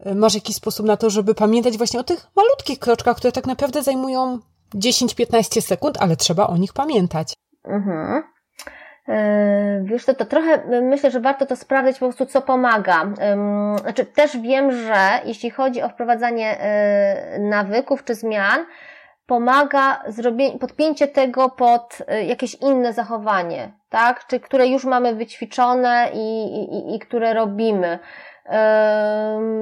E, 0.00 0.14
masz 0.14 0.34
jakiś 0.34 0.56
sposób 0.56 0.86
na 0.86 0.96
to, 0.96 1.10
żeby 1.10 1.34
pamiętać 1.34 1.76
właśnie 1.76 2.00
o 2.00 2.04
tych 2.04 2.26
malutkich 2.36 2.78
kroczkach, 2.78 3.16
które 3.16 3.32
tak 3.32 3.46
naprawdę 3.46 3.82
zajmują 3.82 4.38
10-15 4.74 5.60
sekund, 5.60 5.96
ale 6.00 6.16
trzeba 6.16 6.46
o 6.46 6.56
nich 6.56 6.72
pamiętać. 6.72 7.34
Mhm. 7.64 8.22
E, 9.08 9.82
wiesz, 9.84 10.04
to, 10.04 10.14
to 10.14 10.24
trochę 10.24 10.80
myślę, 10.82 11.10
że 11.10 11.20
warto 11.20 11.46
to 11.46 11.56
sprawdzić 11.56 11.98
po 11.98 12.06
prostu, 12.06 12.26
co 12.26 12.42
pomaga. 12.42 13.06
Znaczy, 13.82 14.04
też 14.04 14.36
wiem, 14.36 14.72
że 14.72 15.20
jeśli 15.24 15.50
chodzi 15.50 15.82
o 15.82 15.88
wprowadzanie 15.88 16.60
e, 16.60 17.38
nawyków 17.38 18.04
czy 18.04 18.14
zmian, 18.14 18.66
pomaga 19.26 20.02
podpięcie 20.60 21.08
tego 21.08 21.48
pod 21.48 21.98
jakieś 22.26 22.54
inne 22.54 22.92
zachowanie, 22.92 23.72
tak? 23.88 24.26
Czy 24.26 24.40
które 24.40 24.66
już 24.66 24.84
mamy 24.84 25.14
wyćwiczone 25.14 26.10
i, 26.14 26.44
i, 26.54 26.94
i 26.94 26.98
które 26.98 27.34
robimy. 27.34 27.98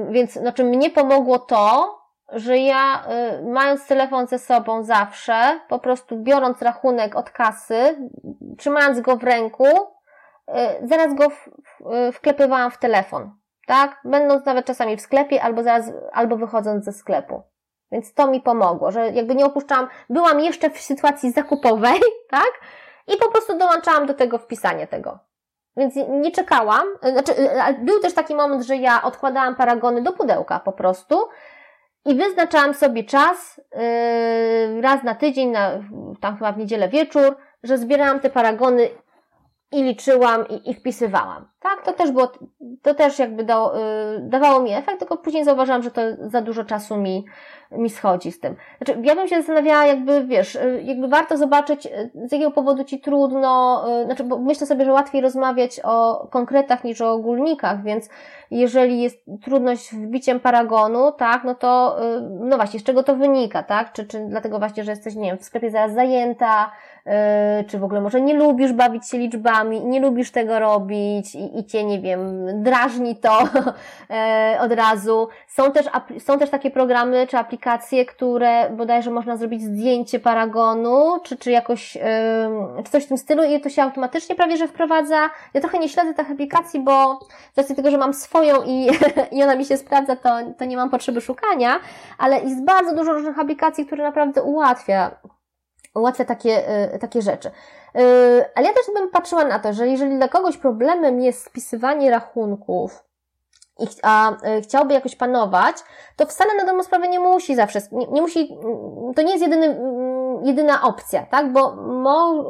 Więc 0.09 0.33
znaczy 0.33 0.63
mnie 0.63 0.89
pomogło 0.89 1.39
to, 1.39 1.97
że 2.31 2.57
ja 2.57 3.03
y, 3.39 3.45
mając 3.45 3.87
telefon 3.87 4.27
ze 4.27 4.39
sobą 4.39 4.83
zawsze, 4.83 5.59
po 5.69 5.79
prostu 5.79 6.17
biorąc 6.17 6.61
rachunek 6.61 7.15
od 7.15 7.29
kasy, 7.29 8.09
trzymając 8.57 8.99
go 8.99 9.17
w 9.17 9.23
ręku, 9.23 9.67
y, 9.67 10.87
zaraz 10.87 11.13
go 11.15 11.29
w, 11.29 11.49
wklepywałam 12.13 12.71
w 12.71 12.77
telefon. 12.77 13.31
Tak? 13.67 14.01
Będąc 14.03 14.45
nawet 14.45 14.65
czasami 14.65 14.97
w 14.97 15.01
sklepie 15.01 15.43
albo 15.43 15.63
zaraz, 15.63 15.91
albo 16.13 16.37
wychodząc 16.37 16.85
ze 16.85 16.93
sklepu. 16.93 17.41
Więc 17.91 18.13
to 18.13 18.27
mi 18.27 18.41
pomogło, 18.41 18.91
że 18.91 19.11
jakby 19.11 19.35
nie 19.35 19.45
opuszczałam, 19.45 19.87
byłam 20.09 20.39
jeszcze 20.39 20.69
w 20.69 20.81
sytuacji 20.81 21.31
zakupowej, 21.31 21.99
tak? 22.31 22.51
I 23.07 23.17
po 23.17 23.31
prostu 23.31 23.57
dołączałam 23.57 24.05
do 24.05 24.13
tego 24.13 24.37
wpisanie 24.37 24.87
tego. 24.87 25.19
Więc 25.77 25.95
nie 26.09 26.31
czekałam. 26.31 26.87
Znaczy, 27.11 27.31
był 27.79 27.99
też 27.99 28.13
taki 28.13 28.35
moment, 28.35 28.63
że 28.63 28.75
ja 28.75 29.01
odkładałam 29.03 29.55
paragony 29.55 30.01
do 30.01 30.11
pudełka 30.11 30.59
po 30.59 30.71
prostu 30.71 31.27
i 32.05 32.15
wyznaczałam 32.15 32.73
sobie 32.73 33.03
czas 33.03 33.61
yy, 34.75 34.81
raz 34.81 35.03
na 35.03 35.15
tydzień, 35.15 35.49
na, 35.49 35.71
tam 36.21 36.37
chyba 36.37 36.51
w 36.51 36.57
niedzielę 36.57 36.89
wieczór, 36.89 37.37
że 37.63 37.77
zbierałam 37.77 38.19
te 38.19 38.29
paragony 38.29 38.89
i 39.71 39.83
liczyłam 39.83 40.47
i, 40.47 40.69
i 40.69 40.73
wpisywałam. 40.73 41.47
Tak, 41.59 41.81
to 41.85 41.93
też 41.93 42.11
było, 42.11 42.31
to 42.81 42.93
też 42.93 43.19
jakby 43.19 43.43
da, 43.43 43.71
yy, 44.13 44.21
dawało 44.21 44.59
mi 44.59 44.73
efekt, 44.73 44.99
tylko 44.99 45.17
później 45.17 45.43
zauważyłam, 45.43 45.83
że 45.83 45.91
to 45.91 46.01
za 46.19 46.41
dużo 46.41 46.63
czasu 46.63 46.97
mi, 46.97 47.25
mi 47.71 47.89
schodzi 47.89 48.31
z 48.31 48.39
tym. 48.39 48.55
Znaczy, 48.77 49.01
ja 49.03 49.15
bym 49.15 49.27
się 49.27 49.37
zastanawiała, 49.37 49.85
jakby, 49.85 50.25
wiesz, 50.25 50.55
yy, 50.55 50.81
jakby 50.83 51.07
warto 51.07 51.37
zobaczyć, 51.37 51.85
yy, 51.85 52.27
z 52.27 52.31
jakiego 52.31 52.51
powodu 52.51 52.83
ci 52.83 52.99
trudno, 52.99 53.85
znaczy, 54.05 54.23
bo 54.23 54.37
myślę 54.37 54.67
sobie, 54.67 54.85
że 54.85 54.91
łatwiej 54.91 55.21
rozmawiać 55.21 55.79
o 55.83 56.27
konkretach 56.31 56.83
niż 56.83 57.01
o 57.01 57.11
ogólnikach, 57.11 57.83
więc 57.83 58.09
jeżeli 58.51 59.01
jest 59.01 59.25
trudność 59.43 59.91
w 59.91 60.07
biciem 60.07 60.39
paragonu, 60.39 61.11
tak, 61.11 61.43
no 61.43 61.55
to, 61.55 61.97
no 62.39 62.55
właśnie, 62.55 62.79
z 62.79 62.83
czego 62.83 63.03
to 63.03 63.15
wynika, 63.15 63.63
tak? 63.63 63.93
Czy, 63.93 64.05
czy 64.05 64.19
dlatego 64.19 64.59
właśnie, 64.59 64.83
że 64.83 64.91
jesteś, 64.91 65.15
nie 65.15 65.29
wiem, 65.29 65.37
w 65.37 65.43
sklepie 65.43 65.71
zaraz 65.71 65.93
zajęta, 65.93 66.71
czy 67.67 67.79
w 67.79 67.83
ogóle 67.83 68.01
może 68.01 68.21
nie 68.21 68.33
lubisz 68.33 68.73
bawić 68.73 69.09
się 69.09 69.17
liczbami, 69.17 69.85
nie 69.85 69.99
lubisz 69.99 70.31
tego 70.31 70.59
robić 70.59 71.35
i, 71.35 71.59
i 71.59 71.65
cię, 71.65 71.83
nie 71.83 71.99
wiem, 71.99 72.47
drażni 72.63 73.15
to 73.15 73.39
yy, 74.53 74.59
od 74.59 74.71
razu. 74.71 75.27
Są 75.47 75.71
też, 75.71 75.85
są 76.19 76.39
też 76.39 76.49
takie 76.49 76.71
programy 76.71 77.27
czy 77.27 77.37
aplikacje, 77.37 78.05
które 78.05 78.69
bodajże 78.69 79.11
można 79.11 79.37
zrobić 79.37 79.61
zdjęcie 79.61 80.19
paragonu, 80.19 81.19
czy, 81.23 81.37
czy 81.37 81.51
jakoś, 81.51 81.95
yy, 81.95 82.03
czy 82.83 82.91
coś 82.91 83.03
w 83.03 83.07
tym 83.07 83.17
stylu 83.17 83.43
i 83.43 83.61
to 83.61 83.69
się 83.69 83.83
automatycznie 83.83 84.35
prawie, 84.35 84.57
że 84.57 84.67
wprowadza. 84.67 85.29
Ja 85.53 85.61
trochę 85.61 85.79
nie 85.79 85.89
śledzę 85.89 86.13
tych 86.13 86.31
aplikacji, 86.31 86.79
bo 86.79 87.19
z 87.53 87.57
racji 87.57 87.75
tego, 87.75 87.91
że 87.91 87.97
mam 87.97 88.13
swoją 88.13 88.63
i, 88.65 88.89
i 89.37 89.43
ona 89.43 89.55
mi 89.55 89.65
się 89.65 89.77
sprawdza, 89.77 90.15
to, 90.15 90.29
to 90.57 90.65
nie 90.65 90.77
mam 90.77 90.89
potrzeby 90.89 91.21
szukania, 91.21 91.79
ale 92.17 92.39
jest 92.39 92.65
bardzo 92.65 92.95
dużo 92.95 93.13
różnych 93.13 93.39
aplikacji, 93.39 93.85
które 93.85 94.03
naprawdę 94.03 94.43
ułatwia 94.43 95.11
ułatwia 95.99 96.25
takie, 96.25 96.83
y, 96.95 96.99
takie 96.99 97.21
rzeczy. 97.21 97.47
Y, 97.47 97.51
ale 98.55 98.67
ja 98.67 98.73
też 98.73 98.85
bym 98.93 99.09
patrzyła 99.09 99.45
na 99.45 99.59
to, 99.59 99.73
że 99.73 99.87
jeżeli 99.87 100.17
dla 100.17 100.27
kogoś 100.27 100.57
problemem 100.57 101.19
jest 101.21 101.45
spisywanie 101.45 102.11
rachunków, 102.11 103.03
i, 103.79 103.87
a 104.03 104.31
y, 104.31 104.61
chciałby 104.61 104.93
jakoś 104.93 105.15
panować, 105.15 105.75
to 106.15 106.25
wcale 106.25 106.55
na 106.55 106.65
dobrą 106.65 106.83
sprawę 106.83 107.07
nie 107.07 107.19
musi 107.19 107.55
zawsze, 107.55 107.79
nie, 107.91 108.07
nie 108.07 108.21
musi, 108.21 108.57
to 109.15 109.21
nie 109.21 109.31
jest 109.31 109.43
jedyny 109.43 109.79
jedyna 110.43 110.81
opcja, 110.81 111.25
tak? 111.25 111.51
Bo 111.51 111.75
mo, 111.75 112.43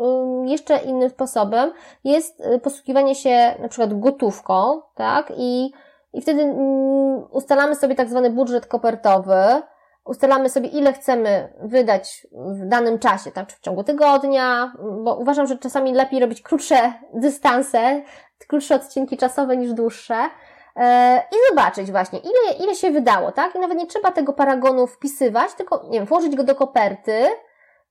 jeszcze 0.45 0.77
innym 0.77 1.09
sposobem 1.09 1.71
jest 2.03 2.41
y, 2.45 2.59
posługiwanie 2.59 3.15
się 3.15 3.55
na 3.59 3.67
przykład 3.67 3.99
gotówką, 3.99 4.81
tak? 4.95 5.33
I, 5.37 5.71
i 6.13 6.21
wtedy 6.21 6.41
mm, 6.41 7.23
ustalamy 7.31 7.75
sobie 7.75 7.95
tak 7.95 8.09
zwany 8.09 8.29
budżet 8.29 8.65
kopertowy, 8.65 9.61
ustalamy 10.07 10.49
sobie, 10.49 10.69
ile 10.69 10.93
chcemy 10.93 11.53
wydać 11.59 12.27
w 12.31 12.67
danym 12.67 12.99
czasie, 12.99 13.31
tak, 13.31 13.47
czy 13.47 13.55
w 13.55 13.59
ciągu 13.59 13.83
tygodnia, 13.83 14.73
bo 15.03 15.15
uważam, 15.15 15.47
że 15.47 15.57
czasami 15.57 15.93
lepiej 15.93 16.19
robić 16.19 16.41
krótsze 16.41 16.93
dystanse, 17.13 18.01
krótsze 18.47 18.75
odcinki 18.75 19.17
czasowe 19.17 19.57
niż 19.57 19.73
dłuższe. 19.73 20.29
E, 20.75 21.23
I 21.31 21.35
zobaczyć 21.49 21.91
właśnie, 21.91 22.19
ile, 22.19 22.65
ile 22.65 22.75
się 22.75 22.91
wydało, 22.91 23.31
tak? 23.31 23.55
I 23.55 23.59
nawet 23.59 23.77
nie 23.77 23.87
trzeba 23.87 24.11
tego 24.11 24.33
paragonu 24.33 24.87
wpisywać, 24.87 25.53
tylko, 25.53 25.85
nie 25.89 25.99
wiem, 25.99 26.07
włożyć 26.07 26.35
go 26.35 26.43
do 26.43 26.55
koperty, 26.55 27.27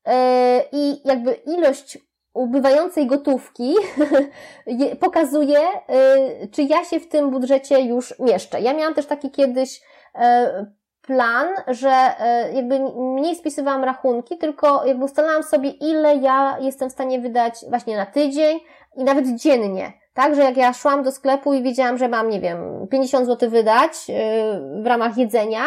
E, 0.07 0.65
i 0.73 1.09
jakby 1.09 1.33
ilość 1.33 1.99
ubywającej 2.35 3.07
gotówki 3.07 3.75
pokazuje, 5.01 5.59
e, 5.59 6.49
czy 6.49 6.63
ja 6.63 6.85
się 6.85 7.01
w 7.01 7.09
tym 7.09 7.31
budżecie 7.31 7.81
już 7.81 8.19
mieszczę. 8.19 8.61
Ja 8.61 8.75
miałam 8.75 8.95
też 8.95 9.07
taki 9.07 9.31
kiedyś 9.31 9.81
plan, 11.07 11.49
że 11.69 11.93
jakby 12.53 12.81
mniej 12.97 13.37
spisywałam 13.37 13.85
rachunki, 13.85 14.39
tylko 14.39 14.85
jakby 14.85 15.05
ustalałam 15.05 15.43
sobie, 15.43 15.71
ile 15.71 16.17
ja 16.17 16.57
jestem 16.61 16.89
w 16.89 16.93
stanie 16.93 17.21
wydać 17.21 17.55
właśnie 17.69 17.97
na 17.97 18.07
tydzień 18.07 18.61
i 18.97 19.05
nawet 19.05 19.27
dziennie. 19.35 19.93
Tak, 20.15 20.35
że 20.35 20.43
jak 20.43 20.57
ja 20.57 20.73
szłam 20.73 21.03
do 21.03 21.13
sklepu 21.13 21.55
i 21.55 21.63
wiedziałam, 21.63 21.99
że 21.99 22.09
mam, 22.09 22.29
nie 22.29 22.41
wiem, 22.41 22.87
50 22.91 23.27
zł 23.27 23.51
wydać 23.51 23.93
w 24.83 24.87
ramach 24.87 25.19
jedzenia, 25.19 25.63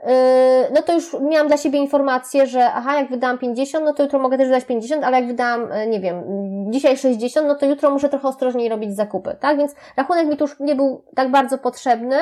Yy, 0.00 0.70
no 0.74 0.82
to 0.82 0.94
już 0.94 1.16
miałam 1.20 1.48
dla 1.48 1.56
siebie 1.56 1.78
informację, 1.78 2.46
że 2.46 2.72
aha, 2.72 2.96
jak 2.96 3.10
wydałam 3.10 3.38
50, 3.38 3.84
no 3.84 3.92
to 3.92 4.02
jutro 4.02 4.18
mogę 4.18 4.38
też 4.38 4.46
wydać 4.46 4.64
50, 4.64 5.04
ale 5.04 5.16
jak 5.16 5.26
wydałam, 5.26 5.72
e, 5.72 5.86
nie 5.86 6.00
wiem, 6.00 6.24
dzisiaj 6.70 6.96
60, 6.96 7.48
no 7.48 7.54
to 7.54 7.66
jutro 7.66 7.90
muszę 7.90 8.08
trochę 8.08 8.28
ostrożniej 8.28 8.68
robić 8.68 8.96
zakupy, 8.96 9.36
tak? 9.40 9.58
Więc 9.58 9.74
rachunek 9.96 10.26
mi 10.26 10.36
tu 10.36 10.44
już 10.44 10.60
nie 10.60 10.74
był 10.74 11.04
tak 11.14 11.30
bardzo 11.30 11.58
potrzebny, 11.58 12.16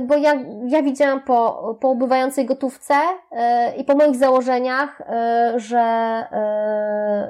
bo 0.00 0.16
ja, 0.16 0.34
ja 0.66 0.82
widziałam 0.82 1.22
po, 1.22 1.76
po 1.80 1.88
ubywającej 1.88 2.46
gotówce 2.46 2.94
yy, 3.32 3.38
i 3.76 3.84
po 3.84 3.94
moich 3.94 4.16
założeniach, 4.16 5.02
yy, 5.52 5.60
że, 5.60 6.24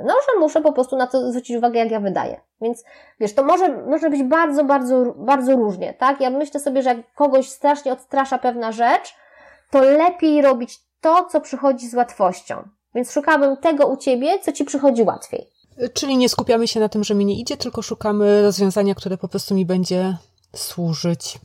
no, 0.07 0.15
że 0.15 0.41
muszę 0.41 0.61
po 0.61 0.73
prostu 0.73 0.97
na 0.97 1.07
to 1.07 1.31
zwrócić 1.31 1.57
uwagę, 1.57 1.79
jak 1.79 1.91
ja 1.91 2.01
wydaję. 2.01 2.41
Więc 2.61 2.85
wiesz, 3.21 3.35
to 3.35 3.45
może, 3.45 3.69
może 3.69 4.11
być 4.11 4.23
bardzo, 4.23 4.65
bardzo, 4.65 5.15
bardzo 5.17 5.57
różnie, 5.57 5.95
tak? 5.95 6.21
Ja 6.21 6.31
myślę 6.31 6.61
sobie, 6.61 6.83
że 6.83 6.89
jak 6.89 7.15
kogoś 7.15 7.49
strasznie 7.49 7.93
odstrasza 7.93 8.39
pewna 8.39 8.73
rzecz, 8.73 9.15
to 9.71 9.83
lepiej 9.83 10.43
robić 10.43 10.79
to, 11.01 11.25
co 11.25 11.41
przychodzi 11.41 11.89
z 11.89 11.95
łatwością. 11.95 12.69
Więc 12.95 13.13
szukałabym 13.13 13.57
tego 13.57 13.87
u 13.87 13.97
ciebie, 13.97 14.39
co 14.39 14.53
ci 14.53 14.65
przychodzi 14.65 15.03
łatwiej. 15.03 15.51
Czyli 15.95 16.17
nie 16.17 16.29
skupiamy 16.29 16.69
się 16.69 16.81
na 16.81 16.89
tym, 16.89 17.05
że 17.05 17.15
mi 17.15 17.25
nie 17.25 17.41
idzie, 17.41 17.57
tylko 17.57 17.83
szukamy 17.83 18.43
rozwiązania, 18.43 18.95
które 18.95 19.19
po 19.19 19.29
prostu 19.29 19.55
mi 19.55 19.67
będzie 19.67 20.17
służyć. 20.55 21.39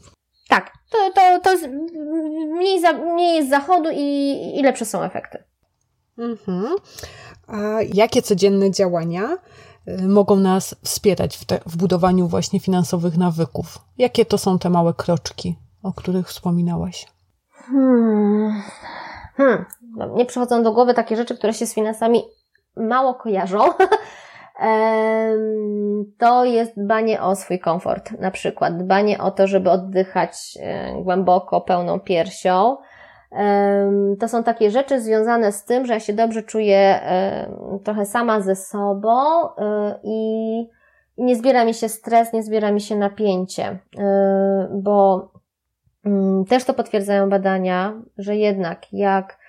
Tak, 0.52 0.72
to, 0.90 0.98
to, 1.16 1.40
to 1.44 1.52
jest 1.52 1.68
mniej, 2.58 2.82
za, 2.82 2.94
mniej 2.94 3.36
jest 3.36 3.50
zachodu 3.50 3.90
i, 3.94 4.60
i 4.60 4.64
lepsze 4.64 4.86
są 4.86 5.04
efekty. 5.04 5.44
Mhm. 6.18 6.76
A 7.48 7.58
jakie 7.94 8.22
codzienne 8.22 8.72
działania 8.72 9.38
y, 9.88 10.08
mogą 10.08 10.36
nas 10.36 10.76
wspierać 10.84 11.38
w, 11.38 11.46
te, 11.46 11.60
w 11.66 11.78
budowaniu 11.78 12.28
właśnie 12.28 12.60
finansowych 12.60 13.18
nawyków? 13.18 13.78
Jakie 13.98 14.26
to 14.26 14.38
są 14.38 14.60
te 14.60 14.70
małe 14.70 14.94
kroczki, 14.94 15.56
o 15.84 15.94
których 15.94 16.28
wspominałaś? 16.28 17.08
Hmm. 17.52 18.62
Hmm. 19.38 19.66
No, 19.96 20.08
mnie 20.08 20.26
przychodzą 20.26 20.64
do 20.64 20.72
głowy 20.72 20.94
takie 20.94 21.16
rzeczy, 21.16 21.38
które 21.38 21.54
się 21.54 21.66
z 21.66 21.74
finansami 21.74 22.24
mało 22.78 23.14
kojarzą. 23.14 23.60
to 26.18 26.46
jest 26.46 26.84
dbanie 26.84 27.22
o 27.22 27.36
swój 27.36 27.60
komfort, 27.60 28.12
na 28.20 28.32
przykład 28.32 28.78
dbanie 28.78 29.20
o 29.20 29.32
to, 29.32 29.48
żeby 29.48 29.70
oddychać 29.70 30.58
e, 30.60 30.94
głęboko, 31.04 31.62
pełną 31.62 32.00
piersią. 32.00 32.78
To 34.20 34.28
są 34.28 34.44
takie 34.44 34.72
rzeczy 34.72 35.02
związane 35.02 35.52
z 35.52 35.66
tym, 35.66 35.86
że 35.86 35.94
ja 35.94 36.00
się 36.00 36.14
dobrze 36.14 36.44
czuję 36.44 37.00
trochę 37.84 38.06
sama 38.06 38.42
ze 38.42 38.56
sobą 38.56 39.12
e, 39.58 40.00
i 40.04 40.70
nie 41.18 41.36
zbiera 41.36 41.66
mi 41.66 41.74
się 41.74 41.90
stres, 41.90 42.34
nie 42.34 42.44
zbiera 42.44 42.72
mi 42.72 42.82
się 42.82 42.96
napięcie, 42.96 43.80
e, 43.98 44.70
bo 44.74 45.32
mm, 46.06 46.46
też 46.46 46.64
to 46.64 46.74
potwierdzają 46.74 47.30
badania, 47.30 48.02
że 48.18 48.36
jednak 48.36 48.94
jak 48.94 49.42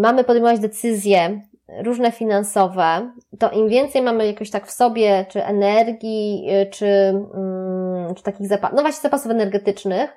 mamy 0.00 0.24
podejmować 0.24 0.60
decyzje 0.60 1.40
różne 1.78 2.12
finansowe, 2.12 3.12
to 3.38 3.50
im 3.50 3.68
więcej 3.68 4.02
mamy 4.02 4.26
jakoś 4.26 4.50
tak 4.50 4.66
w 4.66 4.70
sobie, 4.70 5.26
czy 5.28 5.44
energii, 5.44 6.46
y, 6.62 6.70
czy, 6.70 6.86
mm, 6.86 8.14
czy 8.14 8.22
takich 8.22 8.48
zapasów, 8.48 8.76
no 8.76 8.82
właśnie 8.82 9.02
zapasów 9.02 9.30
energetycznych, 9.30 10.16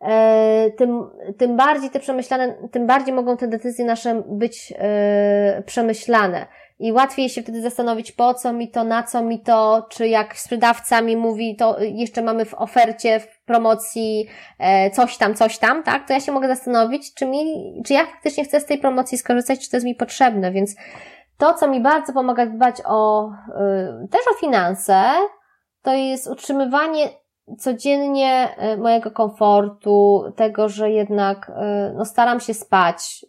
e, 0.00 0.70
tym, 0.76 1.10
tym 1.38 1.56
bardziej 1.56 1.90
te 1.90 2.00
przemyślane, 2.00 2.54
tym 2.70 2.86
bardziej 2.86 3.14
mogą 3.14 3.36
te 3.36 3.48
decyzje 3.48 3.84
nasze 3.84 4.22
być 4.28 4.74
e, 4.78 5.62
przemyślane. 5.66 6.46
I 6.78 6.92
łatwiej 6.92 7.28
się 7.28 7.42
wtedy 7.42 7.62
zastanowić, 7.62 8.12
po 8.12 8.34
co 8.34 8.52
mi 8.52 8.70
to, 8.70 8.84
na 8.84 9.02
co 9.02 9.22
mi 9.22 9.40
to, 9.40 9.86
czy 9.90 10.08
jak 10.08 10.38
sprzedawca 10.38 11.00
mi 11.00 11.16
mówi, 11.16 11.56
to 11.56 11.76
jeszcze 11.80 12.22
mamy 12.22 12.44
w 12.44 12.54
ofercie, 12.54 13.20
w 13.20 13.44
promocji 13.44 14.26
e, 14.58 14.90
coś 14.90 15.16
tam, 15.16 15.34
coś 15.34 15.58
tam, 15.58 15.82
tak? 15.82 16.06
To 16.06 16.12
ja 16.12 16.20
się 16.20 16.32
mogę 16.32 16.48
zastanowić, 16.48 17.14
czy 17.14 17.26
mi, 17.26 17.44
czy 17.86 17.92
ja 17.92 18.06
faktycznie 18.06 18.44
chcę 18.44 18.60
z 18.60 18.66
tej 18.66 18.78
promocji 18.78 19.18
skorzystać, 19.18 19.64
czy 19.64 19.70
to 19.70 19.76
jest 19.76 19.86
mi 19.86 19.94
potrzebne, 19.94 20.52
więc 20.52 20.74
to, 21.38 21.54
co 21.54 21.68
mi 21.68 21.80
bardzo 21.80 22.12
pomaga 22.12 22.46
dbać 22.46 22.76
o, 22.84 23.30
y, 23.30 24.08
też 24.08 24.20
o 24.32 24.40
finanse, 24.40 25.12
to 25.82 25.94
jest 25.94 26.28
utrzymywanie 26.28 27.08
codziennie 27.58 28.48
y, 28.74 28.76
mojego 28.76 29.10
komfortu, 29.10 30.24
tego, 30.36 30.68
że 30.68 30.90
jednak, 30.90 31.48
y, 31.48 31.94
no, 31.94 32.04
staram 32.04 32.40
się 32.40 32.54
spać, 32.54 33.26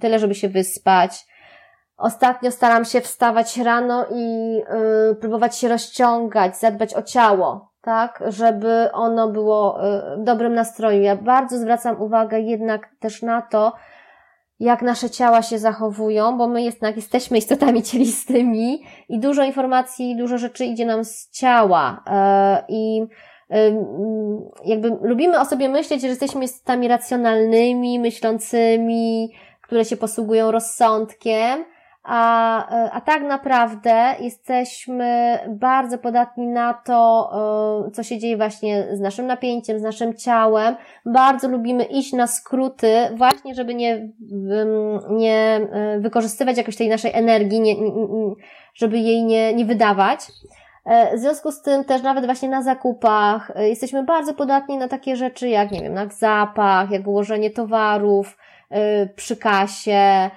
tyle, 0.00 0.18
żeby 0.18 0.34
się 0.34 0.48
wyspać, 0.48 1.26
Ostatnio 1.96 2.50
staram 2.50 2.84
się 2.84 3.00
wstawać 3.00 3.58
rano 3.58 4.06
i 4.14 4.56
y, 5.10 5.14
próbować 5.14 5.58
się 5.58 5.68
rozciągać, 5.68 6.56
zadbać 6.56 6.94
o 6.94 7.02
ciało, 7.02 7.72
tak, 7.80 8.24
żeby 8.26 8.88
ono 8.92 9.28
było 9.28 9.86
y, 9.86 10.16
w 10.16 10.24
dobrym 10.24 10.54
nastroju. 10.54 11.02
Ja 11.02 11.16
bardzo 11.16 11.58
zwracam 11.58 12.02
uwagę 12.02 12.40
jednak 12.40 12.88
też 13.00 13.22
na 13.22 13.42
to, 13.42 13.72
jak 14.60 14.82
nasze 14.82 15.10
ciała 15.10 15.42
się 15.42 15.58
zachowują, 15.58 16.38
bo 16.38 16.48
my 16.48 16.62
jednak 16.62 16.96
jesteśmy 16.96 17.38
istotami 17.46 17.82
cielistymi 17.82 18.84
i 19.08 19.20
dużo 19.20 19.42
informacji, 19.42 20.16
dużo 20.16 20.38
rzeczy 20.38 20.64
idzie 20.64 20.86
nam 20.86 21.04
z 21.04 21.30
ciała. 21.30 22.04
Y, 22.06 22.64
I 22.68 23.06
jakby 24.64 24.98
lubimy 25.02 25.40
o 25.40 25.44
sobie 25.44 25.68
myśleć, 25.68 26.00
że 26.00 26.08
jesteśmy 26.08 26.44
istotami 26.44 26.88
racjonalnymi, 26.88 27.98
myślącymi, 27.98 29.32
które 29.62 29.84
się 29.84 29.96
posługują 29.96 30.50
rozsądkiem, 30.50 31.64
a, 32.06 32.58
e, 32.70 32.90
a 32.92 33.00
tak 33.00 33.22
naprawdę 33.22 34.14
jesteśmy 34.20 35.38
bardzo 35.48 35.98
podatni 35.98 36.46
na 36.46 36.74
to, 36.74 37.30
e, 37.86 37.90
co 37.90 38.02
się 38.02 38.18
dzieje 38.18 38.36
właśnie 38.36 38.86
z 38.92 39.00
naszym 39.00 39.26
napięciem, 39.26 39.78
z 39.78 39.82
naszym 39.82 40.14
ciałem. 40.14 40.76
Bardzo 41.06 41.48
lubimy 41.48 41.84
iść 41.84 42.12
na 42.12 42.26
skróty, 42.26 42.92
właśnie 43.16 43.54
żeby 43.54 43.74
nie, 43.74 44.08
nie 45.10 45.60
e, 45.72 46.00
wykorzystywać 46.00 46.56
jakoś 46.56 46.76
tej 46.76 46.88
naszej 46.88 47.12
energii, 47.14 47.60
nie, 47.60 47.74
żeby 48.74 48.98
jej 48.98 49.24
nie, 49.24 49.54
nie 49.54 49.64
wydawać. 49.64 50.20
W 51.14 51.18
związku 51.18 51.52
z 51.52 51.62
tym 51.62 51.84
też 51.84 52.02
nawet 52.02 52.24
właśnie 52.24 52.48
na 52.48 52.62
zakupach 52.62 53.52
jesteśmy 53.56 54.04
bardzo 54.04 54.34
podatni 54.34 54.78
na 54.78 54.88
takie 54.88 55.16
rzeczy 55.16 55.48
jak, 55.48 55.70
nie 55.70 55.82
wiem, 55.82 55.94
na 55.94 56.08
zapach, 56.08 56.90
jak 56.90 57.06
ułożenie 57.06 57.50
towarów 57.50 58.38
przy 59.16 59.36
kasie, 59.36 60.30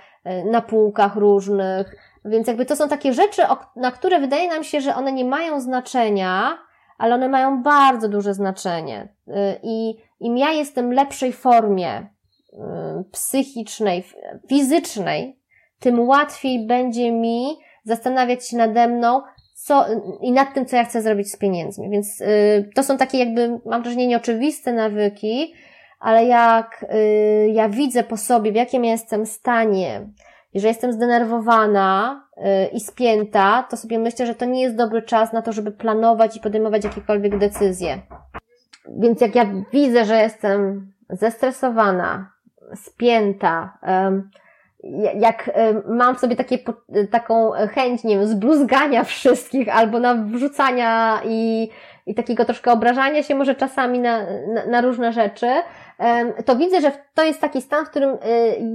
na 0.52 0.62
półkach 0.62 1.16
różnych. 1.16 1.96
Więc 2.26 2.48
jakby 2.48 2.66
to 2.66 2.76
są 2.76 2.90
takie 2.90 3.14
rzeczy, 3.14 3.42
na 3.76 3.92
które 3.92 4.20
wydaje 4.20 4.50
nam 4.50 4.64
się, 4.64 4.82
że 4.82 4.96
one 4.96 5.12
nie 5.12 5.26
mają 5.26 5.62
znaczenia, 5.62 6.58
ale 6.98 7.16
one 7.16 7.30
mają 7.30 7.64
bardzo 7.64 8.10
duże 8.10 8.34
znaczenie. 8.34 9.08
E, 9.28 9.56
I 9.64 9.96
im 10.20 10.38
ja 10.38 10.52
jestem 10.52 10.94
lepszej 10.94 11.34
formie 11.34 11.90
e, 11.90 12.08
psychicznej, 13.12 14.04
fizycznej, 14.50 15.40
tym 15.80 16.00
łatwiej 16.08 16.68
będzie 16.68 17.12
mi 17.12 17.58
zastanawiać 17.84 18.48
się 18.48 18.58
nade 18.58 18.88
mną, 18.88 19.22
co, 19.54 19.86
i 20.22 20.32
nad 20.32 20.54
tym, 20.54 20.66
co 20.66 20.76
ja 20.76 20.86
chcę 20.86 21.02
zrobić 21.02 21.32
z 21.32 21.38
pieniędzmi. 21.38 21.90
Więc 21.90 22.24
to 22.76 22.84
są 22.84 22.98
takie 22.98 23.18
jakby, 23.18 23.60
mam 23.66 23.84
wrażenie, 23.84 24.08
nieoczywiste 24.08 24.74
nawyki, 24.74 25.54
ale 26.00 26.26
jak 26.26 26.86
y, 26.94 27.50
ja 27.54 27.70
widzę 27.70 28.04
po 28.04 28.18
sobie, 28.18 28.52
w 28.52 28.56
jakim 28.56 28.86
jestem 28.86 29.26
stanie, 29.26 30.08
że 30.56 30.68
jestem 30.68 30.94
zdenerwowana 30.94 32.24
y, 32.38 32.42
i 32.68 32.80
spięta, 32.80 33.68
to 33.70 33.78
sobie 33.78 34.00
myślę, 34.00 34.26
że 34.26 34.36
to 34.36 34.46
nie 34.46 34.62
jest 34.62 34.76
dobry 34.76 35.02
czas 35.02 35.34
na 35.34 35.42
to, 35.42 35.52
żeby 35.54 35.72
planować 35.72 36.38
i 36.38 36.40
podejmować 36.40 36.84
jakiekolwiek 36.84 37.38
decyzje. 37.38 38.00
Więc 38.98 39.22
jak 39.22 39.36
ja 39.36 39.46
widzę, 39.74 40.06
że 40.06 40.22
jestem 40.22 40.92
zestresowana, 41.10 42.32
spięta, 42.76 43.78
jak 45.16 45.52
mam 45.88 46.16
w 46.16 46.20
sobie 46.20 46.36
takie, 46.36 46.58
taką 47.12 47.52
chęć, 47.52 48.04
nie 48.04 48.18
wiem, 48.18 48.28
zbluzgania 48.28 49.04
wszystkich 49.04 49.76
albo 49.76 50.00
na 50.00 50.16
wrzucania 50.16 51.22
i, 51.26 51.70
i 52.06 52.16
takiego 52.16 52.46
troszkę 52.46 52.72
obrażania 52.72 53.24
się 53.24 53.36
może 53.36 53.56
czasami 53.56 54.00
na, 54.00 54.22
na, 54.54 54.66
na 54.66 54.82
różne 54.82 55.14
rzeczy, 55.14 55.48
to 56.46 56.56
widzę, 56.56 56.82
że 56.82 56.92
to 57.14 57.24
jest 57.24 57.42
taki 57.42 57.62
stan, 57.62 57.86
w 57.86 57.90
którym 57.90 58.10
y, 58.10 58.18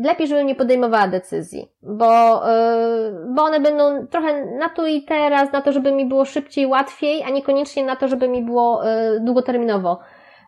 lepiej, 0.05 0.27
żebym 0.27 0.47
nie 0.47 0.55
podejmowała 0.55 1.09
decyzji, 1.09 1.73
bo, 1.83 2.43
y, 2.51 3.13
bo 3.35 3.43
one 3.43 3.61
będą 3.61 4.07
trochę 4.07 4.47
na 4.47 4.69
tu 4.69 4.87
i 4.87 5.03
teraz, 5.03 5.53
na 5.53 5.63
to, 5.63 5.73
żeby 5.73 5.93
mi 5.93 6.07
było 6.07 6.25
szybciej, 6.25 6.67
łatwiej, 6.67 7.23
a 7.23 7.31
niekoniecznie 7.31 7.85
na 7.85 7.97
to, 7.97 8.09
żeby 8.09 8.29
mi 8.29 8.43
było 8.43 8.89
y, 8.89 9.21
długoterminowo 9.21 10.01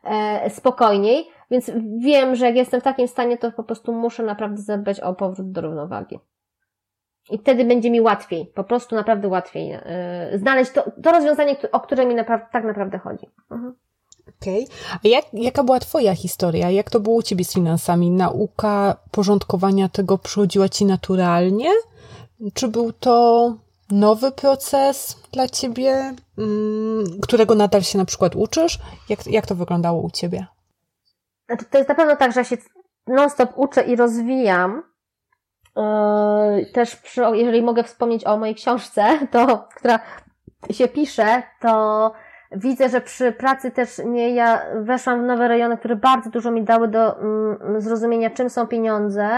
e, 0.04 0.50
spokojniej. 0.50 1.28
Więc 1.50 1.70
wiem, 1.98 2.34
że 2.34 2.46
jak 2.46 2.56
jestem 2.56 2.80
w 2.80 2.84
takim 2.84 3.08
stanie, 3.08 3.38
to 3.38 3.52
po 3.52 3.64
prostu 3.64 3.92
muszę 3.92 4.22
naprawdę 4.22 4.62
zadbać 4.62 5.00
o 5.00 5.14
powrót 5.14 5.52
do 5.52 5.60
równowagi. 5.60 6.18
I 7.30 7.38
wtedy 7.38 7.64
będzie 7.64 7.90
mi 7.90 8.00
łatwiej, 8.00 8.52
po 8.54 8.64
prostu 8.64 8.94
naprawdę 8.94 9.28
łatwiej 9.28 9.78
znaleźć 10.34 10.72
to, 10.72 10.84
to 11.02 11.12
rozwiązanie, 11.12 11.56
o 11.72 11.80
które 11.80 12.06
mi 12.06 12.14
napra- 12.14 12.46
tak 12.52 12.64
naprawdę 12.64 12.98
chodzi. 12.98 13.26
Mhm. 13.50 13.74
Okej. 14.28 14.64
Okay. 14.64 14.98
A 15.04 15.08
jak, 15.08 15.24
jaka 15.32 15.64
była 15.64 15.80
Twoja 15.80 16.14
historia? 16.14 16.70
Jak 16.70 16.90
to 16.90 17.00
było 17.00 17.16
u 17.16 17.22
Ciebie 17.22 17.44
z 17.44 17.52
finansami? 17.52 18.10
Nauka 18.10 18.96
porządkowania 19.10 19.88
tego 19.88 20.18
przychodziła 20.18 20.68
Ci 20.68 20.84
naturalnie? 20.84 21.70
Czy 22.54 22.68
był 22.68 22.92
to 22.92 23.54
nowy 23.90 24.32
proces 24.32 25.16
dla 25.32 25.48
Ciebie, 25.48 26.14
mm, 26.38 27.04
którego 27.22 27.54
nadal 27.54 27.82
się 27.82 27.98
na 27.98 28.04
przykład 28.04 28.36
uczysz? 28.36 28.78
Jak, 29.08 29.26
jak 29.26 29.46
to 29.46 29.54
wyglądało 29.54 30.02
u 30.02 30.10
Ciebie? 30.10 30.46
Znaczy, 31.46 31.64
to 31.70 31.78
jest 31.78 31.88
na 31.88 31.94
pewno 31.94 32.16
tak, 32.16 32.32
że 32.32 32.40
ja 32.40 32.44
się 32.44 32.56
non-stop 33.06 33.50
uczę 33.56 33.82
i 33.82 33.96
rozwijam. 33.96 34.82
Yy, 35.76 36.66
też 36.66 36.96
przy, 36.96 37.20
jeżeli 37.32 37.62
mogę 37.62 37.84
wspomnieć 37.84 38.24
o 38.24 38.36
mojej 38.36 38.54
książce, 38.54 39.18
to, 39.32 39.68
która 39.76 39.98
się 40.70 40.88
pisze, 40.88 41.42
to 41.60 42.12
Widzę, 42.56 42.88
że 42.88 43.00
przy 43.00 43.32
pracy 43.32 43.70
też 43.70 44.02
nie, 44.04 44.30
ja 44.30 44.62
weszłam 44.74 45.22
w 45.22 45.26
nowe 45.26 45.48
rejony, 45.48 45.76
które 45.76 45.96
bardzo 45.96 46.30
dużo 46.30 46.50
mi 46.50 46.62
dały 46.62 46.88
do 46.88 47.20
mm, 47.20 47.80
zrozumienia, 47.80 48.30
czym 48.30 48.50
są 48.50 48.66
pieniądze. 48.66 49.28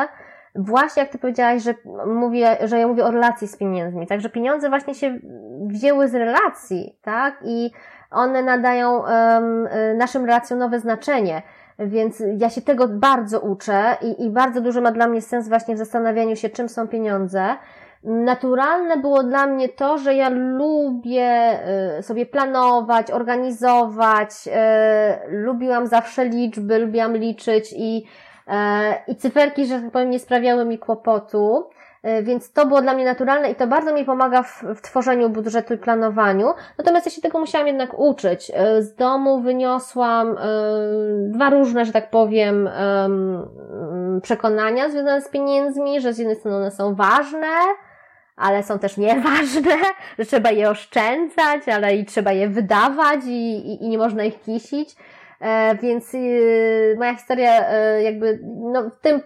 Właśnie 0.54 1.02
jak 1.02 1.12
ty 1.12 1.18
powiedziałaś, 1.18 1.62
że 1.62 1.74
mówię, 2.06 2.56
że 2.64 2.78
ja 2.78 2.88
mówię 2.88 3.04
o 3.04 3.10
relacji 3.10 3.48
z 3.48 3.56
pieniędzmi. 3.56 4.06
Także 4.06 4.28
pieniądze 4.28 4.68
właśnie 4.68 4.94
się 4.94 5.18
wzięły 5.66 6.08
z 6.08 6.14
relacji, 6.14 6.98
tak? 7.02 7.38
I 7.44 7.70
one 8.10 8.42
nadają 8.42 8.98
um, 8.98 9.68
naszym 9.96 10.24
relacjom 10.24 10.58
nowe 10.58 10.80
znaczenie. 10.80 11.42
Więc 11.78 12.22
ja 12.36 12.50
się 12.50 12.62
tego 12.62 12.88
bardzo 12.88 13.40
uczę 13.40 13.96
i, 14.02 14.24
i 14.24 14.30
bardzo 14.30 14.60
dużo 14.60 14.80
ma 14.80 14.92
dla 14.92 15.06
mnie 15.06 15.22
sens 15.22 15.48
właśnie 15.48 15.74
w 15.74 15.78
zastanawianiu 15.78 16.36
się, 16.36 16.48
czym 16.48 16.68
są 16.68 16.88
pieniądze. 16.88 17.56
Naturalne 18.08 18.96
było 18.96 19.22
dla 19.22 19.46
mnie 19.46 19.68
to, 19.68 19.98
że 19.98 20.14
ja 20.14 20.28
lubię 20.28 21.58
y, 21.98 22.02
sobie 22.02 22.26
planować, 22.26 23.10
organizować, 23.10 24.30
y, 24.46 24.50
lubiłam 25.30 25.86
zawsze 25.86 26.24
liczby, 26.24 26.78
lubiłam 26.78 27.16
liczyć 27.16 27.74
i, 27.76 28.06
y, 28.48 28.52
i 29.12 29.16
cyferki, 29.16 29.66
że 29.66 29.80
tak 29.80 29.90
powiem, 29.90 30.10
nie 30.10 30.18
sprawiały 30.18 30.64
mi 30.64 30.78
kłopotu. 30.78 31.70
Więc 32.22 32.52
to 32.52 32.66
było 32.66 32.82
dla 32.82 32.94
mnie 32.94 33.04
naturalne 33.04 33.50
i 33.50 33.54
to 33.54 33.66
bardzo 33.66 33.94
mi 33.94 34.04
pomaga 34.04 34.42
w, 34.42 34.62
w, 34.62 34.80
tworzeniu 34.80 35.30
budżetu 35.30 35.74
i 35.74 35.78
planowaniu. 35.78 36.46
Natomiast 36.78 37.06
ja 37.06 37.12
się 37.12 37.22
tego 37.22 37.38
musiałam 37.38 37.66
jednak 37.66 37.98
uczyć. 37.98 38.52
Z 38.78 38.94
domu 38.94 39.40
wyniosłam 39.40 40.36
dwa 41.28 41.50
różne, 41.50 41.84
że 41.84 41.92
tak 41.92 42.10
powiem, 42.10 42.68
przekonania 44.22 44.90
związane 44.90 45.20
z 45.20 45.28
pieniędzmi, 45.28 46.00
że 46.00 46.12
z 46.12 46.18
jednej 46.18 46.36
strony 46.36 46.56
one 46.56 46.70
są 46.70 46.94
ważne, 46.94 47.48
ale 48.38 48.62
są 48.62 48.78
też 48.78 48.96
nieważne, 48.96 49.76
że 50.18 50.24
trzeba 50.24 50.50
je 50.50 50.70
oszczędzać, 50.70 51.68
ale 51.68 51.96
i 51.96 52.04
trzeba 52.04 52.32
je 52.32 52.48
wydawać 52.48 53.20
i, 53.26 53.56
i, 53.56 53.84
i 53.84 53.88
nie 53.88 53.98
można 53.98 54.24
ich 54.24 54.40
kisić. 54.40 54.96
E, 55.40 55.76
więc 55.82 56.14
y, 56.14 56.96
moja 56.98 57.14
historia 57.14 57.60
y, 57.60 58.02
jakby 58.02 58.40
no, 58.44 58.90
w 58.90 59.00
tym, 59.00 59.20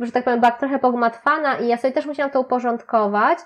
że 0.00 0.12
tak 0.12 0.24
powiem, 0.24 0.40
była 0.40 0.52
trochę 0.52 0.78
pogmatwana 0.78 1.58
i 1.58 1.68
ja 1.68 1.76
sobie 1.76 1.92
też 1.92 2.06
musiałam 2.06 2.32
to 2.32 2.40
uporządkować. 2.40 3.38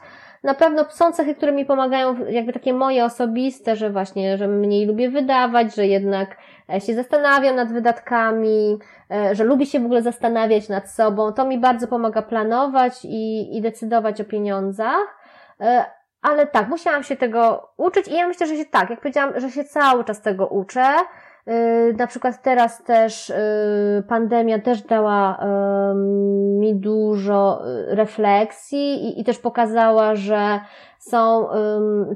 Na 0.43 0.55
pewno 0.55 0.85
są 0.91 1.13
cechy, 1.13 1.35
które 1.35 1.53
mi 1.53 1.65
pomagają, 1.65 2.17
jakby 2.29 2.53
takie 2.53 2.73
moje 2.73 3.05
osobiste, 3.05 3.77
że 3.77 3.91
właśnie, 3.91 4.39
że 4.39 4.49
mniej 4.49 4.87
lubię 4.87 5.11
wydawać, 5.11 5.75
że 5.75 5.87
jednak 5.87 6.37
e, 6.75 6.81
się 6.81 6.95
zastanawiam 6.95 7.57
nad 7.57 7.73
wydatkami, 7.73 8.79
że 9.33 9.45
lubię 9.45 9.67
się 9.67 9.81
w 9.81 9.85
ogóle 9.85 10.03
zastanawiać 10.03 10.69
nad 10.69 10.91
sobą. 10.91 11.33
To 11.33 11.45
mi 11.45 11.59
bardzo 11.59 11.87
pomaga 11.87 12.23
planować 12.23 13.05
i, 13.05 13.57
i 13.57 13.63
decydować 13.63 14.21
o 14.21 14.25
pieniądzach. 14.25 15.19
E, 15.61 15.85
ale 16.23 16.47
tak, 16.47 16.69
musiałam 16.69 17.03
się 17.03 17.17
tego 17.17 17.69
uczyć 17.77 18.09
i 18.09 18.15
ja 18.15 18.29
myślę, 18.29 18.47
że 18.47 18.57
się 18.57 18.65
tak, 18.65 18.91
jak 18.91 19.01
powiedziałam, 19.01 19.41
że 19.41 19.51
się 19.51 19.65
cały 19.65 20.05
czas 20.05 20.23
tego 20.23 20.47
uczę. 20.47 20.85
Na 21.99 22.07
przykład 22.07 22.43
teraz 22.43 22.85
też 22.85 23.33
pandemia 24.09 24.59
też 24.59 24.83
dała 24.83 25.39
mi 26.59 26.75
dużo 26.75 27.63
refleksji 27.89 29.21
i, 29.21 29.25
też 29.25 29.39
pokazała, 29.39 30.15
że 30.15 30.61
są 30.99 31.49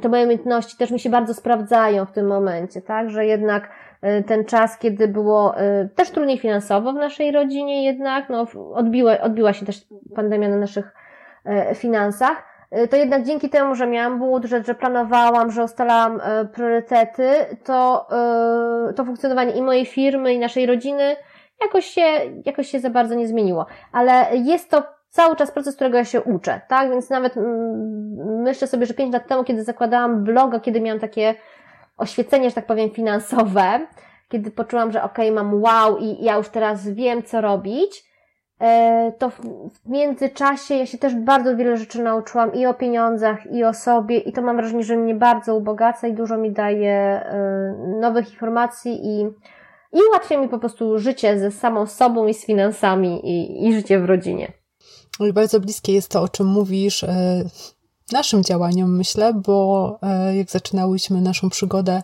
te 0.03 0.09
moje 0.09 0.25
umiejętności 0.25 0.77
też 0.77 0.91
mi 0.91 1.01
się 1.01 1.11
bardzo 1.11 1.35
sprawdzają 1.35 2.07
w 2.07 2.13
tym 2.13 2.27
momencie, 2.27 2.83
tak, 2.83 3.11
że 3.11 3.27
jednak 3.27 3.69
ten 4.27 4.45
czas, 4.45 4.79
kiedy 4.79 5.09
było 5.09 5.55
też 5.95 6.11
trudniej 6.11 6.39
finansowo 6.39 6.93
w 6.93 6.97
naszej 6.97 7.33
rodzinie 7.33 7.85
jednak, 7.85 8.29
no 8.29 8.47
odbiła, 8.75 9.21
odbiła 9.21 9.53
się 9.53 9.67
też 9.67 9.87
pandemia 10.15 10.49
na 10.49 10.57
naszych 10.57 10.95
e, 11.45 11.75
finansach, 11.75 12.49
to 12.91 12.97
jednak 12.97 13.25
dzięki 13.25 13.51
temu, 13.51 13.75
że 13.75 13.87
miałam 13.87 14.19
budżet, 14.19 14.67
że 14.67 14.75
planowałam, 14.75 15.51
że 15.51 15.65
ustalałam 15.65 16.21
priorytety, 16.53 17.31
to, 17.65 18.09
to 18.97 19.05
funkcjonowanie 19.05 19.53
i 19.53 19.63
mojej 19.63 19.87
firmy, 19.87 20.35
i 20.35 20.39
naszej 20.39 20.67
rodziny 20.67 21.17
jakoś 21.61 21.87
się, 21.87 22.07
jakoś 22.47 22.69
się 22.69 22.81
za 22.81 22.91
bardzo 22.91 23.15
nie 23.15 23.29
zmieniło. 23.29 23.67
Ale 23.93 24.27
jest 24.37 24.71
to 24.71 24.83
cały 25.09 25.37
czas 25.37 25.51
proces, 25.51 25.75
którego 25.75 25.97
ja 25.97 26.05
się 26.05 26.23
uczę, 26.23 26.61
tak? 26.69 26.91
Więc 26.91 27.11
nawet 27.11 27.37
mm, 27.37 28.43
myślę 28.43 28.67
sobie, 28.67 28.87
że 28.87 28.95
pięć 28.95 29.13
lat 29.13 29.27
temu, 29.27 29.45
kiedy 29.45 29.65
zakładałam 29.65 30.25
bloga, 30.25 30.61
kiedy 30.61 30.81
miałam 30.81 31.01
takie 31.01 31.35
oświecenie, 31.99 32.49
że 32.49 32.55
tak 32.55 32.67
powiem, 32.67 32.91
finansowe, 32.91 33.87
kiedy 34.29 34.51
poczułam, 34.51 34.93
że 34.93 35.03
okej, 35.03 35.31
okay, 35.31 35.45
mam 35.45 35.63
wow 35.63 35.99
i 35.99 36.25
ja 36.25 36.37
już 36.37 36.49
teraz 36.49 36.89
wiem, 36.89 37.23
co 37.23 37.41
robić, 37.41 38.09
E, 38.61 39.13
to 39.19 39.31
w 39.31 39.41
międzyczasie 39.87 40.75
ja 40.75 40.87
się 40.87 40.99
też 40.99 41.15
bardzo 41.15 41.57
wiele 41.57 41.77
rzeczy 41.77 42.03
nauczyłam 42.03 42.55
i 42.55 42.67
o 42.67 42.75
pieniądzach, 42.75 43.53
i 43.53 43.65
o 43.65 43.75
sobie, 43.75 44.19
i 44.19 44.33
to 44.33 44.43
mam 44.43 44.57
wrażenie, 44.57 44.85
że 44.85 44.97
mnie 44.97 45.15
bardzo 45.15 45.55
ubogaca 45.55 46.09
i 46.09 46.15
dużo 46.15 46.37
mi 46.37 46.53
daje 46.53 46.91
e, 46.91 47.97
nowych 48.01 48.33
informacji 48.33 49.07
i, 49.07 49.21
i 49.93 50.03
ułatwia 50.09 50.41
mi 50.41 50.49
po 50.49 50.59
prostu 50.59 50.99
życie 50.99 51.39
ze 51.39 51.51
samą 51.51 51.87
sobą 51.87 52.27
i 52.27 52.35
z 52.35 52.47
finansami 52.47 53.21
i, 53.25 53.67
i 53.69 53.75
życie 53.75 54.01
w 54.01 54.05
rodzinie. 54.05 54.53
Bardzo 55.35 55.61
bliskie 55.61 55.93
jest 55.93 56.11
to, 56.11 56.23
o 56.23 56.29
czym 56.29 56.47
mówisz 56.47 57.05
e, 57.05 57.45
naszym 58.13 58.45
działaniom, 58.45 58.97
myślę, 58.97 59.35
bo 59.35 59.99
jak 60.35 60.51
zaczynałyśmy 60.51 61.21
naszą 61.21 61.51
przygodę 61.51 62.03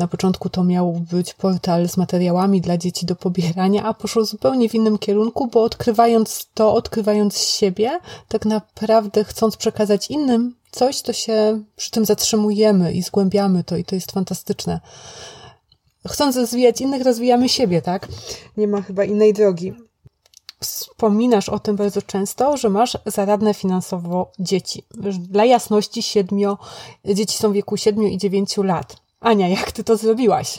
na 0.00 0.08
początku 0.08 0.50
to 0.50 0.64
miał 0.64 0.92
być 0.92 1.34
portal 1.34 1.88
z 1.88 1.96
materiałami 1.96 2.60
dla 2.60 2.78
dzieci 2.78 3.06
do 3.06 3.16
pobierania, 3.16 3.84
a 3.84 3.94
poszło 3.94 4.24
zupełnie 4.24 4.68
w 4.68 4.74
innym 4.74 4.98
kierunku, 4.98 5.46
bo 5.46 5.62
odkrywając 5.62 6.46
to, 6.54 6.74
odkrywając 6.74 7.38
siebie, 7.38 7.98
tak 8.28 8.46
naprawdę 8.46 9.24
chcąc 9.24 9.56
przekazać 9.56 10.10
innym 10.10 10.54
coś, 10.70 11.02
to 11.02 11.12
się 11.12 11.62
przy 11.76 11.90
tym 11.90 12.04
zatrzymujemy 12.04 12.92
i 12.92 13.02
zgłębiamy 13.02 13.64
to 13.64 13.76
i 13.76 13.84
to 13.84 13.94
jest 13.94 14.12
fantastyczne. 14.12 14.80
Chcąc 16.08 16.36
rozwijać 16.36 16.80
innych, 16.80 17.04
rozwijamy 17.04 17.48
siebie, 17.48 17.82
tak? 17.82 18.08
Nie 18.56 18.68
ma 18.68 18.82
chyba 18.82 19.04
innej 19.04 19.32
drogi. 19.32 19.72
Wspominasz 20.62 21.48
o 21.48 21.58
tym 21.58 21.76
bardzo 21.76 22.02
często, 22.02 22.56
że 22.56 22.70
masz 22.70 22.98
zaradne 23.06 23.54
finansowo 23.54 24.32
dzieci. 24.38 24.84
Dla 25.30 25.44
jasności, 25.44 26.02
siedmiu, 26.02 26.58
dzieci 27.04 27.38
są 27.38 27.50
w 27.50 27.54
wieku 27.54 27.76
7 27.76 28.04
i 28.04 28.18
9 28.18 28.56
lat. 28.56 28.96
Ania, 29.20 29.48
jak 29.48 29.72
ty 29.72 29.84
to 29.84 29.96
zrobiłaś? 29.96 30.58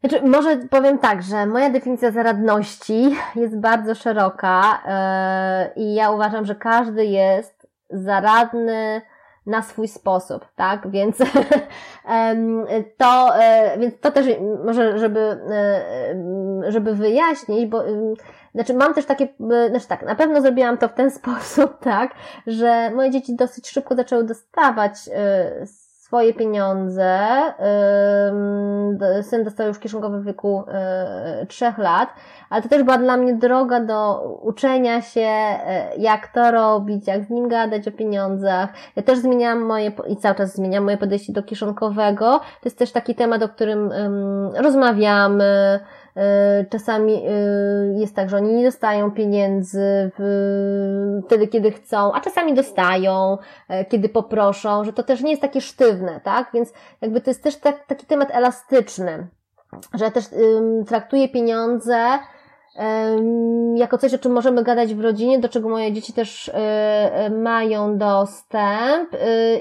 Znaczy, 0.00 0.26
może 0.26 0.56
powiem 0.56 0.98
tak, 0.98 1.22
że 1.22 1.46
moja 1.46 1.70
definicja 1.70 2.10
zaradności 2.10 3.16
jest 3.36 3.56
bardzo 3.58 3.94
szeroka 3.94 4.82
yy, 5.76 5.82
i 5.82 5.94
ja 5.94 6.10
uważam, 6.10 6.46
że 6.46 6.54
każdy 6.54 7.04
jest 7.04 7.66
zaradny 7.90 9.02
na 9.46 9.62
swój 9.62 9.88
sposób, 9.88 10.46
tak? 10.56 10.90
Więc 10.90 11.18
to, 12.98 13.32
yy, 13.72 13.80
więc 13.80 14.00
to 14.00 14.10
też 14.10 14.26
może, 14.64 14.98
żeby, 14.98 15.40
yy, 16.64 16.72
żeby 16.72 16.94
wyjaśnić, 16.94 17.66
bo 17.66 17.82
znaczy 18.54 18.74
mam 18.74 18.94
też 18.94 19.06
takie, 19.06 19.28
znaczy 19.70 19.88
tak, 19.88 20.02
na 20.02 20.14
pewno 20.14 20.40
zrobiłam 20.40 20.78
to 20.78 20.88
w 20.88 20.94
ten 20.94 21.10
sposób, 21.20 21.78
tak, 21.80 22.14
że 22.46 22.90
moje 22.94 23.10
dzieci 23.10 23.36
dosyć 23.36 23.68
szybko 23.68 23.94
zaczęły 23.94 24.24
dostawać 24.24 24.94
swoje 26.06 26.34
pieniądze. 26.34 27.18
Syn 29.22 29.44
dostał 29.44 29.68
już 29.68 29.78
kieszonkowy 29.78 30.20
w 30.20 30.24
wieku 30.24 30.64
y, 31.42 31.46
trzech 31.46 31.78
lat, 31.78 32.08
ale 32.50 32.62
to 32.62 32.68
też 32.68 32.82
była 32.82 32.98
dla 32.98 33.16
mnie 33.16 33.34
droga 33.34 33.80
do 33.80 34.22
uczenia 34.42 35.02
się, 35.02 35.30
y, 35.96 36.00
jak 36.00 36.28
to 36.28 36.50
robić, 36.50 37.06
jak 37.06 37.24
z 37.24 37.30
nim 37.30 37.48
gadać 37.48 37.88
o 37.88 37.92
pieniądzach. 37.92 38.68
Ja 38.96 39.02
też 39.02 39.18
zmieniałam 39.18 39.60
moje, 39.60 39.92
i 40.08 40.16
cały 40.16 40.34
czas 40.34 40.54
zmieniam 40.54 40.84
moje 40.84 40.96
podejście 40.96 41.32
do 41.32 41.42
kieszonkowego. 41.42 42.38
To 42.38 42.64
jest 42.64 42.78
też 42.78 42.92
taki 42.92 43.14
temat, 43.14 43.42
o 43.42 43.48
którym 43.48 43.90
rozmawiamy, 44.56 45.80
czasami 46.70 47.14
e, 47.14 47.30
jest 48.00 48.16
tak, 48.16 48.30
że 48.30 48.36
oni 48.36 48.52
nie 48.52 48.64
dostają 48.64 49.10
pieniędzy 49.10 50.10
wtedy, 51.26 51.48
kiedy 51.48 51.70
chcą, 51.70 52.12
a 52.12 52.20
czasami 52.20 52.54
dostają, 52.54 53.38
e, 53.68 53.84
kiedy 53.84 54.08
poproszą, 54.08 54.84
że 54.84 54.92
to 54.92 55.02
też 55.02 55.22
nie 55.22 55.30
jest 55.30 55.42
takie 55.42 55.60
sztywne, 55.60 56.20
tak? 56.24 56.50
Więc 56.54 56.72
jakby 57.00 57.20
to 57.20 57.30
jest 57.30 57.42
też 57.42 57.56
tak, 57.56 57.86
taki 57.86 58.06
temat 58.06 58.28
elastyczny, 58.32 59.26
że 59.94 60.04
ja 60.04 60.10
też 60.10 60.24
traktuję 60.86 61.28
pieniądze 61.28 62.18
jako 63.74 63.98
coś, 63.98 64.14
o 64.14 64.18
czym 64.18 64.32
możemy 64.32 64.62
gadać 64.62 64.94
w 64.94 65.00
rodzinie, 65.00 65.38
do 65.38 65.48
czego 65.48 65.68
moje 65.68 65.92
dzieci 65.92 66.12
też 66.12 66.50
mają 67.30 67.98
dostęp 67.98 69.10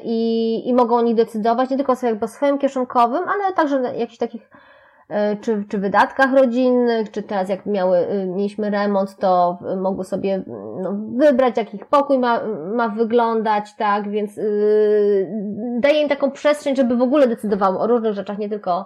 i, 0.04 0.62
i 0.66 0.74
mogą 0.74 0.96
o 0.96 1.02
nich 1.02 1.16
decydować, 1.16 1.70
nie 1.70 1.78
tylko 1.78 1.96
sobie 1.96 2.10
jakby 2.10 2.28
swoim 2.28 2.58
kieszonkowym, 2.58 3.24
ale 3.30 3.54
także 3.54 3.82
jakichś 3.98 4.18
takich 4.18 4.50
E, 4.50 4.75
czy, 5.42 5.64
czy 5.70 5.78
wydatkach 5.78 6.34
rodzinnych, 6.34 7.12
czy 7.12 7.24
teraz 7.24 7.50
jak 7.50 7.66
miały, 7.66 7.98
y, 7.98 8.26
mieliśmy 8.26 8.70
remont, 8.70 9.16
to 9.16 9.58
mogły 9.78 10.06
sobie 10.06 10.44
no, 10.82 10.96
wybrać, 11.16 11.58
jak 11.58 11.74
ich 11.74 11.86
pokój 11.86 12.20
ma, 12.20 12.42
ma 12.76 12.90
wyglądać, 12.90 13.76
tak, 13.76 14.10
więc 14.10 14.38
yy, 14.38 15.28
daje 15.80 16.02
im 16.02 16.10
taką 16.10 16.32
przestrzeń, 16.32 16.76
żeby 16.76 16.96
w 16.98 17.02
ogóle 17.02 17.28
decydowały 17.28 17.80
o 17.80 17.88
różnych 17.88 18.14
rzeczach, 18.14 18.38
nie 18.38 18.50
tylko 18.50 18.86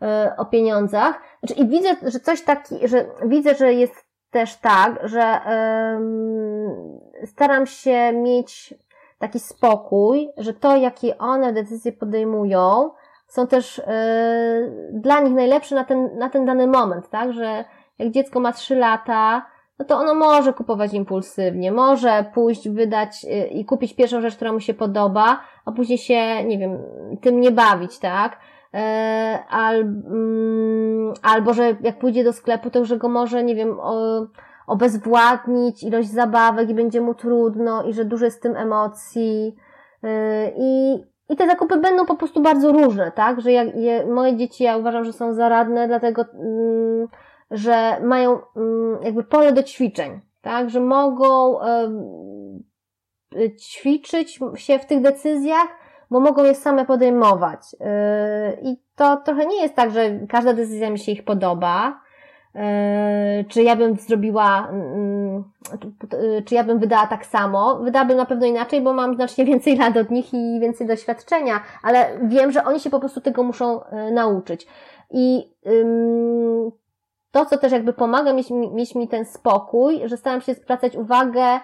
yy, 0.00 0.08
o 0.36 0.44
pieniądzach. 0.44 1.20
Znaczy, 1.42 1.62
I 1.62 1.68
widzę, 1.68 1.88
że 2.02 2.20
coś 2.20 2.42
taki, 2.42 2.88
że 2.88 3.04
widzę, 3.24 3.54
że 3.54 3.72
jest 3.72 4.04
też 4.30 4.56
tak, 4.56 5.08
że 5.08 5.40
yy, 7.20 7.26
staram 7.26 7.66
się 7.66 8.12
mieć 8.12 8.74
taki 9.18 9.40
spokój, 9.40 10.28
że 10.36 10.54
to, 10.54 10.76
jakie 10.76 11.18
one 11.18 11.52
decyzje 11.52 11.92
podejmują, 11.92 12.90
są 13.32 13.46
też 13.46 13.78
y, 13.78 13.82
dla 14.92 15.20
nich 15.20 15.34
najlepsze 15.34 15.74
na 15.74 15.84
ten, 15.84 16.18
na 16.18 16.30
ten 16.30 16.44
dany 16.44 16.66
moment, 16.66 17.08
tak? 17.10 17.32
Że 17.32 17.64
jak 17.98 18.10
dziecko 18.10 18.40
ma 18.40 18.52
3 18.52 18.76
lata, 18.76 19.46
no 19.78 19.84
to 19.84 19.96
ono 19.96 20.14
może 20.14 20.52
kupować 20.52 20.94
impulsywnie, 20.94 21.72
może 21.72 22.24
pójść, 22.34 22.68
wydać 22.68 23.24
y, 23.24 23.46
i 23.46 23.64
kupić 23.64 23.94
pierwszą 23.94 24.20
rzecz, 24.20 24.36
która 24.36 24.52
mu 24.52 24.60
się 24.60 24.74
podoba, 24.74 25.40
a 25.64 25.72
później 25.72 25.98
się, 25.98 26.44
nie 26.44 26.58
wiem, 26.58 26.78
tym 27.20 27.40
nie 27.40 27.50
bawić, 27.50 27.98
tak? 27.98 28.38
al, 29.50 29.80
mm, 29.80 31.14
albo 31.22 31.54
że 31.54 31.76
jak 31.80 31.98
pójdzie 31.98 32.24
do 32.24 32.32
sklepu, 32.32 32.70
to 32.70 32.84
że 32.84 32.96
go 32.96 33.08
może, 33.08 33.44
nie 33.44 33.54
wiem, 33.54 33.76
obezwładnić 34.66 35.82
ilość 35.82 36.08
zabawek 36.08 36.68
i 36.68 36.74
będzie 36.74 37.00
mu 37.00 37.14
trudno 37.14 37.84
i 37.84 37.92
że 37.92 38.04
dużo 38.04 38.24
jest 38.24 38.36
z 38.36 38.40
tym 38.40 38.56
emocji. 38.56 39.56
I, 40.56 41.02
i 41.32 41.36
te 41.36 41.46
zakupy 41.46 41.76
będą 41.76 42.06
po 42.06 42.14
prostu 42.14 42.42
bardzo 42.42 42.72
różne, 42.72 43.12
tak? 43.12 43.40
Że 43.40 43.52
jak 43.52 43.76
je, 43.76 44.06
moje 44.06 44.36
dzieci, 44.36 44.64
ja 44.64 44.76
uważam, 44.76 45.04
że 45.04 45.12
są 45.12 45.34
zaradne, 45.34 45.88
dlatego, 45.88 46.24
mm, 46.34 47.08
że 47.50 48.00
mają 48.00 48.38
mm, 48.56 48.98
jakby 49.02 49.24
pole 49.24 49.52
do 49.52 49.62
ćwiczeń, 49.62 50.20
tak? 50.42 50.70
Że 50.70 50.80
mogą 50.80 51.58
ćwiczyć 53.60 54.38
się 54.54 54.78
w 54.78 54.86
tych 54.86 55.00
decyzjach, 55.00 55.68
bo 56.10 56.20
mogą 56.20 56.44
je 56.44 56.54
same 56.54 56.84
podejmować. 56.84 57.60
Yy, 57.72 58.70
I 58.70 58.76
to 58.96 59.16
trochę 59.16 59.46
nie 59.46 59.62
jest 59.62 59.74
tak, 59.74 59.90
że 59.90 60.18
każda 60.28 60.52
decyzja 60.52 60.90
mi 60.90 60.98
się 60.98 61.12
ich 61.12 61.24
podoba, 61.24 62.00
czy 63.48 63.62
ja 63.62 63.76
bym 63.76 63.96
zrobiła, 63.96 64.68
mm, 64.68 65.44
yy, 66.12 66.42
czy 66.42 66.54
ja 66.54 66.64
bym 66.64 66.78
wydała 66.78 67.06
tak 67.06 67.26
samo. 67.26 67.76
Wydałabym 67.76 68.16
na 68.16 68.26
pewno 68.26 68.46
inaczej, 68.46 68.80
bo 68.80 68.92
mam 68.92 69.14
znacznie 69.14 69.44
więcej 69.44 69.76
lat 69.76 69.96
od 69.96 70.10
nich 70.10 70.34
i 70.34 70.60
więcej 70.60 70.86
doświadczenia, 70.86 71.60
ale 71.82 72.18
wiem, 72.22 72.52
że 72.52 72.64
oni 72.64 72.80
się 72.80 72.90
po 72.90 73.00
prostu 73.00 73.20
tego 73.20 73.42
muszą 73.42 73.80
nauczyć. 74.12 74.66
I 75.10 75.52
to, 77.30 77.46
co 77.46 77.58
też 77.58 77.72
jakby 77.72 77.92
pomaga 77.92 78.32
mieć, 78.32 78.50
mieć 78.50 78.94
mi 78.94 79.08
ten 79.08 79.24
spokój, 79.24 80.00
że 80.04 80.16
staram 80.16 80.40
się 80.40 80.54
zwracać 80.54 80.96
uwagę 80.96 81.60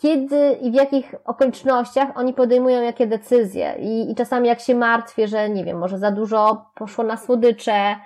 kiedy 0.00 0.52
i 0.60 0.70
w 0.70 0.74
jakich 0.74 1.14
okolicznościach 1.24 2.08
oni 2.14 2.32
podejmują 2.32 2.82
jakie 2.82 3.06
decyzje. 3.06 3.74
I, 3.78 4.10
I 4.10 4.14
czasami 4.14 4.48
jak 4.48 4.60
się 4.60 4.74
martwię, 4.74 5.28
że 5.28 5.48
nie 5.48 5.64
wiem, 5.64 5.78
może 5.78 5.98
za 5.98 6.10
dużo 6.10 6.64
poszło 6.74 7.04
na 7.04 7.16
słodycze, 7.16 7.96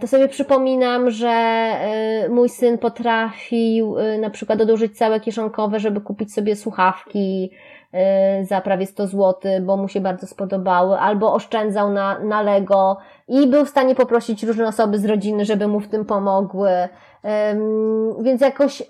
to 0.00 0.06
sobie 0.06 0.28
przypominam, 0.28 1.10
że 1.10 1.28
e, 1.28 2.28
mój 2.28 2.48
syn 2.48 2.78
potrafił 2.78 3.98
e, 3.98 4.18
na 4.18 4.30
przykład 4.30 4.60
odłożyć 4.60 4.98
całe 4.98 5.20
kieszonkowe, 5.20 5.80
żeby 5.80 6.00
kupić 6.00 6.34
sobie 6.34 6.56
słuchawki 6.56 7.50
za 8.42 8.60
prawie 8.60 8.86
100 8.86 9.06
zł, 9.06 9.34
bo 9.62 9.76
mu 9.76 9.88
się 9.88 10.00
bardzo 10.00 10.26
spodobały, 10.26 10.98
albo 10.98 11.34
oszczędzał 11.34 11.92
na, 11.92 12.18
na 12.18 12.42
Lego 12.42 12.96
i 13.28 13.46
był 13.46 13.64
w 13.64 13.68
stanie 13.68 13.94
poprosić 13.94 14.42
różne 14.42 14.68
osoby 14.68 14.98
z 14.98 15.04
rodziny, 15.04 15.44
żeby 15.44 15.68
mu 15.68 15.80
w 15.80 15.88
tym 15.88 16.04
pomogły. 16.04 16.70
Więc 18.20 18.40
jakoś 18.40 18.82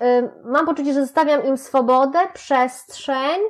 mam 0.45 0.67
poczucie, 0.67 0.93
że 0.93 1.01
zostawiam 1.01 1.45
im 1.47 1.57
swobodę, 1.57 2.19
przestrzeń, 2.35 3.41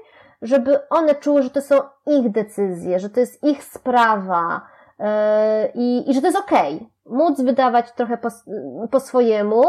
żeby 0.42 0.88
one 0.88 1.14
czuły, 1.14 1.42
że 1.42 1.50
to 1.50 1.62
są 1.62 1.76
ich 2.06 2.30
decyzje, 2.30 3.00
że 3.00 3.10
to 3.10 3.20
jest 3.20 3.44
ich 3.44 3.64
sprawa 3.64 4.60
e, 5.00 5.68
i, 5.74 6.10
i 6.10 6.14
że 6.14 6.20
to 6.20 6.26
jest 6.26 6.38
okej. 6.38 6.76
Okay. 6.76 6.95
Móc 7.08 7.40
wydawać 7.40 7.92
trochę 7.92 8.18
po, 8.18 8.28
po 8.90 9.00
swojemu. 9.00 9.62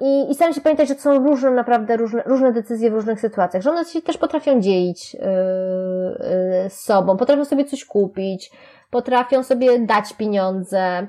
I, 0.00 0.30
I 0.30 0.34
staram 0.34 0.54
się 0.54 0.60
pamiętać, 0.60 0.88
że 0.88 0.94
są 0.94 1.24
różne, 1.24 1.50
naprawdę 1.50 1.96
różne, 1.96 2.22
różne 2.26 2.52
decyzje 2.52 2.90
w 2.90 2.94
różnych 2.94 3.20
sytuacjach, 3.20 3.62
że 3.62 3.70
one 3.70 3.84
się 3.84 4.02
też 4.02 4.18
potrafią 4.18 4.60
dzielić 4.60 5.14
yy, 5.14 5.20
yy, 5.20 6.70
z 6.70 6.80
sobą, 6.80 7.16
potrafią 7.16 7.44
sobie 7.44 7.64
coś 7.64 7.84
kupić, 7.84 8.50
potrafią 8.90 9.42
sobie 9.42 9.78
dać 9.78 10.12
pieniądze, 10.12 11.06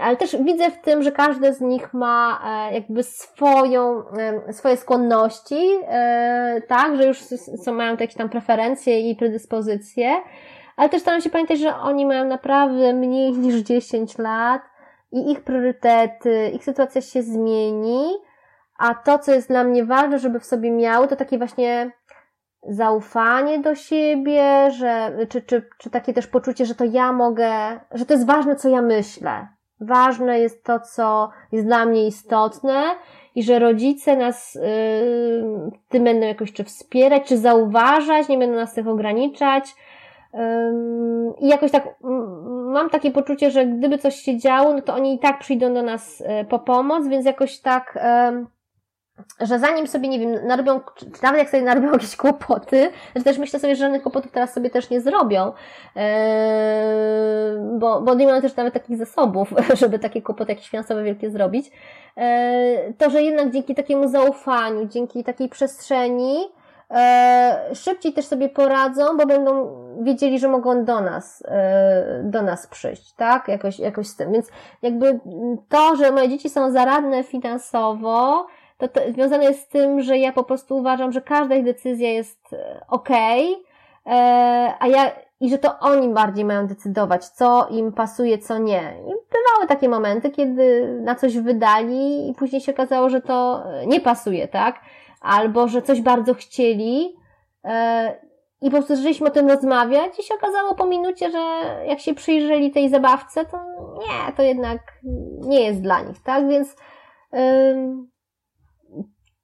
ale 0.00 0.16
też 0.18 0.36
widzę 0.36 0.70
w 0.70 0.80
tym, 0.80 1.02
że 1.02 1.12
każdy 1.12 1.54
z 1.54 1.60
nich 1.60 1.94
ma 1.94 2.40
e, 2.44 2.74
jakby 2.74 3.02
swoją, 3.02 4.02
swoje 4.52 4.76
skłonności, 4.76 5.78
e, 5.88 6.62
tak, 6.68 6.96
że 6.96 7.06
już 7.06 7.18
są, 7.64 7.74
mają 7.74 7.90
jakieś 7.90 8.14
tam 8.14 8.28
preferencje 8.28 9.10
i 9.10 9.16
predyspozycje, 9.16 10.10
ale 10.80 10.88
też 10.88 11.02
staram 11.02 11.20
się 11.20 11.30
pamiętać, 11.30 11.58
że 11.58 11.76
oni 11.76 12.06
mają 12.06 12.24
naprawdę 12.24 12.92
mniej 12.92 13.32
niż 13.44 13.54
10 13.54 14.18
lat 14.18 14.62
i 15.12 15.30
ich 15.30 15.44
priorytety, 15.44 16.50
ich 16.54 16.64
sytuacja 16.64 17.00
się 17.00 17.22
zmieni, 17.22 18.04
a 18.78 18.94
to, 18.94 19.18
co 19.18 19.32
jest 19.32 19.48
dla 19.48 19.64
mnie 19.64 19.84
ważne, 19.84 20.18
żeby 20.18 20.40
w 20.40 20.44
sobie 20.44 20.70
miały, 20.70 21.08
to 21.08 21.16
takie 21.16 21.38
właśnie 21.38 21.90
zaufanie 22.68 23.58
do 23.58 23.74
siebie, 23.74 24.70
że, 24.70 25.16
czy, 25.28 25.42
czy, 25.42 25.68
czy 25.78 25.90
takie 25.90 26.12
też 26.12 26.26
poczucie, 26.26 26.66
że 26.66 26.74
to 26.74 26.84
ja 26.84 27.12
mogę, 27.12 27.80
że 27.92 28.06
to 28.06 28.14
jest 28.14 28.26
ważne, 28.26 28.56
co 28.56 28.68
ja 28.68 28.82
myślę. 28.82 29.48
Ważne 29.80 30.40
jest 30.40 30.64
to, 30.64 30.80
co 30.80 31.30
jest 31.52 31.66
dla 31.66 31.86
mnie 31.86 32.06
istotne 32.06 32.82
i 33.34 33.42
że 33.42 33.58
rodzice 33.58 34.16
nas 34.16 34.54
yy, 34.54 35.70
tym 35.88 36.04
będą 36.04 36.26
jakoś 36.26 36.52
czy 36.52 36.64
wspierać, 36.64 37.22
czy 37.28 37.38
zauważać, 37.38 38.28
nie 38.28 38.38
będą 38.38 38.56
nas 38.56 38.74
tych 38.74 38.88
ograniczać. 38.88 39.74
I 41.40 41.48
jakoś 41.48 41.70
tak 41.70 41.88
mam 42.72 42.90
takie 42.90 43.10
poczucie, 43.10 43.50
że 43.50 43.66
gdyby 43.66 43.98
coś 43.98 44.16
się 44.16 44.38
działo, 44.38 44.74
no 44.74 44.82
to 44.82 44.94
oni 44.94 45.14
i 45.14 45.18
tak 45.18 45.38
przyjdą 45.38 45.74
do 45.74 45.82
nas 45.82 46.20
y, 46.20 46.24
po 46.44 46.58
pomoc, 46.58 47.08
więc 47.08 47.26
jakoś 47.26 47.60
tak 47.60 47.98
że 49.40 49.58
zanim 49.58 49.86
sobie, 49.86 50.08
nie 50.08 50.18
wiem, 50.18 50.46
narobią, 50.46 50.80
czy 50.96 51.22
nawet 51.22 51.38
jak 51.38 51.50
sobie 51.50 51.62
narobią 51.62 51.92
jakieś 51.92 52.16
kłopoty, 52.16 52.90
to 53.14 53.22
też 53.22 53.38
myślę 53.38 53.60
sobie, 53.60 53.76
że 53.76 53.80
żadnych 53.80 54.02
kłopotów 54.02 54.32
teraz 54.32 54.52
sobie 54.52 54.70
też 54.70 54.90
nie 54.90 55.00
zrobią, 55.00 55.52
bo, 57.78 58.00
bo 58.00 58.14
nie 58.14 58.26
mają 58.26 58.40
też 58.40 58.56
nawet 58.56 58.74
takich 58.74 58.96
zasobów, 58.96 59.54
żeby 59.80 59.98
takie 59.98 60.22
kłopoty 60.22 60.52
jakieś 60.52 60.68
finansowe 60.68 61.04
wielkie 61.04 61.30
zrobić, 61.30 61.70
yy, 62.16 62.24
to, 62.98 63.10
że 63.10 63.22
jednak 63.22 63.52
dzięki 63.52 63.74
takiemu 63.74 64.08
zaufaniu, 64.08 64.86
dzięki 64.86 65.24
takiej 65.24 65.48
przestrzeni, 65.48 66.36
szybciej 67.74 68.12
też 68.12 68.26
sobie 68.26 68.48
poradzą, 68.48 69.16
bo 69.16 69.26
będą 69.26 69.76
wiedzieli, 70.00 70.38
że 70.38 70.48
mogą 70.48 70.84
do 70.84 71.00
nas, 71.00 71.42
do 72.22 72.42
nas 72.42 72.66
przyjść, 72.66 73.12
tak? 73.12 73.48
Jakoś, 73.48 73.78
jakoś 73.78 74.06
z 74.06 74.16
tym. 74.16 74.32
Więc 74.32 74.50
jakby 74.82 75.20
to, 75.68 75.96
że 75.96 76.12
moje 76.12 76.28
dzieci 76.28 76.50
są 76.50 76.70
zaradne 76.70 77.24
finansowo, 77.24 78.46
to, 78.80 78.88
to 78.88 79.00
związane 79.12 79.44
jest 79.44 79.60
z 79.60 79.68
tym, 79.68 80.02
że 80.02 80.18
ja 80.18 80.32
po 80.32 80.44
prostu 80.44 80.76
uważam, 80.76 81.12
że 81.12 81.20
każda 81.20 81.54
ich 81.54 81.64
decyzja 81.64 82.10
jest 82.10 82.52
e, 82.52 82.84
okej, 82.88 83.56
okay, 84.04 84.16
e, 84.16 84.74
a 84.78 84.86
ja 84.86 85.10
i 85.40 85.50
że 85.50 85.58
to 85.58 85.78
oni 85.78 86.08
bardziej 86.08 86.44
mają 86.44 86.66
decydować, 86.66 87.28
co 87.28 87.68
im 87.70 87.92
pasuje, 87.92 88.38
co 88.38 88.58
nie. 88.58 88.94
I 89.00 89.08
bywały 89.08 89.66
takie 89.68 89.88
momenty, 89.88 90.30
kiedy 90.30 90.94
na 91.02 91.14
coś 91.14 91.38
wydali 91.38 92.30
i 92.30 92.34
później 92.34 92.60
się 92.60 92.72
okazało, 92.72 93.08
że 93.08 93.20
to 93.20 93.64
nie 93.86 94.00
pasuje, 94.00 94.48
tak? 94.48 94.80
Albo, 95.20 95.68
że 95.68 95.82
coś 95.82 96.00
bardzo 96.00 96.34
chcieli 96.34 97.16
e, 97.64 98.20
i 98.60 98.70
po 98.70 98.76
prostu 98.76 98.96
zaczęliśmy 98.96 99.26
o 99.26 99.30
tym 99.30 99.48
rozmawiać 99.48 100.18
i 100.18 100.22
się 100.22 100.34
okazało 100.34 100.74
po 100.74 100.86
minucie, 100.86 101.30
że 101.30 101.38
jak 101.86 102.00
się 102.00 102.14
przyjrzeli 102.14 102.70
tej 102.70 102.90
zabawce, 102.90 103.44
to 103.44 103.58
nie, 103.98 104.32
to 104.36 104.42
jednak 104.42 104.80
nie 105.40 105.60
jest 105.60 105.80
dla 105.80 106.00
nich, 106.00 106.22
tak? 106.22 106.48
Więc 106.48 106.76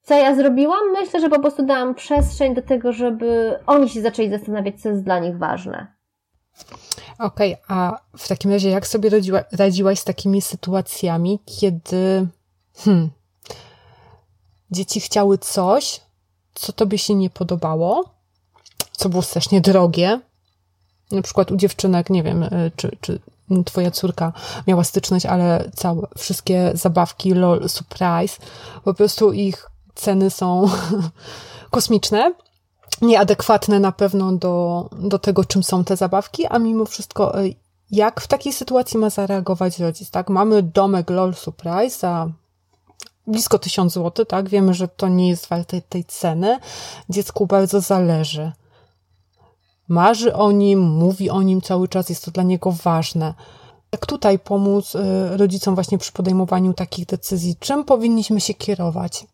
co 0.03 0.15
ja 0.15 0.35
zrobiła? 0.35 0.77
Myślę, 0.93 1.21
że 1.21 1.29
po 1.29 1.41
prostu 1.41 1.67
dałam 1.67 1.95
przestrzeń 1.95 2.55
do 2.55 2.63
tego, 2.63 2.93
żeby 2.93 3.59
oni 3.67 3.89
się 3.89 4.03
zaczęli 4.03 4.31
zastanawiać, 4.31 4.81
co 4.83 4.89
jest 4.89 5.03
dla 5.03 5.19
nich 5.19 5.39
ważne. 5.39 5.97
Okej, 7.19 7.55
okay, 7.55 7.77
a 7.77 8.01
w 8.19 8.29
takim 8.29 8.51
razie 8.51 8.71
jak 8.71 8.87
sobie 8.87 9.11
radziła, 9.11 9.41
radziłaś 9.59 9.99
z 9.99 10.05
takimi 10.05 10.43
sytuacjami, 10.43 11.41
kiedy 11.61 12.27
hmm, 12.77 13.11
dzieci 14.71 15.01
chciały 15.01 15.39
coś, 15.39 16.01
co 16.55 16.73
tobie 16.73 16.99
się 16.99 17.15
nie 17.15 17.31
podobało, 17.31 18.05
co 18.93 19.09
było 19.09 19.23
strasznie 19.23 19.61
drogie, 19.61 20.21
na 21.11 21.23
przykład 21.23 21.51
u 21.51 21.57
dziewczynek, 21.57 22.11
nie 22.11 22.23
wiem, 22.23 22.43
y, 22.43 22.73
czy, 22.77 22.97
czy 23.01 23.21
twoja 23.65 23.91
córka 23.91 24.33
miała 24.67 24.85
styczność, 24.85 25.27
ale 25.27 25.71
całe, 25.75 26.07
wszystkie 26.19 26.71
zabawki 26.75 27.35
LOL 27.35 27.69
Surprise, 27.69 28.39
po 28.85 28.95
prostu 28.95 29.33
ich 29.33 29.71
ceny 29.95 30.31
są 30.31 30.71
kosmiczne, 31.71 32.35
nieadekwatne 33.03 33.81
na 33.81 33.93
pewno 33.93 34.33
do, 34.33 34.89
do 34.99 35.19
tego, 35.19 35.45
czym 35.45 35.63
są 35.63 35.85
te 35.85 35.97
zabawki, 35.97 36.47
a 36.47 36.59
mimo 36.59 36.85
wszystko, 36.85 37.45
e, 37.45 37.49
jak 37.91 38.21
w 38.21 38.27
takiej 38.27 38.53
sytuacji 38.53 38.99
ma 38.99 39.11
zareagować 39.11 39.79
rodzic, 39.79 40.11
tak? 40.11 40.31
Mamy 40.31 40.63
domek 40.63 41.11
LOL 41.11 41.35
Surprise 41.35 41.99
za 41.99 42.31
blisko 43.27 43.59
1000 43.59 43.93
zł, 43.93 44.27
tak? 44.27 44.49
Wiemy, 44.49 44.75
że 44.75 44.89
to 44.89 45.09
nie 45.09 45.29
jest 45.29 45.49
warte 45.49 45.81
tej 45.81 46.05
ceny. 46.05 46.59
Dziecku 47.09 47.47
bardzo 47.47 47.81
zależy. 47.81 48.53
Marzy 49.89 50.35
o 50.35 50.53
nim, 50.53 50.81
mówi 50.81 51.31
o 51.31 51.43
nim 51.43 51.61
cały 51.61 51.89
czas, 51.89 52.09
jest 52.09 52.25
to 52.25 52.31
dla 52.31 52.43
niego 52.43 52.73
ważne. 52.73 53.35
Jak 53.93 54.07
tutaj 54.07 54.39
pomóc 54.39 54.97
e, 54.97 55.37
rodzicom 55.37 55.75
właśnie 55.75 55.99
przy 55.99 56.13
podejmowaniu 56.13 56.75
takich 56.75 57.07
decyzji? 57.07 57.57
Czym 57.61 57.85
powinniśmy 57.85 58.41
się 58.41 58.55
kierować? 58.55 59.27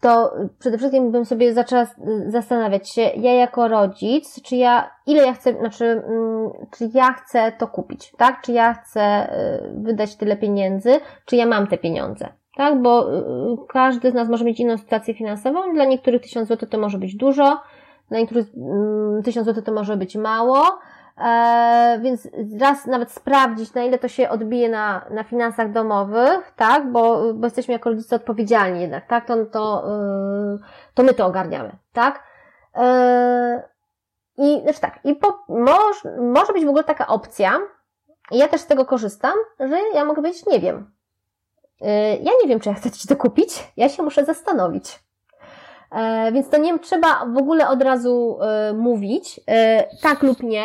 to 0.00 0.34
przede 0.58 0.78
wszystkim 0.78 1.12
bym 1.12 1.24
sobie 1.24 1.54
zaczęła 1.54 1.86
zastanawiać 2.26 2.90
się, 2.90 3.02
ja 3.02 3.32
jako 3.32 3.68
rodzic, 3.68 4.42
czy 4.42 4.56
ja, 4.56 4.90
ile 5.06 5.26
ja 5.26 5.32
chcę, 5.32 5.58
znaczy, 5.58 5.84
mm, 5.84 6.50
czy 6.70 6.90
ja 6.94 7.12
chcę 7.12 7.52
to 7.58 7.68
kupić, 7.68 8.12
tak? 8.16 8.42
Czy 8.42 8.52
ja 8.52 8.74
chcę 8.74 9.32
y, 9.74 9.82
wydać 9.82 10.16
tyle 10.16 10.36
pieniędzy, 10.36 11.00
czy 11.24 11.36
ja 11.36 11.46
mam 11.46 11.66
te 11.66 11.78
pieniądze, 11.78 12.28
tak? 12.56 12.82
Bo 12.82 13.14
y, 13.14 13.22
każdy 13.68 14.10
z 14.10 14.14
nas 14.14 14.28
może 14.28 14.44
mieć 14.44 14.60
inną 14.60 14.78
sytuację 14.78 15.14
finansową, 15.14 15.72
dla 15.74 15.84
niektórych 15.84 16.22
tysiąc 16.22 16.48
złotych 16.48 16.68
to 16.68 16.78
może 16.78 16.98
być 16.98 17.16
dużo, 17.16 17.62
dla 18.10 18.18
niektórych 18.18 18.46
mm, 18.56 19.22
1000 19.22 19.46
zł 19.46 19.62
to 19.62 19.72
może 19.72 19.96
być 19.96 20.16
mało, 20.16 20.78
e, 21.18 21.98
więc 22.02 22.28
raz 22.60 22.86
nawet 22.86 23.12
sprawdzić, 23.12 23.74
na 23.74 23.82
ile 23.82 23.98
to 23.98 24.08
się 24.08 24.28
odbije 24.28 24.68
na, 24.68 25.04
na 25.10 25.24
finansach 25.24 25.72
domowych, 25.72 26.52
tak, 26.56 26.92
bo, 26.92 27.34
bo 27.34 27.46
jesteśmy 27.46 27.72
jako 27.72 27.90
rodzice 27.90 28.16
odpowiedzialni 28.16 28.80
jednak, 28.80 29.06
tak, 29.06 29.26
to, 29.26 29.46
to, 29.46 29.84
yy, 30.52 30.58
to 30.94 31.02
my 31.02 31.14
to 31.14 31.26
ogarniamy, 31.26 31.70
tak. 31.92 32.22
E, 32.74 33.68
I 34.36 34.60
znaczy 34.62 34.80
tak, 34.80 35.00
i 35.04 35.14
po, 35.14 35.44
moż, 35.48 36.04
może 36.20 36.52
być 36.52 36.64
w 36.64 36.68
ogóle 36.68 36.84
taka 36.84 37.06
opcja, 37.06 37.58
ja 38.30 38.48
też 38.48 38.60
z 38.60 38.66
tego 38.66 38.84
korzystam, 38.84 39.34
że 39.60 39.78
ja 39.94 40.04
mogę 40.04 40.22
powiedzieć, 40.22 40.46
nie 40.46 40.60
wiem. 40.60 40.90
E, 41.80 42.16
ja 42.16 42.32
nie 42.42 42.48
wiem, 42.48 42.60
czy 42.60 42.68
ja 42.68 42.74
chcę 42.74 42.90
Ci 42.90 43.08
to 43.08 43.16
kupić, 43.16 43.72
ja 43.76 43.88
się 43.88 44.02
muszę 44.02 44.24
zastanowić. 44.24 44.98
E, 45.92 46.32
więc 46.32 46.48
to 46.48 46.56
nie 46.56 46.78
trzeba 46.78 47.26
w 47.26 47.36
ogóle 47.36 47.68
od 47.68 47.82
razu 47.82 48.38
e, 48.40 48.72
mówić 48.72 49.40
tak 50.02 50.22
lub 50.22 50.42
nie. 50.42 50.64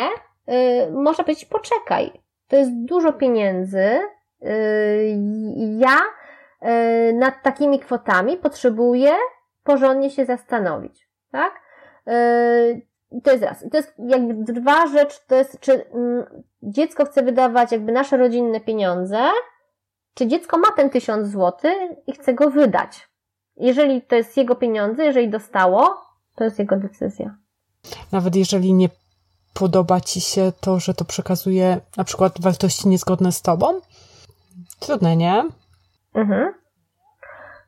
Można 0.92 1.24
powiedzieć, 1.24 1.44
poczekaj. 1.44 2.12
To 2.48 2.56
jest 2.56 2.70
dużo 2.74 3.12
pieniędzy. 3.12 4.00
Ja 5.78 5.98
nad 7.14 7.34
takimi 7.42 7.80
kwotami 7.80 8.36
potrzebuję 8.36 9.12
porządnie 9.64 10.10
się 10.10 10.24
zastanowić. 10.24 11.08
Tak? 11.32 11.60
To 13.24 13.30
jest 13.30 13.44
raz. 13.44 13.64
To 13.70 13.76
jest 13.76 13.94
jakby 13.98 14.52
dwa 14.52 14.86
rzecz, 14.86 15.26
to 15.26 15.34
jest, 15.34 15.60
czy 15.60 15.90
mm, 15.90 16.24
dziecko 16.62 17.04
chce 17.04 17.22
wydawać 17.22 17.72
jakby 17.72 17.92
nasze 17.92 18.16
rodzinne 18.16 18.60
pieniądze, 18.60 19.18
czy 20.16 20.26
dziecko 20.26 20.58
ma 20.58 20.72
ten 20.76 20.90
tysiąc 20.90 21.28
złotych 21.28 21.76
i 22.06 22.12
chce 22.12 22.34
go 22.34 22.50
wydać. 22.50 23.08
Jeżeli 23.56 24.02
to 24.02 24.16
jest 24.16 24.36
jego 24.36 24.54
pieniądze, 24.54 25.04
jeżeli 25.04 25.30
dostało, 25.30 25.94
to 26.34 26.44
jest 26.44 26.58
jego 26.58 26.76
decyzja. 26.76 27.36
Nawet 28.12 28.36
jeżeli 28.36 28.72
nie 28.72 28.88
podoba 29.54 30.00
ci 30.00 30.20
się 30.20 30.52
to, 30.60 30.80
że 30.80 30.94
to 30.94 31.04
przekazuje 31.04 31.80
na 31.96 32.04
przykład 32.04 32.40
wartości 32.40 32.88
niezgodne 32.88 33.32
z 33.32 33.42
tobą? 33.42 33.80
Trudne, 34.80 35.16
nie? 35.16 35.44
Mhm. 36.14 36.52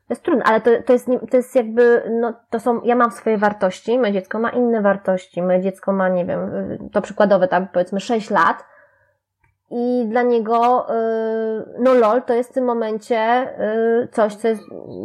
To 0.07 0.13
jest 0.13 0.23
trudne, 0.23 0.43
ale 0.43 0.61
to, 0.61 0.71
to, 0.85 0.93
jest, 0.93 1.05
to 1.31 1.37
jest 1.37 1.55
jakby, 1.55 2.03
no 2.21 2.33
to 2.49 2.59
są, 2.59 2.81
ja 2.83 2.95
mam 2.95 3.11
swoje 3.11 3.37
wartości, 3.37 3.99
moje 3.99 4.13
dziecko 4.13 4.39
ma 4.39 4.49
inne 4.49 4.81
wartości, 4.81 5.41
moje 5.41 5.61
dziecko 5.61 5.91
ma, 5.91 6.09
nie 6.09 6.25
wiem, 6.25 6.39
to 6.91 7.01
przykładowe, 7.01 7.47
tam 7.47 7.67
powiedzmy 7.67 7.99
6 7.99 8.29
lat, 8.29 8.65
i 9.71 10.05
dla 10.07 10.21
niego, 10.21 10.87
y, 10.89 11.65
no 11.79 11.93
LOL 11.93 12.21
to 12.21 12.33
jest 12.33 12.49
w 12.49 12.53
tym 12.53 12.65
momencie 12.65 13.49
y, 14.03 14.07
coś, 14.11 14.35
co 14.35 14.47
jest 14.47 14.61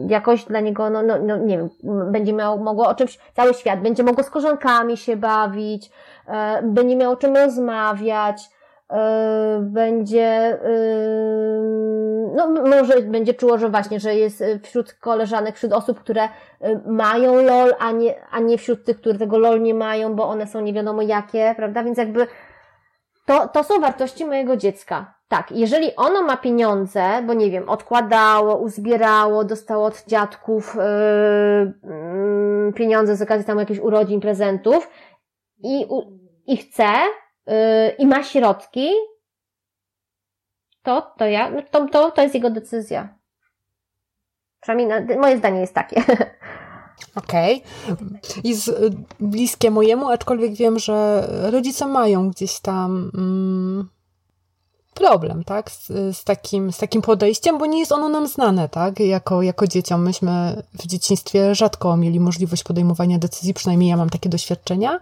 jakoś 0.09 0.45
dla 0.45 0.61
niego, 0.61 0.91
no, 0.91 1.03
no, 1.03 1.19
no 1.19 1.37
nie 1.37 1.59
wiem, 1.59 1.69
będzie 2.13 2.33
miał, 2.33 2.59
mogło 2.59 2.89
o 2.89 2.95
czymś, 2.95 3.19
cały 3.37 3.55
świat 3.55 3.81
będzie 3.81 4.03
mogło 4.03 4.25
z 4.25 4.31
korzonkami 4.31 4.97
się 4.97 5.17
bawić, 5.17 5.91
y, 6.29 6.33
będzie 6.63 6.97
miał 6.97 7.13
o 7.13 7.17
czym 7.17 7.37
rozmawiać, 7.37 8.55
będzie, 9.61 10.59
no 12.37 12.49
może 12.49 13.03
będzie 13.03 13.35
czuło, 13.35 13.59
że 13.59 13.69
właśnie, 13.69 14.01
że 14.01 14.15
jest 14.15 14.45
wśród 14.63 14.93
koleżanek, 14.93 15.57
wśród 15.57 15.73
osób, 15.73 16.01
które 16.01 16.29
mają 16.87 17.43
LOL, 17.43 17.75
a 17.79 17.93
nie, 17.93 18.15
a 18.31 18.41
nie 18.41 18.59
wśród 18.59 18.85
tych, 18.85 19.01
które 19.01 19.19
tego 19.19 19.39
LOL 19.39 19.63
nie 19.63 19.75
mają, 19.75 20.15
bo 20.15 20.29
one 20.29 20.47
są 20.47 20.61
nie 20.61 20.73
wiadomo 20.73 21.03
jakie, 21.03 21.55
prawda? 21.57 21.83
Więc 21.83 21.99
jakby 21.99 22.27
to, 23.27 23.49
to 23.49 23.65
są 23.65 23.81
wartości 23.81 24.25
mojego 24.25 24.57
dziecka. 24.57 25.15
Tak, 25.29 25.53
jeżeli 25.53 25.97
ono 25.97 26.23
ma 26.23 26.37
pieniądze, 26.37 27.23
bo 27.27 27.35
nie 27.35 27.51
wiem, 27.51 27.69
odkładało, 27.69 28.57
uzbierało, 28.57 29.45
dostało 29.45 29.87
od 29.87 30.05
dziadków 30.07 30.75
yy, 30.75 31.91
yy, 32.67 32.73
pieniądze 32.73 33.17
z 33.17 33.23
okazji 33.23 33.47
tam 33.47 33.59
jakichś 33.59 33.81
urodzin, 33.81 34.21
prezentów 34.21 34.91
i, 35.59 35.87
i 36.47 36.57
chce 36.57 36.89
yy, 37.47 37.55
i 37.99 38.07
ma 38.07 38.23
środki, 38.23 38.89
to, 40.83 41.13
to 41.19 41.27
ja, 41.27 41.51
no 41.51 41.63
to, 41.71 41.89
to, 41.89 42.11
to 42.11 42.23
jest 42.23 42.35
jego 42.35 42.51
decyzja. 42.51 43.19
Przynajmniej 44.61 45.07
no, 45.09 45.21
moje 45.21 45.39
zdanie 45.39 45.61
jest 45.61 45.75
takie. 45.75 46.03
Okej. 47.15 47.63
Okay. 47.93 48.07
Jest 48.45 48.73
bliskie 49.21 49.71
mojemu, 49.71 50.09
aczkolwiek 50.09 50.55
wiem, 50.55 50.79
że 50.79 51.29
rodzice 51.53 51.87
mają 51.87 52.31
gdzieś 52.31 52.61
tam 52.61 53.11
mm, 53.15 53.89
problem, 54.95 55.45
tak? 55.45 55.71
Z, 55.71 55.87
z, 56.17 56.25
takim, 56.25 56.73
z 56.73 56.79
takim 56.79 57.03
podejściem, 57.03 57.59
bo 57.59 57.67
nie 57.67 57.79
jest 57.79 57.93
ono 57.93 58.09
nam 58.09 58.29
znane, 58.29 58.69
tak? 58.69 59.01
Jako, 59.01 59.43
jako 59.43 59.67
dzieciom. 59.67 60.03
Myśmy 60.03 60.63
w 60.73 60.87
dzieciństwie 60.87 61.55
rzadko 61.55 61.97
mieli 61.97 62.21
możliwość 62.21 62.65
podejmowania 62.65 63.19
decyzji, 63.19 63.55
przynajmniej 63.55 63.91
ja 63.91 63.97
mam 63.97 64.11
takie 64.11 64.29
doświadczenia. 64.29 65.01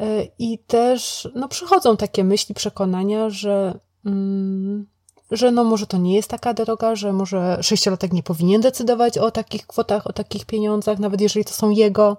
E, 0.00 0.24
I 0.38 0.58
też, 0.58 1.28
no, 1.34 1.48
przychodzą 1.48 1.96
takie 1.96 2.24
myśli, 2.24 2.54
przekonania, 2.54 3.30
że. 3.30 3.78
Mm, 4.06 4.86
że 5.30 5.50
no 5.50 5.64
może 5.64 5.86
to 5.86 5.96
nie 5.96 6.14
jest 6.14 6.30
taka 6.30 6.54
droga, 6.54 6.94
że 6.94 7.12
może 7.12 7.58
sześciolatek 7.62 8.12
nie 8.12 8.22
powinien 8.22 8.60
decydować 8.60 9.18
o 9.18 9.30
takich 9.30 9.66
kwotach, 9.66 10.06
o 10.06 10.12
takich 10.12 10.46
pieniądzach, 10.46 10.98
nawet 10.98 11.20
jeżeli 11.20 11.44
to 11.44 11.52
są 11.52 11.70
jego. 11.70 12.16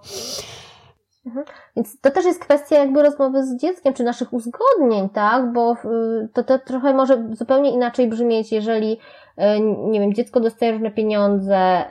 Mhm. 1.26 1.46
Więc 1.76 2.02
to 2.02 2.12
też 2.12 2.26
jest 2.26 2.40
kwestia 2.40 2.76
jakby 2.76 3.04
rozmowy 3.04 3.46
z 3.46 3.58
dzieckiem, 3.58 3.94
czy 3.94 4.04
naszych 4.04 4.34
uzgodnień, 4.34 5.10
tak? 5.10 5.54
Bo 5.54 5.74
y, 5.74 6.30
to, 6.34 6.44
to 6.44 6.60
trochę 6.60 6.94
może 6.94 7.28
zupełnie 7.32 7.72
inaczej 7.72 8.08
brzmieć, 8.08 8.52
jeżeli, 8.52 8.94
y, 8.94 9.42
nie 9.90 10.00
wiem, 10.00 10.14
dziecko 10.14 10.40
dostaje 10.40 10.72
różne 10.72 10.92
pieniądze, 10.92 11.86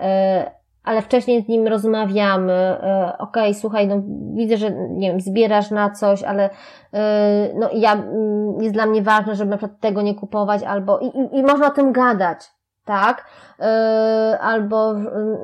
y, 0.46 0.59
ale 0.84 1.02
wcześniej 1.02 1.42
z 1.42 1.48
nim 1.48 1.66
rozmawiamy, 1.66 2.52
e, 2.52 3.14
okej, 3.18 3.42
okay, 3.50 3.54
słuchaj, 3.54 3.88
no 3.88 4.02
widzę, 4.34 4.56
że 4.56 4.70
nie 4.70 5.10
wiem, 5.10 5.20
zbierasz 5.20 5.70
na 5.70 5.90
coś, 5.90 6.22
ale 6.22 6.50
e, 6.92 7.48
no 7.54 7.70
ja, 7.72 7.92
mm, 7.92 8.62
jest 8.62 8.74
dla 8.74 8.86
mnie 8.86 9.02
ważne, 9.02 9.36
żeby 9.36 9.50
na 9.50 9.56
przykład 9.56 9.80
tego 9.80 10.02
nie 10.02 10.14
kupować, 10.14 10.62
albo 10.62 10.98
i, 10.98 11.06
i, 11.06 11.38
i 11.38 11.42
można 11.42 11.66
o 11.66 11.70
tym 11.70 11.92
gadać, 11.92 12.38
tak? 12.84 13.26
E, 13.60 14.38
albo, 14.40 14.94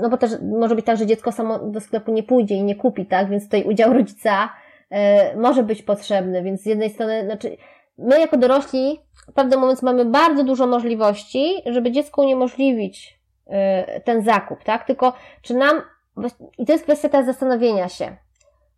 no 0.03 0.09
bo 0.09 0.17
też 0.17 0.31
może 0.59 0.75
być 0.75 0.87
tak, 0.87 0.97
że 0.97 1.07
dziecko 1.07 1.33
samo 1.33 1.59
do 1.59 1.81
sklepu 1.81 2.13
nie 2.13 2.23
pójdzie 2.23 2.55
i 2.55 2.65
nie 2.65 2.77
kupi, 2.77 3.07
tak? 3.07 3.29
Więc 3.29 3.45
tutaj 3.45 3.65
udział 3.65 3.93
rodzica 3.93 4.49
może 5.37 5.63
być 5.63 5.83
potrzebny, 5.83 6.43
więc 6.43 6.63
z 6.63 6.67
jednej 6.67 6.91
strony, 6.91 7.25
znaczy, 7.25 7.57
my 7.99 8.21
jako 8.21 8.37
dorośli 8.37 9.01
pewnym 9.37 9.61
momencie 9.61 9.87
mamy 9.87 10.05
bardzo 10.05 10.45
dużo 10.45 10.67
możliwości, 10.67 11.55
żeby 11.67 11.93
dziecku 11.93 12.21
uniemożliwić 12.21 13.16
ten 14.05 14.23
zakup, 14.23 14.65
tak? 14.65 14.85
Tylko 14.85 15.13
czy 15.43 15.55
nam, 15.55 15.83
i 16.59 16.67
to 16.67 16.73
jest 16.73 16.85
kwestia 16.85 17.09
teraz 17.09 17.27
zastanowienia 17.27 17.89
się, 17.89 18.17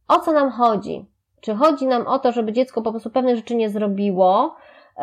o 0.08 0.18
co 0.20 0.32
nam 0.32 0.50
chodzi? 0.50 1.06
Czy 1.40 1.54
chodzi 1.54 1.86
nam 1.86 2.06
o 2.06 2.18
to, 2.18 2.32
żeby 2.32 2.52
dziecko 2.52 2.82
po 2.82 2.90
prostu 2.90 3.10
pewne 3.10 3.36
rzeczy 3.36 3.54
nie 3.54 3.70
zrobiło, 3.70 4.56
y, 4.98 5.02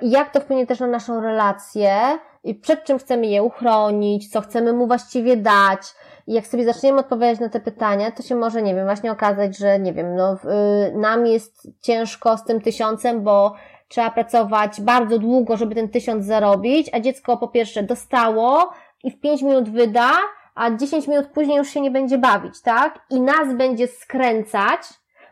i 0.00 0.10
jak 0.10 0.30
to 0.30 0.40
wpłynie 0.40 0.66
też 0.66 0.80
na 0.80 0.86
naszą 0.86 1.20
relację, 1.20 2.18
i 2.44 2.54
przed 2.54 2.84
czym 2.84 2.98
chcemy 2.98 3.26
je 3.26 3.42
uchronić, 3.42 4.30
co 4.30 4.40
chcemy 4.40 4.72
mu 4.72 4.86
właściwie 4.86 5.36
dać. 5.36 5.80
I 6.26 6.32
jak 6.32 6.46
sobie 6.46 6.64
zaczniemy 6.64 7.00
odpowiadać 7.00 7.40
na 7.40 7.48
te 7.48 7.60
pytania, 7.60 8.10
to 8.10 8.22
się 8.22 8.34
może, 8.34 8.62
nie 8.62 8.74
wiem, 8.74 8.84
właśnie 8.84 9.12
okazać, 9.12 9.58
że, 9.58 9.78
nie 9.78 9.92
wiem, 9.92 10.16
no, 10.16 10.34
y, 10.34 10.96
nam 10.96 11.26
jest 11.26 11.68
ciężko 11.80 12.38
z 12.38 12.44
tym 12.44 12.60
tysiącem, 12.60 13.22
bo 13.22 13.54
trzeba 13.88 14.10
pracować 14.10 14.80
bardzo 14.80 15.18
długo, 15.18 15.56
żeby 15.56 15.74
ten 15.74 15.88
tysiąc 15.88 16.24
zarobić, 16.24 16.90
a 16.92 17.00
dziecko 17.00 17.36
po 17.36 17.48
pierwsze 17.48 17.82
dostało, 17.82 18.70
i 19.06 19.10
w 19.10 19.20
5 19.20 19.42
minut 19.42 19.68
wyda, 19.68 20.10
a 20.54 20.70
10 20.70 21.08
minut 21.08 21.26
później 21.26 21.58
już 21.58 21.68
się 21.68 21.80
nie 21.80 21.90
będzie 21.90 22.18
bawić, 22.18 22.62
tak? 22.62 22.98
I 23.10 23.20
nas 23.20 23.54
będzie 23.54 23.88
skręcać, 23.88 24.80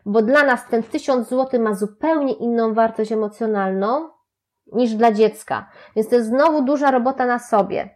bo 0.05 0.21
dla 0.21 0.43
nas 0.43 0.67
ten 0.69 0.83
1000 0.83 1.29
zł 1.29 1.61
ma 1.61 1.73
zupełnie 1.73 2.33
inną 2.33 2.73
wartość 2.73 3.11
emocjonalną 3.11 4.09
niż 4.71 4.93
dla 4.93 5.11
dziecka. 5.11 5.69
Więc 5.95 6.09
to 6.09 6.15
jest 6.15 6.27
znowu 6.27 6.61
duża 6.61 6.91
robota 6.91 7.25
na 7.25 7.39
sobie. 7.39 7.89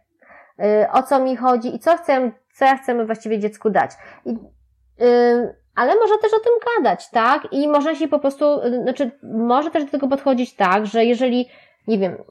Yy, 0.58 0.64
o 0.92 1.02
co 1.02 1.20
mi 1.20 1.36
chodzi 1.36 1.74
i 1.76 1.78
co 1.78 1.96
chcę, 1.96 2.32
co 2.54 2.64
ja 2.64 2.76
chcemy 2.76 3.06
właściwie 3.06 3.38
dziecku 3.38 3.70
dać. 3.70 3.90
I, 4.24 4.30
yy, 4.30 5.56
ale 5.74 5.94
można 5.94 6.18
też 6.18 6.34
o 6.34 6.40
tym 6.40 6.52
gadać, 6.76 7.10
tak? 7.10 7.52
I 7.52 7.68
można 7.68 7.94
się 7.94 8.08
po 8.08 8.18
prostu, 8.18 8.44
yy, 8.64 8.82
znaczy, 8.82 9.10
może 9.22 9.70
też 9.70 9.84
do 9.84 9.90
tego 9.90 10.08
podchodzić 10.08 10.56
tak, 10.56 10.86
że 10.86 11.04
jeżeli, 11.04 11.48
nie 11.86 11.98
wiem, 11.98 12.24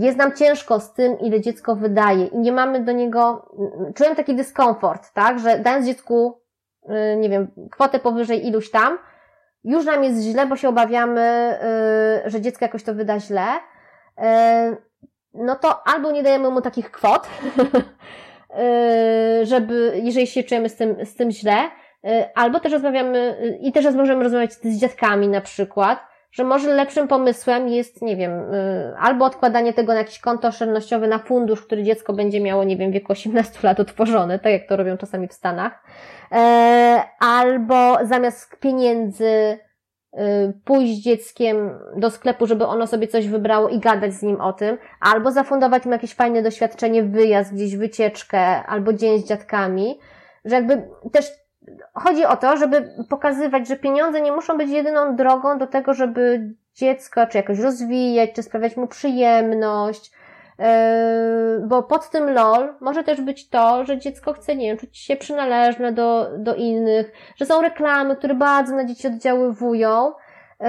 jest 0.00 0.18
nam 0.18 0.32
ciężko 0.32 0.80
z 0.80 0.92
tym, 0.92 1.18
ile 1.18 1.40
dziecko 1.40 1.76
wydaje 1.76 2.26
i 2.26 2.38
nie 2.38 2.52
mamy 2.52 2.80
do 2.80 2.92
niego, 2.92 3.50
czuję 3.94 4.14
taki 4.14 4.34
dyskomfort, 4.34 5.12
tak, 5.12 5.38
że 5.38 5.58
dając 5.58 5.86
dziecku, 5.86 6.40
y, 6.82 7.16
nie 7.16 7.28
wiem, 7.28 7.48
kwotę 7.70 7.98
powyżej 7.98 8.46
iluś 8.46 8.70
tam, 8.70 8.98
już 9.64 9.84
nam 9.84 10.04
jest 10.04 10.22
źle, 10.22 10.46
bo 10.46 10.56
się 10.56 10.68
obawiamy, 10.68 11.58
y, 12.26 12.30
że 12.30 12.40
dziecko 12.40 12.64
jakoś 12.64 12.82
to 12.82 12.94
wyda 12.94 13.20
źle, 13.20 13.46
y, 13.48 14.22
no 15.34 15.56
to 15.56 15.86
albo 15.86 16.12
nie 16.12 16.22
dajemy 16.22 16.50
mu 16.50 16.60
takich 16.60 16.90
kwot, 16.90 17.28
żeby, 19.42 20.00
jeżeli 20.02 20.26
się 20.26 20.42
czujemy 20.42 20.68
z 20.68 20.76
tym, 20.76 21.06
z 21.06 21.14
tym 21.14 21.30
źle, 21.30 21.56
albo 22.34 22.60
też 22.60 22.72
rozmawiamy, 22.72 23.36
i 23.60 23.72
też 23.72 23.94
możemy 23.94 24.24
rozmawiać 24.24 24.52
z 24.52 24.80
dziadkami 24.80 25.28
na 25.28 25.40
przykład, 25.40 25.98
że 26.34 26.44
może 26.44 26.74
lepszym 26.74 27.08
pomysłem 27.08 27.68
jest, 27.68 28.02
nie 28.02 28.16
wiem, 28.16 28.54
y, 28.54 28.94
albo 28.98 29.24
odkładanie 29.24 29.72
tego 29.72 29.92
na 29.92 29.98
jakieś 29.98 30.18
konto 30.18 30.48
oszczędnościowe 30.48 31.08
na 31.08 31.18
fundusz, 31.18 31.62
który 31.62 31.82
dziecko 31.82 32.12
będzie 32.12 32.40
miało, 32.40 32.64
nie 32.64 32.76
wiem, 32.76 32.90
w 32.90 32.94
wieku 32.94 33.12
18 33.12 33.58
lat 33.62 33.80
otworzony, 33.80 34.38
tak 34.38 34.52
jak 34.52 34.68
to 34.68 34.76
robią 34.76 34.96
czasami 34.96 35.28
w 35.28 35.32
Stanach, 35.32 35.84
e, 36.32 37.02
albo 37.20 37.98
zamiast 38.02 38.60
pieniędzy 38.60 39.24
y, 39.24 39.58
pójść 40.64 41.02
dzieckiem 41.02 41.70
do 41.96 42.10
sklepu, 42.10 42.46
żeby 42.46 42.66
ono 42.66 42.86
sobie 42.86 43.08
coś 43.08 43.28
wybrało 43.28 43.68
i 43.68 43.78
gadać 43.78 44.12
z 44.12 44.22
nim 44.22 44.40
o 44.40 44.52
tym, 44.52 44.78
albo 45.00 45.30
zafundować 45.32 45.86
mu 45.86 45.92
jakieś 45.92 46.14
fajne 46.14 46.42
doświadczenie, 46.42 47.02
wyjazd, 47.02 47.54
gdzieś 47.54 47.76
wycieczkę, 47.76 48.40
albo 48.66 48.92
dzień 48.92 49.18
z 49.18 49.28
dziadkami, 49.28 49.98
że 50.44 50.54
jakby 50.54 50.88
też 51.12 51.43
chodzi 51.94 52.24
o 52.24 52.36
to, 52.36 52.56
żeby 52.56 52.94
pokazywać, 53.08 53.68
że 53.68 53.76
pieniądze 53.76 54.20
nie 54.20 54.32
muszą 54.32 54.58
być 54.58 54.70
jedyną 54.70 55.16
drogą 55.16 55.58
do 55.58 55.66
tego, 55.66 55.94
żeby 55.94 56.54
dziecko 56.74 57.26
czy 57.26 57.38
jakoś 57.38 57.58
rozwijać, 57.58 58.30
czy 58.34 58.42
sprawiać 58.42 58.76
mu 58.76 58.86
przyjemność, 58.86 60.12
yy, 60.58 60.64
bo 61.66 61.82
pod 61.82 62.10
tym 62.10 62.30
LOL 62.30 62.74
może 62.80 63.04
też 63.04 63.20
być 63.20 63.48
to, 63.48 63.84
że 63.84 63.98
dziecko 63.98 64.32
chce, 64.32 64.56
nie 64.56 64.66
wiem, 64.66 64.78
czuć 64.78 64.98
się 64.98 65.16
przynależne 65.16 65.92
do, 65.92 66.30
do 66.38 66.54
innych, 66.54 67.12
że 67.36 67.46
są 67.46 67.62
reklamy, 67.62 68.16
które 68.16 68.34
bardzo 68.34 68.76
na 68.76 68.84
dzieci 68.84 69.06
oddziaływują, 69.06 70.12
yy, 70.60 70.66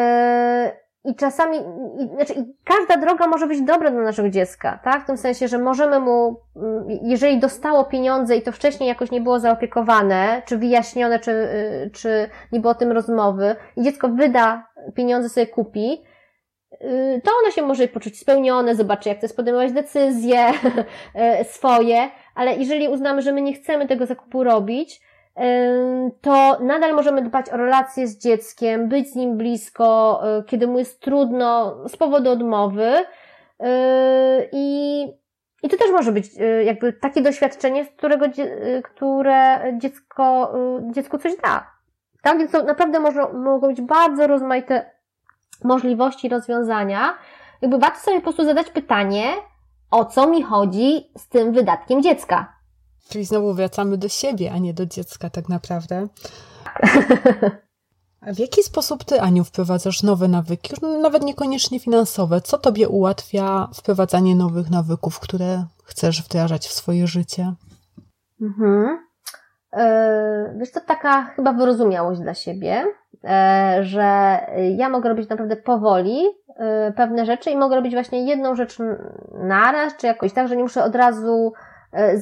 i 1.05 1.15
czasami, 1.15 1.57
i, 1.99 2.07
znaczy, 2.15 2.33
i 2.33 2.55
każda 2.63 2.97
droga 2.97 3.27
może 3.27 3.47
być 3.47 3.61
dobra 3.61 3.91
dla 3.91 4.01
naszego 4.01 4.29
dziecka, 4.29 4.79
tak? 4.83 5.03
W 5.03 5.07
tym 5.07 5.17
sensie, 5.17 5.47
że 5.47 5.57
możemy 5.57 5.99
mu, 5.99 6.39
mm, 6.55 6.85
jeżeli 7.01 7.39
dostało 7.39 7.83
pieniądze 7.83 8.37
i 8.37 8.41
to 8.41 8.51
wcześniej 8.51 8.89
jakoś 8.89 9.11
nie 9.11 9.21
było 9.21 9.39
zaopiekowane, 9.39 10.41
czy 10.45 10.57
wyjaśnione, 10.57 11.19
czy, 11.19 11.31
y, 11.31 11.91
czy 11.93 12.29
nie 12.51 12.59
było 12.59 12.71
o 12.71 12.75
tym 12.75 12.91
rozmowy, 12.91 13.55
i 13.77 13.83
dziecko 13.83 14.09
wyda 14.09 14.67
pieniądze, 14.95 15.29
sobie 15.29 15.47
kupi, 15.47 16.03
y, 16.73 17.21
to 17.23 17.31
ono 17.43 17.51
się 17.51 17.61
może 17.61 17.87
poczuć 17.87 18.19
spełnione, 18.19 18.75
zobaczy, 18.75 19.09
jak 19.09 19.17
chcesz 19.17 19.33
podejmować 19.33 19.71
decyzje 19.71 20.49
y, 20.49 21.43
swoje, 21.55 22.09
ale 22.35 22.55
jeżeli 22.55 22.87
uznamy, 22.87 23.21
że 23.21 23.31
my 23.31 23.41
nie 23.41 23.53
chcemy 23.53 23.87
tego 23.87 24.05
zakupu 24.05 24.43
robić, 24.43 25.01
to 26.21 26.57
nadal 26.59 26.95
możemy 26.95 27.21
dbać 27.21 27.49
o 27.49 27.57
relacje 27.57 28.07
z 28.07 28.17
dzieckiem, 28.17 28.89
być 28.89 29.11
z 29.11 29.15
nim 29.15 29.37
blisko, 29.37 30.21
e, 30.23 30.43
kiedy 30.43 30.67
mu 30.67 30.79
jest 30.79 31.01
trudno 31.01 31.77
z 31.89 31.97
powodu 31.97 32.31
odmowy. 32.31 33.05
E, 33.59 34.45
I, 34.51 35.01
i 35.63 35.69
to 35.69 35.77
też 35.77 35.91
może 35.91 36.11
być 36.11 36.25
e, 36.39 36.63
jakby 36.63 36.93
takie 36.93 37.21
doświadczenie, 37.21 37.85
z 37.85 37.89
którego, 37.89 38.25
które 38.83 39.59
dziecko, 39.77 40.53
dziecku 40.91 41.17
coś 41.17 41.37
da. 41.37 41.67
Tak? 42.21 42.37
Więc 42.37 42.51
to 42.51 42.63
naprawdę 42.63 42.99
może, 42.99 43.33
mogą 43.33 43.67
być 43.67 43.81
bardzo 43.81 44.27
rozmaite 44.27 44.91
możliwości 45.63 46.29
rozwiązania. 46.29 47.17
Jakby 47.61 47.77
warto 47.77 47.99
sobie 47.99 48.17
po 48.17 48.23
prostu 48.23 48.45
zadać 48.45 48.69
pytanie, 48.69 49.23
o 49.91 50.05
co 50.05 50.27
mi 50.27 50.43
chodzi 50.43 51.11
z 51.17 51.29
tym 51.29 51.51
wydatkiem 51.51 52.01
dziecka. 52.03 52.54
Czyli 53.09 53.25
znowu 53.25 53.53
wracamy 53.53 53.97
do 53.97 54.09
siebie, 54.09 54.51
a 54.51 54.57
nie 54.57 54.73
do 54.73 54.85
dziecka 54.85 55.29
tak 55.29 55.49
naprawdę. 55.49 56.07
A 58.21 58.33
w 58.33 58.39
jaki 58.39 58.63
sposób 58.63 59.03
ty, 59.03 59.21
Aniu, 59.21 59.43
wprowadzasz 59.43 60.03
nowe 60.03 60.27
nawyki, 60.27 60.73
już 60.73 61.01
nawet 61.01 61.23
niekoniecznie 61.23 61.79
finansowe? 61.79 62.41
Co 62.41 62.57
tobie 62.57 62.89
ułatwia 62.89 63.67
wprowadzanie 63.73 64.35
nowych 64.35 64.69
nawyków, 64.69 65.19
które 65.19 65.63
chcesz 65.83 66.23
wdrażać 66.23 66.67
w 66.67 66.73
swoje 66.73 67.07
życie? 67.07 67.53
Mhm. 68.41 68.99
E, 69.73 70.55
wiesz, 70.57 70.71
to 70.71 70.81
taka 70.81 71.23
chyba 71.23 71.53
wyrozumiałość 71.53 72.21
dla 72.21 72.33
siebie, 72.33 72.85
e, 73.23 73.77
że 73.81 74.39
ja 74.77 74.89
mogę 74.89 75.09
robić 75.09 75.29
naprawdę 75.29 75.55
powoli 75.55 76.23
e, 76.57 76.91
pewne 76.91 77.25
rzeczy 77.25 77.51
i 77.51 77.57
mogę 77.57 77.75
robić 77.75 77.93
właśnie 77.93 78.25
jedną 78.25 78.55
rzecz 78.55 78.77
naraz, 79.33 79.97
czy 79.97 80.07
jakoś 80.07 80.33
tak, 80.33 80.47
że 80.47 80.55
nie 80.55 80.63
muszę 80.63 80.83
od 80.83 80.95
razu 80.95 81.53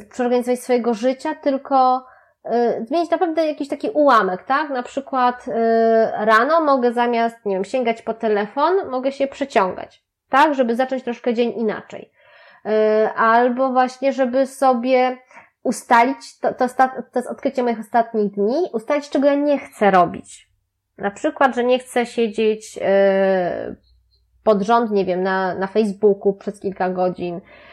przeorganizować 0.09 0.59
swojego 0.59 0.93
życia, 0.93 1.35
tylko 1.35 2.05
e, 2.43 2.85
zmienić 2.85 3.11
naprawdę 3.11 3.47
jakiś 3.47 3.67
taki 3.67 3.89
ułamek, 3.89 4.43
tak? 4.43 4.69
Na 4.69 4.83
przykład 4.83 5.45
e, 5.47 6.25
rano 6.25 6.61
mogę 6.61 6.93
zamiast, 6.93 7.45
nie 7.45 7.55
wiem, 7.55 7.65
sięgać 7.65 8.01
po 8.01 8.13
telefon, 8.13 8.89
mogę 8.89 9.11
się 9.11 9.27
przeciągać, 9.27 10.03
tak? 10.29 10.53
Żeby 10.53 10.75
zacząć 10.75 11.03
troszkę 11.03 11.33
dzień 11.33 11.53
inaczej. 11.57 12.13
Albo 13.15 13.69
właśnie, 13.71 14.13
żeby 14.13 14.47
sobie 14.47 15.17
ustalić, 15.63 16.39
to, 16.39 16.53
to, 16.53 16.67
to 17.11 17.19
jest 17.19 17.29
odkrycie 17.29 17.63
moich 17.63 17.79
ostatnich 17.79 18.31
dni, 18.31 18.69
ustalić, 18.73 19.09
czego 19.09 19.27
ja 19.27 19.35
nie 19.35 19.59
chcę 19.59 19.91
robić. 19.91 20.49
Na 20.97 21.11
przykład, 21.11 21.55
że 21.55 21.63
nie 21.63 21.79
chcę 21.79 22.05
siedzieć 22.05 22.79
pod 24.43 24.61
rząd, 24.61 24.91
nie 24.91 25.05
wiem, 25.05 25.23
na, 25.23 25.55
na 25.55 25.67
Facebooku 25.67 26.33
przez 26.33 26.59
kilka 26.59 26.89
godzin, 26.89 27.41
E, 27.41 27.72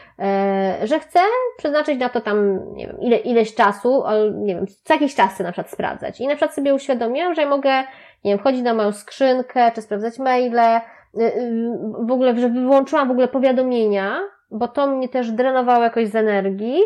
że 0.83 0.99
chcę 0.99 1.19
przeznaczyć 1.57 1.99
na 1.99 2.09
to 2.09 2.21
tam, 2.21 2.59
nie 2.75 2.87
wiem, 2.87 2.99
ile, 2.99 3.17
ileś 3.17 3.55
czasu, 3.55 4.03
nie 4.33 4.55
wiem, 4.55 4.65
co 4.83 4.93
jakiś 4.93 5.15
czas 5.15 5.33
chcę 5.33 5.43
na 5.43 5.51
przykład 5.51 5.71
sprawdzać. 5.71 6.21
I 6.21 6.27
na 6.27 6.35
przykład 6.35 6.55
sobie 6.55 6.73
uświadomiłam, 6.73 7.35
że 7.35 7.45
mogę, 7.45 7.83
nie 8.23 8.31
wiem, 8.31 8.39
wchodzić 8.39 8.61
na 8.61 8.73
moją 8.73 8.91
skrzynkę, 8.91 9.71
czy 9.75 9.81
sprawdzać 9.81 10.19
maile, 10.19 10.59
y, 10.59 11.23
y, 11.23 11.71
w 11.99 12.11
ogóle, 12.11 12.35
że 12.35 12.49
wyłączyłam 12.49 13.07
w 13.07 13.11
ogóle 13.11 13.27
powiadomienia, 13.27 14.19
bo 14.51 14.67
to 14.67 14.87
mnie 14.87 15.09
też 15.09 15.31
drenowało 15.31 15.83
jakoś 15.83 16.07
z 16.07 16.15
energii, 16.15 16.81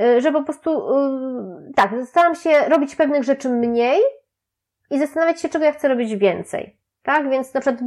y, 0.00 0.20
że 0.20 0.32
po 0.32 0.42
prostu, 0.42 0.82
tak, 1.76 1.90
staram 2.04 2.34
się 2.34 2.50
robić 2.68 2.96
pewnych 2.96 3.24
rzeczy 3.24 3.48
mniej 3.48 4.00
i 4.90 4.98
zastanawiać 4.98 5.40
się, 5.40 5.48
czego 5.48 5.64
ja 5.64 5.72
chcę 5.72 5.88
robić 5.88 6.16
więcej. 6.16 6.76
Tak, 7.02 7.30
więc 7.30 7.54
na 7.54 7.60
przykład 7.60 7.82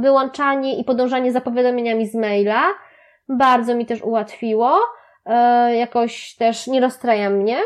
wyłączanie 0.00 0.78
i 0.78 0.84
podążanie 0.84 1.32
za 1.32 1.40
powiadomieniami 1.40 2.06
z 2.06 2.14
maila, 2.14 2.62
bardzo 3.30 3.74
mi 3.74 3.86
też 3.86 4.02
ułatwiło, 4.02 4.78
e, 5.26 5.76
jakoś 5.76 6.34
też 6.34 6.66
nie 6.66 6.80
rozstraja 6.80 7.30
mnie, 7.30 7.58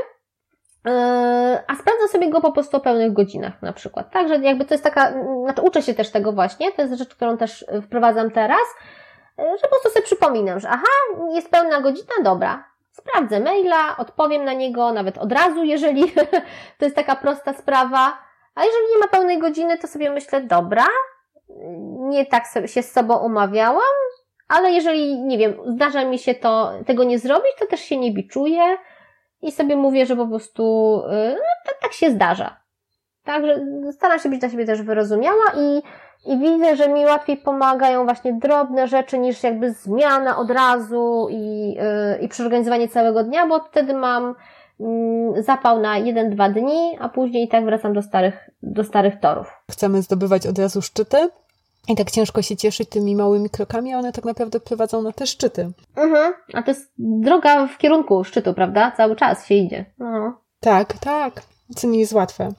e, 0.86 1.62
a 1.66 1.74
sprawdzam 1.74 2.08
sobie 2.08 2.30
go 2.30 2.40
po 2.40 2.52
prostu 2.52 2.76
o 2.76 2.80
pełnych 2.80 3.12
godzinach 3.12 3.62
na 3.62 3.72
przykład. 3.72 4.10
Także 4.10 4.38
jakby 4.38 4.64
to 4.64 4.74
jest 4.74 4.84
taka, 4.84 5.12
znaczy 5.44 5.62
uczę 5.62 5.82
się 5.82 5.94
też 5.94 6.10
tego 6.10 6.32
właśnie, 6.32 6.72
to 6.72 6.82
jest 6.82 6.94
rzecz, 6.94 7.14
którą 7.14 7.36
też 7.36 7.64
wprowadzam 7.82 8.30
teraz, 8.30 8.64
e, 9.38 9.42
że 9.42 9.62
po 9.62 9.68
prostu 9.68 9.88
sobie 9.88 10.02
przypominam, 10.02 10.60
że 10.60 10.68
aha, 10.68 11.20
jest 11.34 11.50
pełna 11.50 11.80
godzina, 11.80 12.14
dobra, 12.22 12.64
sprawdzę 12.92 13.40
maila, 13.40 13.96
odpowiem 13.96 14.44
na 14.44 14.52
niego 14.52 14.92
nawet 14.92 15.18
od 15.18 15.32
razu, 15.32 15.64
jeżeli 15.64 16.12
to 16.78 16.84
jest 16.84 16.96
taka 16.96 17.16
prosta 17.16 17.52
sprawa, 17.52 18.18
a 18.54 18.64
jeżeli 18.64 18.86
nie 18.92 18.98
ma 18.98 19.08
pełnej 19.08 19.38
godziny, 19.38 19.78
to 19.78 19.86
sobie 19.86 20.10
myślę, 20.10 20.40
dobra, 20.40 20.86
nie 21.98 22.26
tak 22.26 22.44
się 22.66 22.82
z 22.82 22.92
sobą 22.92 23.16
umawiałam, 23.18 23.94
ale 24.48 24.70
jeżeli, 24.70 25.20
nie 25.20 25.38
wiem, 25.38 25.54
zdarza 25.66 26.04
mi 26.04 26.18
się 26.18 26.34
to, 26.34 26.72
tego 26.86 27.04
nie 27.04 27.18
zrobić, 27.18 27.52
to 27.58 27.66
też 27.66 27.80
się 27.80 27.96
nie 27.96 28.12
biczuję 28.12 28.76
i 29.42 29.52
sobie 29.52 29.76
mówię, 29.76 30.06
że 30.06 30.16
po 30.16 30.26
prostu 30.26 30.62
y, 31.06 31.32
no, 31.32 31.40
tak, 31.66 31.78
tak 31.82 31.92
się 31.92 32.10
zdarza. 32.10 32.64
Także 33.24 33.66
staram 33.92 34.18
się 34.18 34.28
być 34.28 34.40
dla 34.40 34.48
siebie 34.48 34.66
też 34.66 34.82
wyrozumiała 34.82 35.44
i, 35.56 35.82
i 36.32 36.38
widzę, 36.38 36.76
że 36.76 36.88
mi 36.88 37.04
łatwiej 37.04 37.36
pomagają 37.36 38.04
właśnie 38.04 38.32
drobne 38.32 38.88
rzeczy 38.88 39.18
niż 39.18 39.42
jakby 39.42 39.72
zmiana 39.72 40.38
od 40.38 40.50
razu 40.50 41.28
i, 41.30 41.74
yy, 41.74 42.18
i 42.20 42.28
przeorganizowanie 42.28 42.88
całego 42.88 43.24
dnia, 43.24 43.46
bo 43.46 43.60
wtedy 43.60 43.94
mam 43.94 44.34
yy, 44.80 45.42
zapał 45.42 45.80
na 45.80 45.98
jeden, 45.98 46.30
dwa 46.30 46.48
dni, 46.48 46.96
a 47.00 47.08
później 47.08 47.44
i 47.44 47.48
tak 47.48 47.64
wracam 47.64 47.92
do 47.92 48.02
starych, 48.02 48.50
do 48.62 48.84
starych 48.84 49.20
torów. 49.20 49.46
Chcemy 49.70 50.02
zdobywać 50.02 50.46
od 50.46 50.58
razu 50.58 50.82
szczyty, 50.82 51.28
i 51.88 51.96
tak 51.96 52.10
ciężko 52.10 52.42
się 52.42 52.56
cieszyć 52.56 52.88
tymi 52.88 53.16
małymi 53.16 53.50
krokami, 53.50 53.92
a 53.92 53.98
one 53.98 54.12
tak 54.12 54.24
naprawdę 54.24 54.60
prowadzą 54.60 55.02
na 55.02 55.12
te 55.12 55.26
szczyty. 55.26 55.72
Mhm. 55.96 56.32
A 56.54 56.62
to 56.62 56.70
jest 56.70 56.92
droga 56.98 57.66
w 57.66 57.78
kierunku 57.78 58.24
szczytu, 58.24 58.54
prawda? 58.54 58.92
Cały 58.96 59.16
czas 59.16 59.46
się 59.46 59.54
idzie. 59.54 59.84
No. 59.98 60.40
Tak, 60.60 60.98
tak. 60.98 61.42
Co 61.76 61.88
nie 61.88 62.00
jest 62.00 62.12
łatwe. 62.12 62.52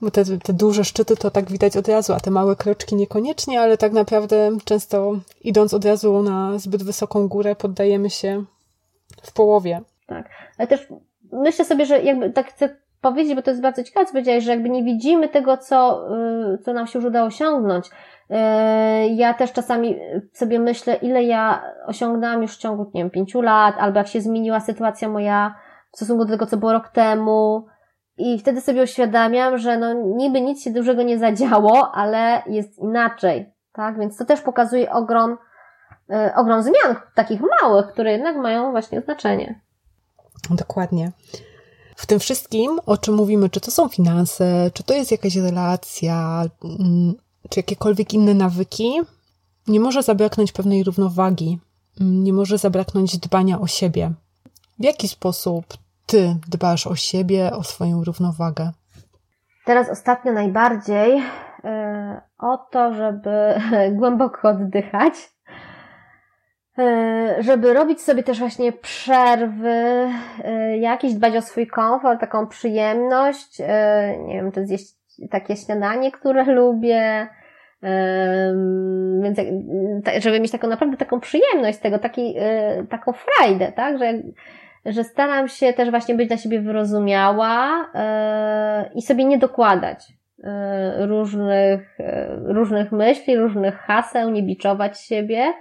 Bo 0.00 0.10
te, 0.10 0.24
te 0.24 0.52
duże 0.52 0.84
szczyty 0.84 1.16
to 1.16 1.30
tak 1.30 1.50
widać 1.50 1.76
od 1.76 1.88
razu, 1.88 2.12
a 2.12 2.20
te 2.20 2.30
małe 2.30 2.56
kroczki 2.56 2.96
niekoniecznie, 2.96 3.60
ale 3.60 3.76
tak 3.76 3.92
naprawdę 3.92 4.56
często 4.64 5.12
idąc 5.40 5.74
od 5.74 5.84
razu 5.84 6.22
na 6.22 6.58
zbyt 6.58 6.82
wysoką 6.82 7.28
górę, 7.28 7.56
poddajemy 7.56 8.10
się 8.10 8.44
w 9.22 9.32
połowie. 9.32 9.80
Tak. 10.06 10.28
Ale 10.58 10.68
też 10.68 10.88
myślę 11.32 11.64
sobie, 11.64 11.86
że 11.86 12.02
jakby 12.02 12.30
tak 12.30 12.54
chcę 12.54 12.76
powiedzieć, 13.00 13.34
bo 13.34 13.42
to 13.42 13.50
jest 13.50 13.62
bardzo 13.62 13.84
ciekawe, 13.84 14.06
co 14.06 14.12
powiedziałeś, 14.12 14.44
że 14.44 14.50
jakby 14.50 14.70
nie 14.70 14.84
widzimy 14.84 15.28
tego, 15.28 15.56
co, 15.56 16.06
y, 16.54 16.58
co 16.58 16.72
nam 16.72 16.86
się 16.86 16.98
już 16.98 17.08
udało 17.08 17.26
osiągnąć. 17.26 17.86
E, 18.30 19.08
ja 19.08 19.34
też 19.34 19.52
czasami 19.52 19.98
sobie 20.32 20.58
myślę, 20.58 20.94
ile 20.94 21.22
ja 21.22 21.62
osiągnęłam 21.86 22.42
już 22.42 22.56
w 22.56 22.58
ciągu, 22.58 22.90
nie 22.94 23.02
wiem, 23.02 23.10
pięciu 23.10 23.40
lat, 23.40 23.74
albo 23.78 23.98
jak 23.98 24.08
się 24.08 24.20
zmieniła 24.20 24.60
sytuacja 24.60 25.08
moja 25.08 25.54
w 25.92 25.96
stosunku 25.96 26.24
do 26.24 26.30
tego, 26.30 26.46
co 26.46 26.56
było 26.56 26.72
rok 26.72 26.88
temu. 26.88 27.66
I 28.16 28.38
wtedy 28.38 28.60
sobie 28.60 28.82
uświadamiam, 28.82 29.58
że 29.58 29.78
no 29.78 29.92
niby 29.92 30.40
nic 30.40 30.64
się 30.64 30.70
dużego 30.70 31.02
nie 31.02 31.18
zadziało, 31.18 31.92
ale 31.94 32.42
jest 32.46 32.78
inaczej, 32.78 33.52
tak? 33.72 33.98
Więc 33.98 34.16
to 34.16 34.24
też 34.24 34.40
pokazuje 34.40 34.92
ogrom, 34.92 35.38
e, 36.10 36.32
ogrom 36.36 36.62
zmian, 36.62 36.96
takich 37.14 37.40
małych, 37.60 37.86
które 37.86 38.12
jednak 38.12 38.36
mają 38.36 38.70
właśnie 38.70 39.00
znaczenie. 39.00 39.60
Dokładnie. 40.50 41.12
W 41.96 42.06
tym 42.06 42.18
wszystkim, 42.18 42.80
o 42.86 42.96
czym 42.96 43.14
mówimy, 43.14 43.50
czy 43.50 43.60
to 43.60 43.70
są 43.70 43.88
finanse, 43.88 44.70
czy 44.74 44.82
to 44.82 44.94
jest 44.94 45.12
jakaś 45.12 45.36
relacja, 45.36 46.44
mm, 46.64 47.14
czy 47.48 47.60
jakiekolwiek 47.60 48.14
inne 48.14 48.34
nawyki, 48.34 49.00
nie 49.68 49.80
może 49.80 50.02
zabraknąć 50.02 50.52
pewnej 50.52 50.84
równowagi, 50.84 51.58
nie 52.00 52.32
może 52.32 52.58
zabraknąć 52.58 53.18
dbania 53.18 53.60
o 53.60 53.66
siebie. 53.66 54.12
W 54.78 54.84
jaki 54.84 55.08
sposób 55.08 55.64
ty 56.06 56.36
dbasz 56.48 56.86
o 56.86 56.96
siebie, 56.96 57.50
o 57.52 57.62
swoją 57.62 58.04
równowagę? 58.04 58.70
Teraz 59.64 59.90
ostatnio 59.90 60.32
najbardziej 60.32 61.16
yy, 61.16 62.20
o 62.38 62.56
to, 62.56 62.94
żeby 62.94 63.60
głęboko 63.98 64.48
oddychać, 64.48 65.14
yy, 66.76 67.42
żeby 67.42 67.72
robić 67.74 68.00
sobie 68.00 68.22
też 68.22 68.38
właśnie 68.38 68.72
przerwy, 68.72 70.08
yy, 70.44 70.78
jakieś 70.78 71.14
dbać 71.14 71.36
o 71.36 71.42
swój 71.42 71.66
komfort, 71.66 72.20
taką 72.20 72.46
przyjemność, 72.46 73.58
nie 74.26 74.34
wiem, 74.34 74.52
czy 74.52 74.66
zjeść 74.66 74.99
takie 75.30 75.56
śniadanie, 75.56 76.12
które 76.12 76.44
lubię, 76.44 77.28
więc 79.22 79.38
żeby 80.18 80.40
mieć 80.40 80.50
taką 80.50 80.68
naprawdę 80.68 80.96
taką 80.96 81.20
przyjemność 81.20 81.78
z 81.78 81.80
tego, 81.80 81.98
taki, 81.98 82.34
taką 82.90 83.12
frajdę, 83.12 83.72
tak, 83.72 83.98
że 83.98 84.12
że 84.86 85.04
staram 85.04 85.48
się 85.48 85.72
też 85.72 85.90
właśnie 85.90 86.14
być 86.14 86.28
dla 86.28 86.36
siebie 86.36 86.60
wyrozumiała 86.60 87.86
yy, 87.94 88.90
i 88.94 89.02
sobie 89.02 89.24
nie 89.24 89.38
dokładać 89.38 90.12
yy, 90.38 90.46
różnych, 91.06 91.98
różnych 92.44 92.92
myśli, 92.92 93.36
różnych 93.36 93.74
haseł, 93.74 94.30
nie 94.30 94.42
biczować 94.42 95.00
siebie. 95.00 95.52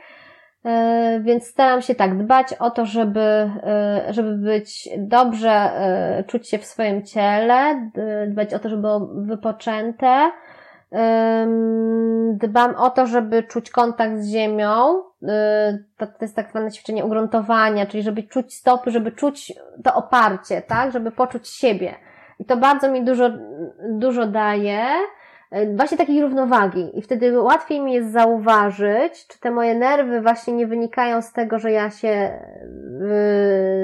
Więc 1.22 1.48
staram 1.48 1.82
się 1.82 1.96
tak 1.96 2.18
dbać 2.18 2.54
o 2.54 2.72
to, 2.72 2.86
żeby, 2.86 3.52
żeby 4.10 4.36
być 4.38 4.90
dobrze, 4.98 5.72
czuć 6.28 6.50
się 6.50 6.58
w 6.58 6.66
swoim 6.66 7.06
ciele, 7.06 7.92
dbać 8.28 8.54
o 8.54 8.60
to, 8.60 8.70
żeby 8.70 8.82
było 8.82 9.10
wypoczęte, 9.14 10.32
Dbam 12.34 12.76
o 12.76 12.90
to, 12.90 13.08
żeby 13.08 13.44
czuć 13.44 13.70
kontakt 13.70 14.18
z 14.18 14.32
ziemią. 14.32 15.04
To, 15.98 16.08
to 16.08 16.14
jest 16.22 16.36
tak 16.36 16.50
zwane 16.50 16.72
ćwiczenie 16.72 17.06
ugruntowania, 17.06 17.86
czyli 17.86 18.04
żeby 18.04 18.24
czuć 18.24 18.54
stopy, 18.54 18.92
żeby 18.92 19.12
czuć 19.12 19.54
to 19.84 19.96
oparcie, 19.96 20.62
tak? 20.62 20.92
Żeby 20.92 21.12
poczuć 21.12 21.48
siebie. 21.50 21.96
I 22.40 22.46
to 22.46 22.58
bardzo 22.58 22.92
mi 22.92 23.04
dużo, 23.04 23.30
dużo 23.90 24.28
daje. 24.28 24.86
Y, 25.56 25.76
właśnie 25.76 25.98
takiej 25.98 26.22
równowagi. 26.22 26.90
I 26.94 27.02
wtedy 27.02 27.42
łatwiej 27.42 27.82
mi 27.82 27.94
jest 27.94 28.12
zauważyć, 28.12 29.28
czy 29.28 29.40
te 29.40 29.52
moje 29.52 29.76
nerwy 29.76 30.22
właśnie 30.22 30.54
nie 30.54 30.68
wynikają 30.68 31.22
z 31.22 31.34
tego, 31.34 31.60
że 31.60 31.72
ja 31.72 31.90
się 31.90 32.40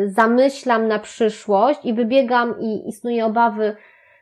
zamyślam 0.05 0.87
na 0.87 0.99
przyszłość 0.99 1.79
i 1.83 1.93
wybiegam 1.93 2.55
i 2.59 2.89
istnieje 2.89 3.25
obawy 3.25 3.75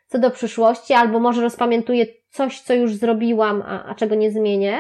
co 0.08 0.20
do 0.20 0.32
przyszłości, 0.32 0.94
albo 0.94 1.20
może 1.20 1.42
rozpamiętuję 1.42 2.06
coś, 2.30 2.62
co 2.62 2.74
już 2.74 2.96
zrobiłam, 2.96 3.64
a, 3.68 3.86
a 3.86 3.96
czego 3.96 4.16
nie 4.16 4.32
zmienię. 4.32 4.80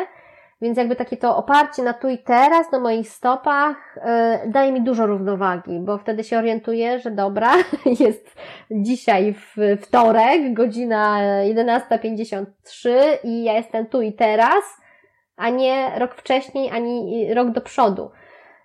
Więc 0.64 0.78
jakby 0.78 0.96
takie 0.96 1.18
to 1.18 1.38
oparcie 1.38 1.84
na 1.84 1.94
tu 1.94 2.10
i 2.10 2.18
teraz, 2.18 2.72
na 2.72 2.80
moich 2.80 3.10
stopach, 3.10 3.96
yy, 4.44 4.52
daje 4.52 4.72
mi 4.72 4.82
dużo 4.82 5.06
równowagi, 5.06 5.80
bo 5.80 5.98
wtedy 5.98 6.24
się 6.24 6.38
orientuję, 6.38 7.00
że 7.00 7.12
dobra, 7.12 7.52
jest 8.00 8.36
dzisiaj 8.72 9.34
w 9.34 9.56
wtorek, 9.82 10.54
godzina 10.54 11.20
11.53 11.54 12.90
i 13.24 13.44
ja 13.44 13.54
jestem 13.54 13.86
tu 13.86 14.02
i 14.02 14.14
teraz, 14.14 14.64
a 15.38 15.50
nie 15.50 15.92
rok 15.98 16.16
wcześniej, 16.16 16.70
ani 16.72 17.28
rok 17.34 17.52
do 17.52 17.62
przodu. 17.62 18.12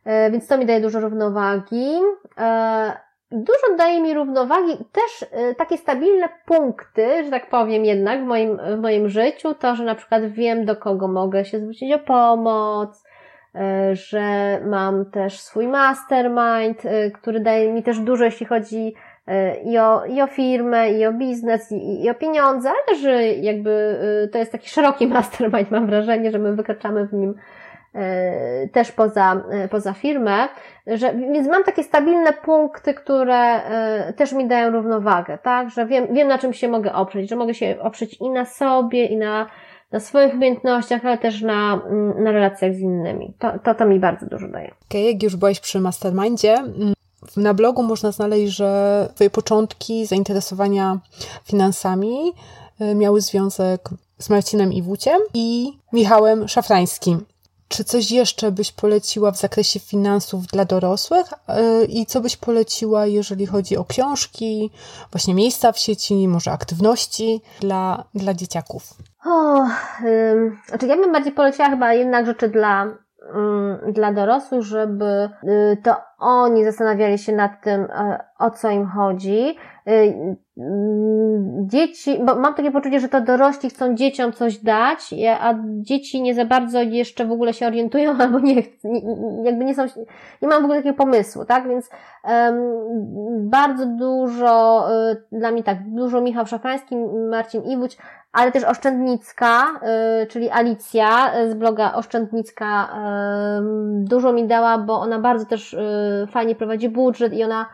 Yy, 0.06 0.30
więc 0.30 0.46
to 0.46 0.58
mi 0.58 0.66
daje 0.66 0.80
dużo 0.80 1.00
równowagi. 1.00 1.92
Yy, 2.38 3.07
dużo 3.30 3.76
daje 3.78 4.00
mi 4.00 4.14
równowagi, 4.14 4.76
też 4.92 5.22
y, 5.22 5.54
takie 5.54 5.76
stabilne 5.76 6.28
punkty, 6.46 7.24
że 7.24 7.30
tak 7.30 7.50
powiem 7.50 7.84
jednak 7.84 8.20
w 8.20 8.26
moim, 8.26 8.58
w 8.76 8.80
moim 8.80 9.08
życiu, 9.08 9.54
to, 9.54 9.74
że 9.76 9.84
na 9.84 9.94
przykład 9.94 10.26
wiem 10.26 10.64
do 10.64 10.76
kogo 10.76 11.08
mogę 11.08 11.44
się 11.44 11.58
zwrócić 11.58 11.92
o 11.92 11.98
pomoc, 11.98 13.04
y, 13.54 13.58
że 13.96 14.60
mam 14.66 15.10
też 15.10 15.40
swój 15.40 15.68
mastermind, 15.68 16.84
y, 16.84 17.10
który 17.14 17.40
daje 17.40 17.72
mi 17.72 17.82
też 17.82 18.00
dużo, 18.00 18.24
jeśli 18.24 18.46
chodzi 18.46 18.94
i 19.64 19.78
o, 19.78 20.04
i 20.04 20.22
o 20.22 20.26
firmę, 20.26 20.90
i 20.90 21.06
o 21.06 21.12
biznes, 21.12 21.72
i, 21.72 22.04
i 22.04 22.10
o 22.10 22.14
pieniądze, 22.14 22.70
ale 22.70 22.78
też 22.88 23.06
jakby 23.40 23.98
to 24.32 24.38
jest 24.38 24.52
taki 24.52 24.68
szeroki 24.68 25.06
mastermind, 25.16 25.70
mam 25.70 25.86
wrażenie, 25.86 26.30
że 26.30 26.38
my 26.38 26.56
wykraczamy 26.56 27.06
w 27.06 27.12
nim 27.12 27.34
też 28.72 28.92
poza, 28.92 29.42
e, 29.50 29.68
poza 29.68 29.92
firmę, 29.92 30.48
że, 30.86 31.14
więc 31.14 31.48
mam 31.48 31.64
takie 31.64 31.84
stabilne 31.84 32.32
punkty, 32.32 32.94
które 32.94 33.64
e, 33.64 34.12
też 34.12 34.32
mi 34.32 34.48
dają 34.48 34.70
równowagę, 34.70 35.38
tak, 35.42 35.70
że 35.70 35.86
wiem, 35.86 36.14
wiem 36.14 36.28
na 36.28 36.38
czym 36.38 36.52
się 36.52 36.68
mogę 36.68 36.92
oprzeć, 36.92 37.30
że 37.30 37.36
mogę 37.36 37.54
się 37.54 37.76
oprzeć 37.80 38.16
i 38.20 38.30
na 38.30 38.44
sobie, 38.44 39.06
i 39.06 39.16
na, 39.16 39.46
na 39.92 40.00
swoich 40.00 40.34
umiejętnościach, 40.34 41.04
ale 41.04 41.18
też 41.18 41.42
na, 41.42 41.80
mm, 41.86 42.24
na 42.24 42.32
relacjach 42.32 42.74
z 42.74 42.80
innymi. 42.80 43.34
To, 43.38 43.58
to, 43.64 43.74
to 43.74 43.86
mi 43.86 44.00
bardzo 44.00 44.26
dużo 44.26 44.48
daje. 44.48 44.74
Okay, 44.88 45.02
jak 45.02 45.22
już 45.22 45.36
byłeś 45.36 45.60
przy 45.60 45.80
Mastermindzie, 45.80 46.54
mm, 46.54 46.94
na 47.36 47.54
blogu 47.54 47.82
można 47.82 48.12
znaleźć, 48.12 48.56
że 48.56 49.08
Twoje 49.14 49.30
początki 49.30 50.06
zainteresowania 50.06 50.98
finansami 51.44 52.32
miały 52.94 53.20
związek 53.20 53.88
z 54.18 54.30
Marcinem 54.30 54.72
Iwuciem 54.72 55.18
i 55.34 55.72
Michałem 55.92 56.48
Szafrańskim. 56.48 57.24
Czy 57.68 57.84
coś 57.84 58.10
jeszcze 58.10 58.52
byś 58.52 58.72
poleciła 58.72 59.30
w 59.30 59.36
zakresie 59.36 59.80
finansów 59.80 60.46
dla 60.46 60.64
dorosłych 60.64 61.26
e, 61.48 61.84
i 61.84 62.06
co 62.06 62.20
byś 62.20 62.36
poleciła, 62.36 63.06
jeżeli 63.06 63.46
chodzi 63.46 63.76
o 63.76 63.84
książki, 63.84 64.70
właśnie 65.12 65.34
miejsca 65.34 65.72
w 65.72 65.78
sieci, 65.78 66.28
może 66.28 66.52
aktywności 66.52 67.42
dla, 67.60 68.04
dla 68.14 68.34
dzieciaków? 68.34 68.82
O, 69.26 69.66
ym, 70.04 70.58
znaczy 70.68 70.86
ja 70.86 70.96
bym 70.96 71.12
bardziej 71.12 71.32
poleciła 71.32 71.70
chyba 71.70 71.92
jednak 71.92 72.26
rzeczy 72.26 72.48
dla, 72.48 72.84
ym, 72.84 73.92
dla 73.92 74.12
dorosłych, 74.12 74.62
żeby 74.62 75.30
y, 75.44 75.76
to 75.84 75.96
oni 76.18 76.64
zastanawiali 76.64 77.18
się 77.18 77.32
nad 77.32 77.62
tym, 77.62 77.80
y, 77.80 77.88
o 78.38 78.50
co 78.50 78.70
im 78.70 78.86
chodzi, 78.86 79.38
mm, 79.40 79.56
dzieci, 81.66 82.18
bo 82.24 82.34
mam 82.34 82.54
takie 82.54 82.70
poczucie, 82.70 83.00
że 83.00 83.08
to 83.08 83.20
dorośli 83.20 83.70
chcą 83.70 83.94
dzieciom 83.94 84.32
coś 84.32 84.58
dać, 84.58 85.14
a 85.40 85.54
dzieci 85.80 86.22
nie 86.22 86.34
za 86.34 86.44
bardzo 86.44 86.82
jeszcze 86.82 87.24
w 87.24 87.32
ogóle 87.32 87.54
się 87.54 87.66
orientują, 87.66 88.16
albo 88.22 88.40
nie, 88.40 88.54
jakby 89.44 89.64
nie 89.64 89.74
są, 89.74 89.86
nie 90.42 90.48
mam 90.48 90.62
w 90.62 90.64
ogóle 90.64 90.78
takiego 90.78 90.96
pomysłu, 90.96 91.44
tak? 91.44 91.68
Więc 91.68 91.90
um, 92.24 92.60
bardzo 93.50 93.86
dużo, 93.86 94.86
y, 95.10 95.22
dla 95.32 95.50
mnie 95.50 95.62
tak, 95.62 95.78
dużo 95.86 96.20
Michał 96.20 96.46
Szafański, 96.46 96.96
Marcin 97.30 97.62
Iwódź, 97.62 97.98
ale 98.32 98.52
też 98.52 98.64
Oszczędnicka, 98.64 99.64
y, 100.22 100.26
czyli 100.26 100.50
Alicja 100.50 101.32
z 101.50 101.54
bloga 101.54 101.94
Oszczędnicka, 101.94 102.88
dużo 103.90 104.32
mi 104.32 104.46
dała, 104.46 104.78
bo 104.78 105.00
ona 105.00 105.18
bardzo 105.18 105.46
też 105.46 105.76
fajnie 106.30 106.54
prowadzi 106.54 106.88
budżet 106.88 107.32
i 107.32 107.44
ona 107.44 107.66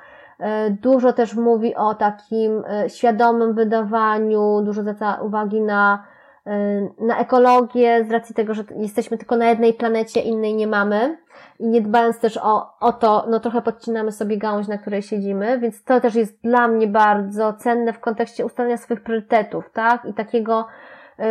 dużo 0.70 1.12
też 1.12 1.34
mówi 1.34 1.74
o 1.74 1.94
takim 1.94 2.64
e, 2.68 2.90
świadomym 2.90 3.54
wydawaniu, 3.54 4.62
dużo 4.62 4.82
zwraca 4.82 5.14
uwagi 5.22 5.60
na, 5.60 6.04
e, 6.46 6.80
na 7.00 7.18
ekologię, 7.18 8.04
z 8.04 8.10
racji 8.10 8.34
tego, 8.34 8.54
że 8.54 8.64
jesteśmy 8.76 9.18
tylko 9.18 9.36
na 9.36 9.46
jednej 9.46 9.74
planecie, 9.74 10.20
innej 10.20 10.54
nie 10.54 10.66
mamy. 10.66 11.18
I 11.58 11.68
nie 11.68 11.80
dbając 11.80 12.18
też 12.18 12.38
o, 12.42 12.78
o 12.80 12.92
to, 12.92 13.26
no 13.30 13.40
trochę 13.40 13.62
podcinamy 13.62 14.12
sobie 14.12 14.38
gałąź, 14.38 14.68
na 14.68 14.78
której 14.78 15.02
siedzimy, 15.02 15.58
więc 15.58 15.84
to 15.84 16.00
też 16.00 16.14
jest 16.14 16.40
dla 16.42 16.68
mnie 16.68 16.86
bardzo 16.86 17.52
cenne 17.52 17.92
w 17.92 18.00
kontekście 18.00 18.46
ustalenia 18.46 18.76
swoich 18.76 19.02
priorytetów, 19.02 19.70
tak? 19.72 20.04
I 20.04 20.14
takiego 20.14 20.66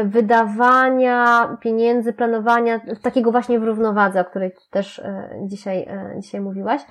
wydawania 0.04 1.50
pieniędzy, 1.62 2.14
planowania, 2.14 2.80
takiego 3.02 3.32
właśnie 3.32 3.60
w 3.60 3.64
równowadze, 3.64 4.22
o 4.22 4.26
której 4.26 4.52
też 4.72 5.02
dzisiaj, 5.42 5.88
dzisiaj 6.18 6.42
mówiłaś. 6.42 6.82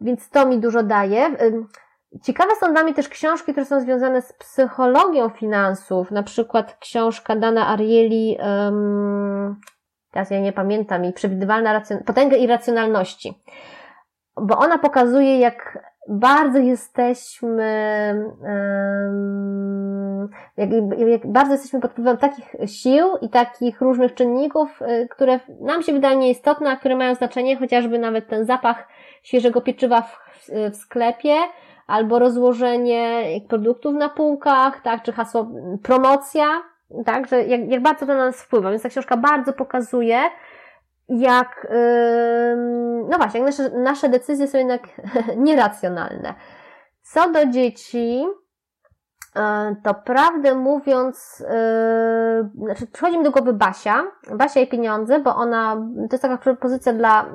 Więc 0.00 0.30
to 0.30 0.46
mi 0.46 0.58
dużo 0.58 0.82
daje. 0.82 1.36
Ciekawe 2.22 2.50
są 2.60 2.72
dla 2.72 2.82
mnie 2.82 2.94
też 2.94 3.08
książki, 3.08 3.52
które 3.52 3.66
są 3.66 3.80
związane 3.80 4.22
z 4.22 4.32
psychologią 4.32 5.28
finansów, 5.28 6.10
na 6.10 6.22
przykład 6.22 6.76
książka 6.80 7.36
Dana 7.36 7.68
Arieli, 7.68 8.38
um, 8.42 9.56
teraz 10.12 10.30
ja 10.30 10.40
nie 10.40 10.52
pamiętam, 10.52 11.04
i 11.04 11.12
przewidywalna 11.12 11.80
racjon- 11.80 12.04
potęgę 12.04 12.36
irracjonalności. 12.36 13.42
Bo 14.36 14.58
ona 14.58 14.78
pokazuje, 14.78 15.38
jak 15.38 15.78
bardzo 16.08 16.58
jesteśmy, 16.58 17.64
jak, 20.56 20.70
jak 21.08 21.26
bardzo 21.26 21.52
jesteśmy 21.52 21.80
pod 21.80 21.90
wpływem 21.90 22.16
takich 22.16 22.54
sił 22.66 23.06
i 23.20 23.28
takich 23.28 23.80
różnych 23.80 24.14
czynników, 24.14 24.82
y, 24.82 25.08
które 25.10 25.40
nam 25.60 25.82
się 25.82 25.92
wydają 25.92 26.18
nieistotne, 26.18 26.70
a 26.70 26.76
które 26.76 26.96
mają 26.96 27.14
znaczenie, 27.14 27.56
chociażby 27.56 27.98
nawet 27.98 28.28
ten 28.28 28.44
zapach 28.44 28.88
świeżego 29.22 29.60
pieczywa 29.60 30.02
w, 30.02 30.18
w 30.72 30.76
sklepie, 30.76 31.34
albo 31.86 32.18
rozłożenie 32.18 33.24
produktów 33.48 33.94
na 33.94 34.08
półkach, 34.08 34.80
tak, 34.82 35.02
czy 35.02 35.12
hasło 35.12 35.50
promocja, 35.82 36.46
tak, 37.06 37.26
że 37.26 37.44
jak, 37.44 37.70
jak 37.70 37.82
bardzo 37.82 38.06
to 38.06 38.14
na 38.14 38.26
nas 38.26 38.42
wpływa. 38.42 38.70
Więc 38.70 38.82
ta 38.82 38.88
książka 38.88 39.16
bardzo 39.16 39.52
pokazuje, 39.52 40.18
jak, 41.08 41.66
no 43.08 43.16
właśnie, 43.18 43.40
jak 43.40 43.46
nasze, 43.46 43.70
nasze 43.70 44.08
decyzje 44.08 44.48
są 44.48 44.58
jednak 44.58 44.82
nieracjonalne. 45.36 46.34
Co 47.02 47.30
do 47.30 47.46
dzieci, 47.46 48.26
E, 49.38 49.76
to 49.82 49.94
prawdę 49.94 50.54
mówiąc, 50.54 51.44
yy, 52.54 52.64
znaczy 52.64 52.86
przychodzi 52.86 53.18
mi 53.18 53.24
do 53.24 53.30
głowy 53.30 53.52
Basia, 53.52 54.02
Basia 54.34 54.60
i 54.60 54.66
pieniądze, 54.66 55.20
bo 55.20 55.36
ona, 55.36 55.76
to 55.96 56.08
jest 56.12 56.22
taka 56.22 56.36
propozycja 56.36 56.92
dla 56.92 57.26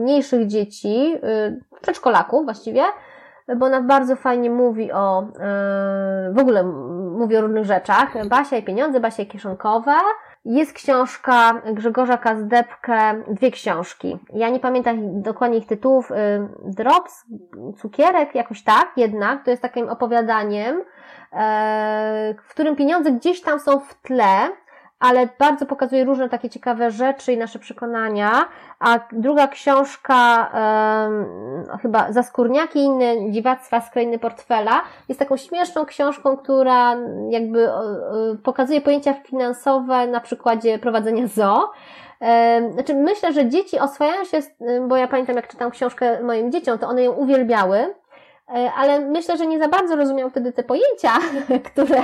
mniejszych 0.00 0.46
dzieci, 0.46 1.10
yy, 1.10 1.20
przedszkolaków 1.80 2.44
właściwie, 2.44 2.82
bo 3.56 3.66
ona 3.66 3.82
bardzo 3.82 4.16
fajnie 4.16 4.50
mówi 4.50 4.92
o, 4.92 5.26
w 6.32 6.38
ogóle 6.38 6.62
mówi 7.18 7.36
o 7.36 7.40
różnych 7.40 7.64
rzeczach. 7.64 8.28
Basia 8.28 8.56
i 8.56 8.62
pieniądze, 8.62 9.00
Basia 9.00 9.22
i 9.22 9.26
kieszonkowe, 9.26 9.94
jest 10.44 10.72
książka 10.72 11.62
Grzegorza 11.72 12.18
Kazdepkę, 12.18 13.22
dwie 13.28 13.50
książki. 13.50 14.18
Ja 14.34 14.48
nie 14.48 14.60
pamiętam 14.60 15.22
dokładnie 15.22 15.58
ich 15.58 15.66
tytułów. 15.66 16.10
Y, 16.10 16.14
Drops, 16.64 17.24
cukierek, 17.78 18.34
jakoś 18.34 18.62
tak 18.62 18.92
jednak. 18.96 19.44
To 19.44 19.50
jest 19.50 19.62
takim 19.62 19.88
opowiadaniem, 19.88 20.82
e, 21.32 22.34
w 22.44 22.50
którym 22.50 22.76
pieniądze 22.76 23.12
gdzieś 23.12 23.40
tam 23.42 23.60
są 23.60 23.80
w 23.80 23.94
tle, 23.94 24.48
ale 25.02 25.28
bardzo 25.38 25.66
pokazuje 25.66 26.04
różne 26.04 26.28
takie 26.28 26.50
ciekawe 26.50 26.90
rzeczy 26.90 27.32
i 27.32 27.38
nasze 27.38 27.58
przekonania. 27.58 28.30
A 28.80 29.00
druga 29.12 29.48
książka, 29.48 30.50
um, 30.54 31.78
chyba 31.78 32.12
Zaskórniaki 32.12 32.78
i 32.78 32.82
inne 32.82 33.30
dziwactwa 33.30 33.80
z 33.80 33.90
krainy 33.90 34.18
portfela, 34.18 34.82
jest 35.08 35.20
taką 35.20 35.36
śmieszną 35.36 35.84
książką, 35.84 36.36
która 36.36 36.96
jakby 37.30 37.68
um, 37.68 38.38
pokazuje 38.38 38.80
pojęcia 38.80 39.14
finansowe 39.14 40.06
na 40.06 40.20
przykładzie 40.20 40.78
prowadzenia 40.78 41.26
zoo. 41.26 41.70
Znaczy, 42.72 42.94
myślę, 42.94 43.32
że 43.32 43.48
dzieci 43.48 43.78
oswajają 43.78 44.24
się, 44.24 44.40
bo 44.88 44.96
ja 44.96 45.08
pamiętam, 45.08 45.36
jak 45.36 45.48
czytam 45.48 45.70
książkę 45.70 46.22
moim 46.22 46.52
dzieciom, 46.52 46.78
to 46.78 46.88
one 46.88 47.02
ją 47.02 47.12
uwielbiały. 47.12 47.94
E, 48.54 48.72
ale 48.72 49.00
myślę, 49.00 49.36
że 49.36 49.46
nie 49.46 49.58
za 49.58 49.68
bardzo 49.68 49.96
rozumiał 49.96 50.30
wtedy 50.30 50.52
te 50.52 50.62
pojęcia, 50.62 51.12
które, 51.72 52.02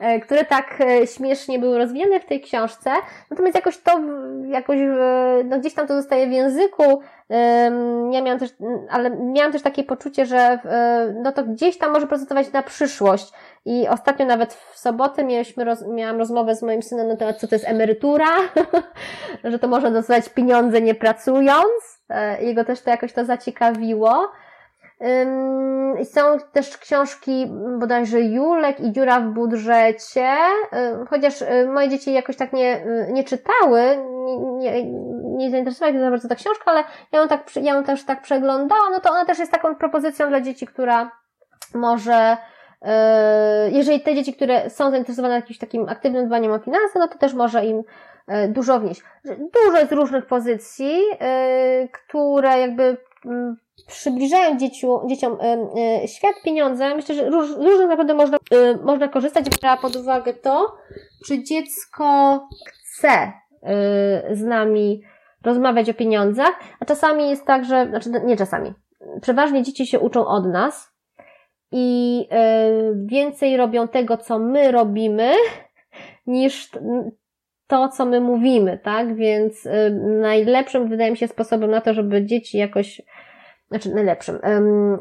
e, 0.00 0.20
które 0.20 0.44
tak 0.44 0.80
e, 0.80 1.06
śmiesznie 1.06 1.58
były 1.58 1.78
rozwijane 1.78 2.20
w 2.20 2.24
tej 2.24 2.40
książce. 2.40 2.90
Natomiast 3.30 3.54
jakoś 3.54 3.78
to, 3.78 4.00
jakoś, 4.46 4.78
no 5.44 5.58
gdzieś 5.58 5.74
tam 5.74 5.86
to 5.86 5.96
zostaje 5.96 6.26
w 6.26 6.32
języku. 6.32 7.00
Ja 8.10 8.22
miałam 8.22 8.38
też, 8.38 8.50
ale 8.90 9.10
miałam 9.10 9.52
też 9.52 9.62
takie 9.62 9.84
poczucie, 9.84 10.26
że 10.26 10.58
no 11.22 11.32
to 11.32 11.44
gdzieś 11.44 11.78
tam 11.78 11.92
może 11.92 12.06
procesować 12.06 12.52
na 12.52 12.62
przyszłość. 12.62 13.32
I 13.64 13.88
ostatnio 13.88 14.26
nawet 14.26 14.54
w 14.54 14.78
sobotę 14.78 15.24
mieliśmy 15.24 15.64
roz, 15.64 15.86
miałam 15.86 16.18
rozmowę 16.18 16.54
z 16.54 16.62
moim 16.62 16.82
synem 16.82 17.08
na 17.08 17.16
temat, 17.16 17.36
co 17.36 17.48
to 17.48 17.54
jest 17.54 17.68
emerytura, 17.68 18.26
że 19.44 19.58
to 19.58 19.68
można 19.68 19.90
dostawać 19.90 20.28
pieniądze 20.28 20.80
nie 20.80 20.94
pracując. 20.94 22.02
Jego 22.40 22.64
też 22.64 22.80
to 22.80 22.90
jakoś 22.90 23.12
to 23.12 23.24
zaciekawiło. 23.24 24.32
Są 26.04 26.38
też 26.52 26.78
książki 26.78 27.46
bodajże 27.78 28.20
Julek 28.20 28.80
i 28.80 28.92
Dziura 28.92 29.20
w 29.20 29.24
budżecie, 29.24 30.28
chociaż 31.10 31.42
y, 31.42 31.68
moje 31.74 31.88
dzieci 31.88 32.12
jakoś 32.12 32.36
tak 32.36 32.52
nie, 32.52 32.86
y, 32.86 33.12
nie 33.12 33.24
czytały, 33.24 33.82
nie, 34.58 34.84
nie, 35.22 35.50
zainteresowały 35.50 35.92
się 35.92 36.00
za 36.00 36.10
bardzo 36.10 36.28
ta 36.28 36.34
książka, 36.34 36.64
ale 36.70 36.84
ja 37.12 37.20
ją, 37.20 37.28
tak, 37.28 37.56
ja 37.56 37.74
ją 37.74 37.84
też 37.84 38.04
tak 38.04 38.22
przeglądałam, 38.22 38.92
no 38.92 39.00
to 39.00 39.10
ona 39.10 39.24
też 39.24 39.38
jest 39.38 39.52
taką 39.52 39.74
propozycją 39.74 40.28
dla 40.28 40.40
dzieci, 40.40 40.66
która 40.66 41.10
może 41.74 42.36
y, 42.82 42.88
jeżeli 43.70 44.00
te 44.00 44.14
dzieci, 44.14 44.34
które 44.34 44.70
są 44.70 44.90
zainteresowane 44.90 45.34
jakimś 45.34 45.58
takim 45.58 45.88
aktywnym 45.88 46.26
dbaniem 46.26 46.52
o 46.52 46.58
finanse, 46.58 46.98
no 46.98 47.08
to 47.08 47.18
też 47.18 47.34
może 47.34 47.64
im 47.64 47.82
dużo 48.48 48.80
wnieść. 48.80 49.02
Dużo 49.64 49.78
jest 49.78 49.92
różnych 49.92 50.26
pozycji, 50.26 51.00
które 51.92 52.58
jakby 52.58 52.96
przybliżają 53.86 54.58
dzieciu, 54.58 55.00
dzieciom 55.08 55.38
y, 56.04 56.08
świat 56.08 56.34
pieniądza, 56.44 56.94
myślę, 56.94 57.14
że 57.14 57.30
róż, 57.30 57.50
różnych 57.56 57.88
naprawdę 57.88 58.14
można, 58.14 58.38
y, 58.54 58.76
można 58.84 59.08
korzystać, 59.08 59.44
brała 59.60 59.76
pod 59.76 59.96
uwagę 59.96 60.34
to, 60.34 60.76
czy 61.26 61.42
dziecko 61.42 62.40
chce 62.66 63.32
y, 64.32 64.36
z 64.36 64.42
nami 64.42 65.02
rozmawiać 65.44 65.90
o 65.90 65.94
pieniądzach, 65.94 66.52
a 66.80 66.84
czasami 66.84 67.30
jest 67.30 67.46
tak, 67.46 67.64
że, 67.64 67.86
znaczy 67.88 68.10
nie 68.24 68.36
czasami, 68.36 68.72
przeważnie 69.20 69.62
dzieci 69.62 69.86
się 69.86 70.00
uczą 70.00 70.26
od 70.26 70.46
nas 70.46 70.92
i 71.72 72.28
więcej 73.06 73.56
robią 73.56 73.88
tego, 73.88 74.16
co 74.16 74.38
my 74.38 74.72
robimy, 74.72 75.32
niż 76.26 76.70
to, 77.66 77.88
co 77.88 78.06
my 78.06 78.20
mówimy, 78.20 78.78
tak? 78.78 79.16
Więc 79.16 79.68
najlepszym, 80.20 80.88
wydaje 80.88 81.10
mi 81.10 81.16
się, 81.16 81.28
sposobem 81.28 81.70
na 81.70 81.80
to, 81.80 81.94
żeby 81.94 82.26
dzieci 82.26 82.58
jakoś 82.58 83.02
znaczy 83.72 83.94
najlepszym. 83.94 84.38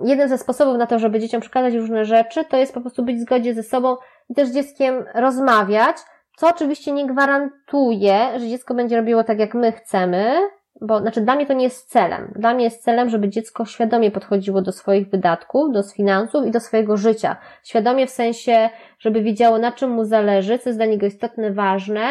jeden 0.04 0.30
ze 0.30 0.38
sposobów 0.38 0.78
na 0.78 0.88
to, 0.88 1.00
żeby 1.00 1.20
dzieciom 1.20 1.42
przekazać 1.42 1.74
różne 1.74 2.06
rzeczy, 2.06 2.46
to 2.46 2.58
jest 2.58 2.74
po 2.74 2.82
prostu 2.82 3.04
być 3.04 3.18
w 3.18 3.22
zgodzie 3.22 3.54
ze 3.54 3.64
sobą 3.64 3.96
i 4.30 4.34
też 4.34 4.48
z 4.48 4.54
dzieckiem 4.54 5.06
rozmawiać, 5.14 5.98
co 6.38 6.50
oczywiście 6.50 6.92
nie 6.92 7.08
gwarantuje, 7.08 8.40
że 8.40 8.48
dziecko 8.48 8.74
będzie 8.74 8.98
robiło 8.98 9.24
tak, 9.24 9.40
jak 9.40 9.54
my 9.54 9.72
chcemy, 9.72 10.34
bo 10.82 11.00
znaczy 11.00 11.22
dla 11.22 11.36
mnie 11.36 11.46
to 11.46 11.54
nie 11.54 11.64
jest 11.64 11.90
celem. 11.90 12.34
Dla 12.36 12.54
mnie 12.54 12.64
jest 12.64 12.84
celem, 12.84 13.10
żeby 13.10 13.30
dziecko 13.30 13.66
świadomie 13.66 14.12
podchodziło 14.12 14.62
do 14.62 14.72
swoich 14.72 15.10
wydatków, 15.10 15.74
do 15.74 15.84
finansów 15.84 16.46
i 16.46 16.52
do 16.52 16.60
swojego 16.60 16.98
życia. 16.98 17.36
Świadomie 17.64 18.08
w 18.08 18.10
sensie, 18.10 18.70
żeby 19.00 19.22
wiedziało, 19.22 19.58
na 19.58 19.72
czym 19.72 19.90
mu 19.90 20.06
zależy, 20.06 20.60
co 20.60 20.70
jest 20.70 20.80
dla 20.80 20.86
niego 20.86 21.06
istotne, 21.06 21.54
ważne 21.54 22.10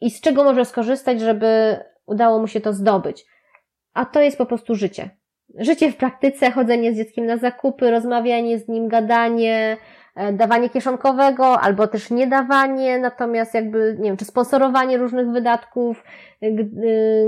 i 0.00 0.10
z 0.10 0.20
czego 0.20 0.44
może 0.44 0.64
skorzystać, 0.64 1.20
żeby 1.20 1.76
udało 2.06 2.38
mu 2.38 2.46
się 2.46 2.60
to 2.60 2.72
zdobyć. 2.72 3.26
A 3.94 4.04
to 4.04 4.20
jest 4.20 4.38
po 4.38 4.46
prostu 4.46 4.74
życie 4.74 5.10
życie 5.58 5.92
w 5.92 5.96
praktyce, 5.96 6.50
chodzenie 6.50 6.92
z 6.92 6.96
dzieckiem 6.96 7.26
na 7.26 7.36
zakupy, 7.36 7.90
rozmawianie 7.90 8.58
z 8.58 8.68
nim, 8.68 8.88
gadanie, 8.88 9.76
e, 10.14 10.32
dawanie 10.32 10.70
kieszonkowego 10.70 11.60
albo 11.60 11.86
też 11.86 12.10
nie 12.10 12.26
dawanie, 12.26 12.98
natomiast 12.98 13.54
jakby, 13.54 13.96
nie 13.98 14.04
wiem, 14.04 14.16
czy 14.16 14.24
sponsorowanie 14.24 14.98
różnych 14.98 15.30
wydatków, 15.30 16.04
e, 16.40 16.50
gdy, 16.50 17.26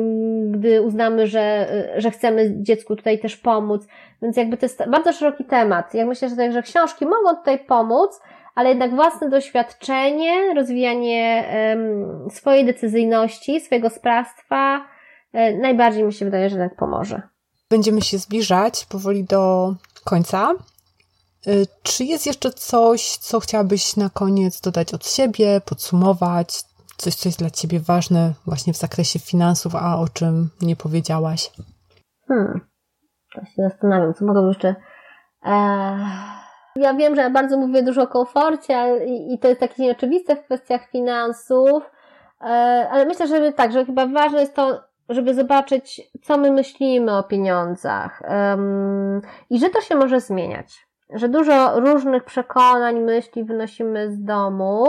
gdy 0.51 0.83
uznamy, 0.83 1.27
że, 1.27 1.67
że 1.97 2.11
chcemy 2.11 2.63
dziecku 2.63 2.97
tutaj 2.97 3.19
też 3.19 3.37
pomóc. 3.37 3.87
Więc 4.23 4.37
jakby 4.37 4.57
to 4.57 4.67
jest 4.67 4.89
bardzo 4.91 5.13
szeroki 5.13 5.45
temat. 5.45 5.95
Ja 5.95 6.07
myślę, 6.07 6.29
że 6.29 6.37
także 6.37 6.63
książki 6.63 7.07
mogą 7.07 7.37
tutaj 7.37 7.59
pomóc, 7.59 8.21
ale 8.55 8.69
jednak 8.69 8.95
własne 8.95 9.29
doświadczenie, 9.29 10.55
rozwijanie 10.55 11.45
swojej 12.31 12.65
decyzyjności, 12.65 13.61
swojego 13.61 13.91
sprawstwa, 13.91 14.81
e, 15.33 15.57
najbardziej 15.57 16.05
mi 16.05 16.13
się 16.13 16.25
wydaje, 16.25 16.49
że 16.49 16.57
tak 16.57 16.77
pomoże. 16.77 17.23
Będziemy 17.71 18.03
się 18.03 18.19
zbliżać 18.19 18.85
powoli 18.85 19.25
do 19.25 19.75
końca. 20.05 20.55
Y, 21.47 21.67
czy 21.83 22.05
jest 22.05 22.27
jeszcze 22.27 22.51
coś, 22.53 23.17
co 23.17 23.41
chciałabyś 23.41 23.97
na 23.97 24.11
koniec 24.11 24.61
dodać 24.61 24.95
od 24.95 25.07
siebie, 25.07 25.61
podsumować? 25.65 26.65
Coś, 26.97 27.15
co 27.15 27.29
jest 27.29 27.39
dla 27.39 27.51
Ciebie 27.51 27.81
ważne 27.81 28.33
właśnie 28.47 28.73
w 28.73 28.77
zakresie 28.77 29.19
finansów, 29.19 29.75
a 29.75 29.99
o 29.99 30.09
czym 30.09 30.51
nie 30.63 30.77
powiedziałaś? 30.77 31.51
Hmm. 32.29 32.61
Ja 33.35 33.45
się 33.47 33.63
zastanawiam, 33.71 34.15
co 34.15 34.25
mogę 34.25 34.49
jeszcze... 34.49 34.75
Eee... 35.43 36.39
Ja 36.77 36.95
wiem, 36.95 37.17
że 37.17 37.31
bardzo 37.31 37.57
mówię 37.57 37.83
dużo 37.83 38.03
o 38.03 38.07
komforcie 38.07 39.07
i 39.07 39.39
to 39.39 39.49
jest 39.49 39.61
takie 39.61 39.83
nieoczywiste 39.83 40.37
w 40.37 40.45
kwestiach 40.45 40.91
finansów, 40.91 41.83
e, 42.41 42.45
ale 42.91 43.07
myślę, 43.07 43.29
że 43.29 43.53
tak, 43.53 43.73
że 43.73 43.85
chyba 43.85 44.07
ważne 44.07 44.41
jest 44.41 44.55
to, 44.55 44.81
żeby 45.09 45.35
zobaczyć, 45.35 46.01
co 46.23 46.39
my 46.39 46.51
myślimy 46.51 47.17
o 47.17 47.23
pieniądzach 47.23 48.23
um, 48.29 49.21
i 49.51 49.59
że 49.59 49.71
to 49.71 49.81
się 49.81 49.95
może 49.95 50.21
zmieniać. 50.21 50.89
Że 51.11 51.29
dużo 51.29 51.81
różnych 51.81 52.25
przekonań, 52.25 53.01
myśli 53.01 53.45
wynosimy 53.45 54.11
z 54.11 54.25
domu 54.25 54.87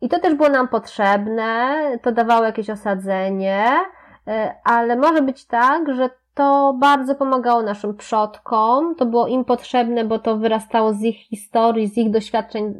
i 0.00 0.08
to 0.08 0.18
też 0.18 0.34
było 0.34 0.48
nam 0.48 0.68
potrzebne, 0.68 1.76
to 2.02 2.12
dawało 2.12 2.44
jakieś 2.44 2.70
osadzenie, 2.70 3.66
e, 4.28 4.54
ale 4.64 4.96
może 4.96 5.22
być 5.22 5.46
tak, 5.46 5.94
że 5.94 6.10
to 6.34 6.74
bardzo 6.78 7.14
pomagało 7.14 7.62
naszym 7.62 7.96
przodkom, 7.96 8.94
to 8.94 9.06
było 9.06 9.26
im 9.26 9.44
potrzebne, 9.44 10.04
bo 10.04 10.18
to 10.18 10.36
wyrastało 10.36 10.92
z 10.92 11.02
ich 11.02 11.16
historii, 11.16 11.88
z 11.88 11.98
ich 11.98 12.10
doświadczeń 12.10 12.74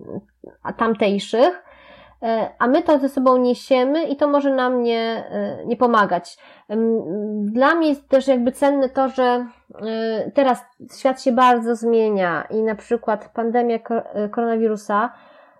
tamtejszych 0.76 1.69
a 2.58 2.66
my 2.66 2.82
to 2.82 2.98
ze 2.98 3.08
sobą 3.08 3.36
niesiemy 3.36 4.04
i 4.04 4.16
to 4.16 4.28
może 4.28 4.54
nam 4.54 4.82
nie, 4.82 5.24
e, 5.30 5.66
nie 5.66 5.76
pomagać. 5.76 6.38
Dla 7.42 7.74
mnie 7.74 7.88
jest 7.88 8.08
też 8.08 8.28
jakby 8.28 8.52
cenne 8.52 8.88
to, 8.88 9.08
że 9.08 9.46
e, 9.82 10.30
teraz 10.34 10.64
świat 10.98 11.22
się 11.22 11.32
bardzo 11.32 11.76
zmienia 11.76 12.44
i 12.50 12.62
na 12.62 12.74
przykład 12.74 13.30
pandemia 13.34 13.78
koronawirusa 14.30 15.12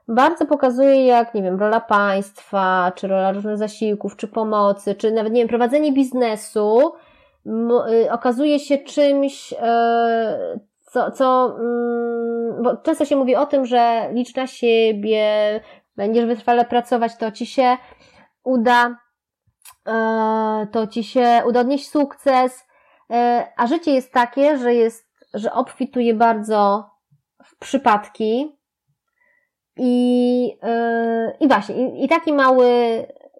bardzo 0.08 0.46
pokazuje, 0.46 1.06
jak, 1.06 1.34
nie 1.34 1.42
wiem, 1.42 1.60
rola 1.60 1.80
państwa, 1.80 2.92
czy 2.94 3.08
rola 3.08 3.32
różnych 3.32 3.56
zasiłków, 3.56 4.16
czy 4.16 4.28
pomocy, 4.28 4.94
czy 4.94 5.12
nawet, 5.12 5.32
nie 5.32 5.40
wiem, 5.40 5.48
prowadzenie 5.48 5.92
biznesu 5.92 6.92
okazuje 8.10 8.58
się 8.58 8.78
czymś, 8.78 9.54
co, 10.90 11.10
co, 11.10 11.56
mm, 11.60 12.62
bo 12.62 12.76
często 12.76 13.04
się 13.04 13.16
mówi 13.16 13.36
o 13.36 13.46
tym, 13.46 13.66
że 13.66 14.08
licz 14.12 14.36
na 14.36 14.46
siebie, 14.46 15.60
będziesz 15.96 16.26
wytrwale 16.26 16.64
pracować, 16.64 17.16
to 17.16 17.32
ci 17.32 17.46
się 17.46 17.76
uda, 18.44 18.96
e, 19.86 20.66
to 20.72 20.86
ci 20.86 21.04
się 21.04 21.42
uda 21.46 21.60
odnieść 21.60 21.90
sukces, 21.90 22.66
e, 23.10 23.46
a 23.56 23.66
życie 23.66 23.94
jest 23.94 24.12
takie, 24.12 24.58
że 24.58 24.74
jest, 24.74 25.10
że 25.34 25.52
obfituje 25.52 26.14
bardzo 26.14 26.90
w 27.44 27.58
przypadki, 27.58 28.60
I, 29.76 30.46
yy, 30.62 31.36
i 31.40 31.48
właśnie, 31.48 32.04
i, 32.04 32.08
taki 32.08 32.32
mały 32.32 32.68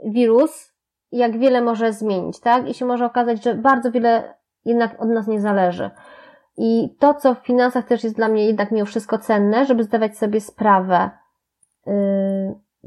wirus, 0.05 0.73
jak 1.13 1.39
wiele 1.39 1.61
może 1.61 1.93
zmienić, 1.93 2.41
tak? 2.41 2.69
I 2.69 2.75
się 2.75 2.85
może 2.85 3.07
okazać, 3.07 3.45
że 3.45 3.55
bardzo 3.55 3.91
wiele 3.91 4.35
jednak 4.65 5.03
od 5.03 5.09
nas 5.09 5.27
nie 5.27 5.41
zależy. 5.41 5.91
I 6.57 6.97
to, 6.99 7.15
co 7.15 7.35
w 7.35 7.39
finansach 7.39 7.87
też 7.87 8.05
jest 8.05 8.17
dla 8.17 8.29
mnie 8.29 8.47
jednak 8.47 8.71
mimo 8.71 8.87
wszystko 8.87 9.19
cenne, 9.19 9.67
żeby 9.67 9.85
zdawać 9.85 10.19
sobie 10.19 10.41
sprawę, 10.41 11.11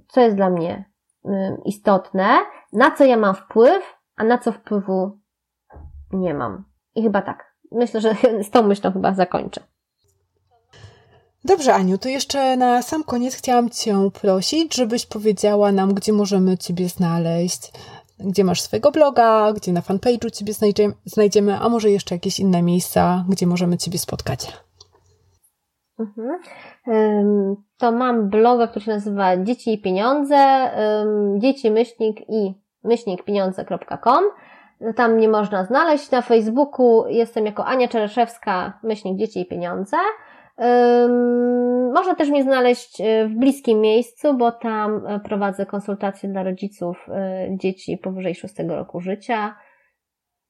co 0.07 0.21
jest 0.21 0.35
dla 0.35 0.49
mnie 0.49 0.91
yy, 1.25 1.57
istotne, 1.65 2.37
na 2.73 2.91
co 2.91 3.05
ja 3.05 3.17
mam 3.17 3.35
wpływ, 3.35 3.83
a 4.15 4.23
na 4.23 4.37
co 4.37 4.51
wpływu 4.51 5.19
nie 6.11 6.33
mam. 6.33 6.65
I 6.95 7.03
chyba 7.03 7.21
tak. 7.21 7.53
Myślę, 7.71 8.01
że 8.01 8.15
z 8.47 8.49
tą 8.49 8.63
myślą 8.63 8.91
chyba 8.91 9.13
zakończę. 9.13 9.61
Dobrze, 11.45 11.73
Aniu, 11.73 11.97
to 11.97 12.09
jeszcze 12.09 12.57
na 12.57 12.81
sam 12.81 13.03
koniec 13.03 13.35
chciałam 13.35 13.69
Cię 13.69 14.09
prosić, 14.21 14.75
żebyś 14.75 15.05
powiedziała 15.05 15.71
nam, 15.71 15.93
gdzie 15.93 16.13
możemy 16.13 16.57
Ciebie 16.57 16.89
znaleźć, 16.89 17.71
gdzie 18.19 18.43
masz 18.43 18.61
swojego 18.61 18.91
bloga, 18.91 19.53
gdzie 19.53 19.73
na 19.73 19.81
fanpage'u 19.81 20.31
Ciebie 20.31 20.53
znajdziemy, 21.05 21.59
a 21.59 21.69
może 21.69 21.91
jeszcze 21.91 22.15
jakieś 22.15 22.39
inne 22.39 22.61
miejsca, 22.61 23.25
gdzie 23.29 23.47
możemy 23.47 23.77
Ciebie 23.77 23.99
spotkać. 23.99 24.53
Mhm. 25.99 26.39
To 27.83 27.91
mam 27.91 28.29
bloga, 28.29 28.67
który 28.67 28.85
się 28.85 28.91
nazywa 28.91 29.37
Dzieci 29.37 29.73
i 29.73 29.81
Pieniądze, 29.81 30.69
dzieci 31.37 31.71
myślnik 31.71 32.29
i 32.29 32.53
myślnik 32.83 33.23
pieniądze.com. 33.23 34.23
Tam 34.95 35.13
mnie 35.13 35.27
można 35.27 35.65
znaleźć. 35.65 36.11
Na 36.11 36.21
Facebooku 36.21 37.05
jestem 37.07 37.45
jako 37.45 37.65
Ania 37.65 37.87
Czereszewska, 37.87 38.79
myślnik 38.83 39.17
Dzieci 39.17 39.39
i 39.41 39.45
Pieniądze. 39.45 39.97
Można 41.93 42.15
też 42.15 42.29
mnie 42.29 42.43
znaleźć 42.43 43.01
e, 43.01 43.27
w 43.27 43.33
bliskim 43.35 43.81
miejscu, 43.81 44.33
bo 44.33 44.51
tam 44.51 45.07
e, 45.07 45.19
prowadzę 45.19 45.65
konsultacje 45.65 46.29
dla 46.29 46.43
rodziców 46.43 47.07
e, 47.09 47.47
dzieci 47.51 47.97
powyżej 47.97 48.35
6 48.35 48.55
roku 48.67 49.01
życia. 49.01 49.55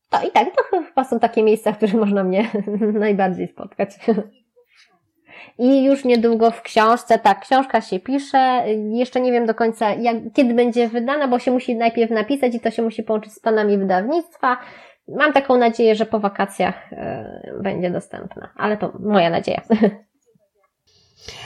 To 0.10 0.28
i 0.28 0.32
tak, 0.32 0.48
to 0.56 0.64
chyba 0.70 1.04
są 1.04 1.20
takie 1.20 1.44
miejsca, 1.44 1.72
w 1.72 1.78
których 1.78 1.96
można 1.96 2.24
mnie 2.24 2.48
najbardziej 3.06 3.48
spotkać. 3.48 3.90
I 5.58 5.84
już 5.84 6.06
niedługo 6.06 6.52
w 6.52 6.62
książce, 6.62 7.20
tak, 7.20 7.40
książka 7.40 7.82
się 7.82 8.00
pisze. 8.00 8.64
Jeszcze 8.92 9.22
nie 9.22 9.32
wiem 9.32 9.46
do 9.46 9.56
końca, 9.56 9.94
jak, 9.94 10.18
kiedy 10.34 10.54
będzie 10.54 10.88
wydana, 10.88 11.28
bo 11.28 11.40
się 11.40 11.52
musi 11.52 11.76
najpierw 11.76 12.12
napisać 12.12 12.56
i 12.56 12.60
to 12.60 12.72
się 12.72 12.82
musi 12.82 13.04
połączyć 13.04 13.34
z 13.34 13.40
planami 13.40 13.78
wydawnictwa. 13.78 14.58
Mam 15.08 15.34
taką 15.34 15.58
nadzieję, 15.58 15.96
że 15.96 16.06
po 16.06 16.20
wakacjach 16.20 16.94
y, 16.94 16.98
będzie 17.64 17.92
dostępna, 17.92 18.50
ale 18.56 18.78
to 18.78 18.94
moja 19.00 19.30
nadzieja. 19.30 19.62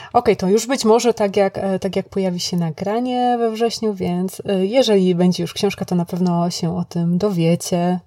Okej, 0.08 0.34
okay, 0.34 0.36
to 0.36 0.48
już 0.48 0.66
być 0.66 0.84
może 0.84 1.14
tak 1.14 1.36
jak, 1.36 1.58
e, 1.58 1.78
tak 1.78 1.96
jak 1.96 2.08
pojawi 2.08 2.40
się 2.40 2.56
nagranie 2.56 3.36
we 3.38 3.50
wrześniu, 3.50 3.94
więc 3.94 4.42
e, 4.46 4.66
jeżeli 4.66 5.14
będzie 5.14 5.42
już 5.42 5.54
książka, 5.54 5.84
to 5.84 5.94
na 5.94 6.04
pewno 6.04 6.50
się 6.50 6.76
o 6.76 6.84
tym 6.84 7.18
dowiecie. 7.18 8.00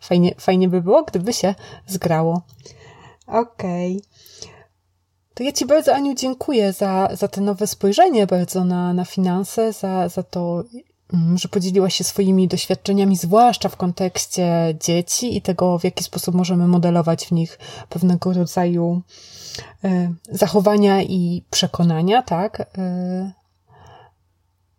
Fajnie, 0.00 0.34
fajnie 0.38 0.68
by 0.68 0.82
było, 0.82 1.02
gdyby 1.02 1.32
się 1.32 1.54
zgrało. 1.86 2.42
Okej. 3.26 3.96
Okay. 3.96 4.13
To 5.34 5.42
ja 5.42 5.52
Ci 5.52 5.66
bardzo, 5.66 5.94
Aniu, 5.94 6.14
dziękuję 6.14 6.72
za, 6.72 7.08
za 7.12 7.28
te 7.28 7.40
nowe 7.40 7.66
spojrzenie 7.66 8.26
bardzo 8.26 8.64
na, 8.64 8.92
na 8.92 9.04
finanse, 9.04 9.72
za, 9.72 10.08
za 10.08 10.22
to, 10.22 10.64
mm, 11.12 11.38
że 11.38 11.48
podzieliłaś 11.48 11.94
się 11.94 12.04
swoimi 12.04 12.48
doświadczeniami, 12.48 13.16
zwłaszcza 13.16 13.68
w 13.68 13.76
kontekście 13.76 14.74
dzieci 14.80 15.36
i 15.36 15.42
tego, 15.42 15.78
w 15.78 15.84
jaki 15.84 16.04
sposób 16.04 16.34
możemy 16.34 16.66
modelować 16.66 17.26
w 17.26 17.32
nich 17.32 17.58
pewnego 17.88 18.32
rodzaju 18.32 19.02
y, 19.84 20.14
zachowania 20.30 21.02
i 21.02 21.42
przekonania, 21.50 22.22
tak? 22.22 22.60
Y, 22.60 22.64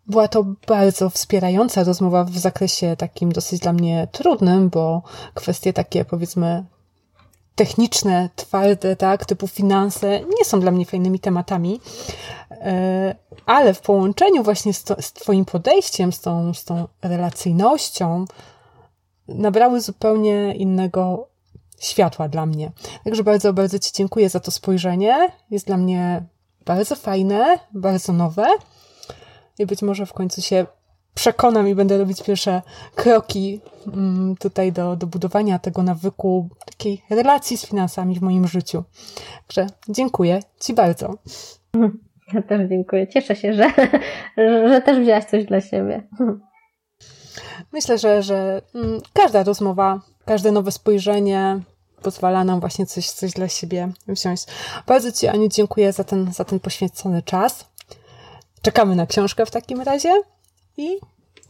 była 0.06 0.28
to 0.28 0.44
bardzo 0.68 1.10
wspierająca 1.10 1.84
rozmowa 1.84 2.24
w 2.24 2.38
zakresie 2.38 2.96
takim 2.96 3.32
dosyć 3.32 3.60
dla 3.60 3.72
mnie 3.72 4.08
trudnym, 4.12 4.68
bo 4.68 5.02
kwestie 5.34 5.72
takie, 5.72 6.04
powiedzmy, 6.04 6.64
techniczne, 7.56 8.30
twarde, 8.36 8.96
tak, 8.96 9.26
typu 9.26 9.48
finanse, 9.48 10.20
nie 10.38 10.44
są 10.44 10.60
dla 10.60 10.70
mnie 10.70 10.86
fajnymi 10.86 11.20
tematami, 11.20 11.80
e, 12.50 13.14
ale 13.46 13.74
w 13.74 13.80
połączeniu 13.80 14.42
właśnie 14.42 14.74
z, 14.74 14.84
to, 14.84 15.02
z 15.02 15.12
Twoim 15.12 15.44
podejściem, 15.44 16.12
z 16.12 16.20
tą, 16.20 16.54
z 16.54 16.64
tą 16.64 16.88
relacyjnością, 17.02 18.24
nabrały 19.28 19.80
zupełnie 19.80 20.54
innego 20.54 21.28
światła 21.78 22.28
dla 22.28 22.46
mnie. 22.46 22.72
Także 23.04 23.24
bardzo, 23.24 23.52
bardzo 23.52 23.78
Ci 23.78 23.92
dziękuję 23.92 24.28
za 24.28 24.40
to 24.40 24.50
spojrzenie. 24.50 25.32
Jest 25.50 25.66
dla 25.66 25.76
mnie 25.76 26.22
bardzo 26.64 26.96
fajne, 26.96 27.58
bardzo 27.74 28.12
nowe 28.12 28.46
i 29.58 29.66
być 29.66 29.82
może 29.82 30.06
w 30.06 30.12
końcu 30.12 30.42
się 30.42 30.66
przekonam 31.16 31.68
i 31.68 31.74
będę 31.74 31.98
robić 31.98 32.22
pierwsze 32.22 32.62
kroki 32.94 33.60
mm, 33.86 34.36
tutaj 34.36 34.72
do, 34.72 34.96
do 34.96 35.06
budowania 35.06 35.58
tego 35.58 35.82
nawyku, 35.82 36.48
takiej 36.66 37.02
relacji 37.10 37.58
z 37.58 37.66
finansami 37.66 38.18
w 38.18 38.22
moim 38.22 38.48
życiu. 38.48 38.84
Także 39.46 39.66
dziękuję 39.88 40.40
Ci 40.60 40.74
bardzo. 40.74 41.14
Ja 42.32 42.42
też 42.42 42.68
dziękuję. 42.68 43.08
Cieszę 43.08 43.36
się, 43.36 43.54
że, 43.54 43.70
że 44.68 44.80
też 44.80 44.98
wzięłaś 44.98 45.24
coś 45.24 45.44
dla 45.44 45.60
siebie. 45.60 46.02
Myślę, 47.72 47.98
że, 47.98 48.22
że 48.22 48.62
mm, 48.74 49.00
każda 49.12 49.42
rozmowa, 49.42 50.00
każde 50.24 50.52
nowe 50.52 50.72
spojrzenie 50.72 51.60
pozwala 52.02 52.44
nam 52.44 52.60
właśnie 52.60 52.86
coś, 52.86 53.10
coś 53.10 53.32
dla 53.32 53.48
siebie 53.48 53.88
wziąć. 54.08 54.40
Bardzo 54.86 55.12
Ci, 55.12 55.28
Aniu, 55.28 55.48
dziękuję 55.48 55.92
za 55.92 56.04
ten, 56.04 56.32
za 56.32 56.44
ten 56.44 56.60
poświęcony 56.60 57.22
czas. 57.22 57.70
Czekamy 58.62 58.96
na 58.96 59.06
książkę 59.06 59.46
w 59.46 59.50
takim 59.50 59.80
razie 59.80 60.22
i 60.76 60.98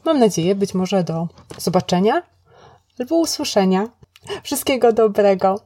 mam 0.05 0.19
nadzieję 0.19 0.55
być 0.55 0.75
może 0.75 1.05
do 1.05 1.29
zobaczenia 1.59 2.23
albo 3.01 3.17
usłyszenia. 3.17 3.89
Wszystkiego 4.43 4.93
dobrego. 4.93 5.61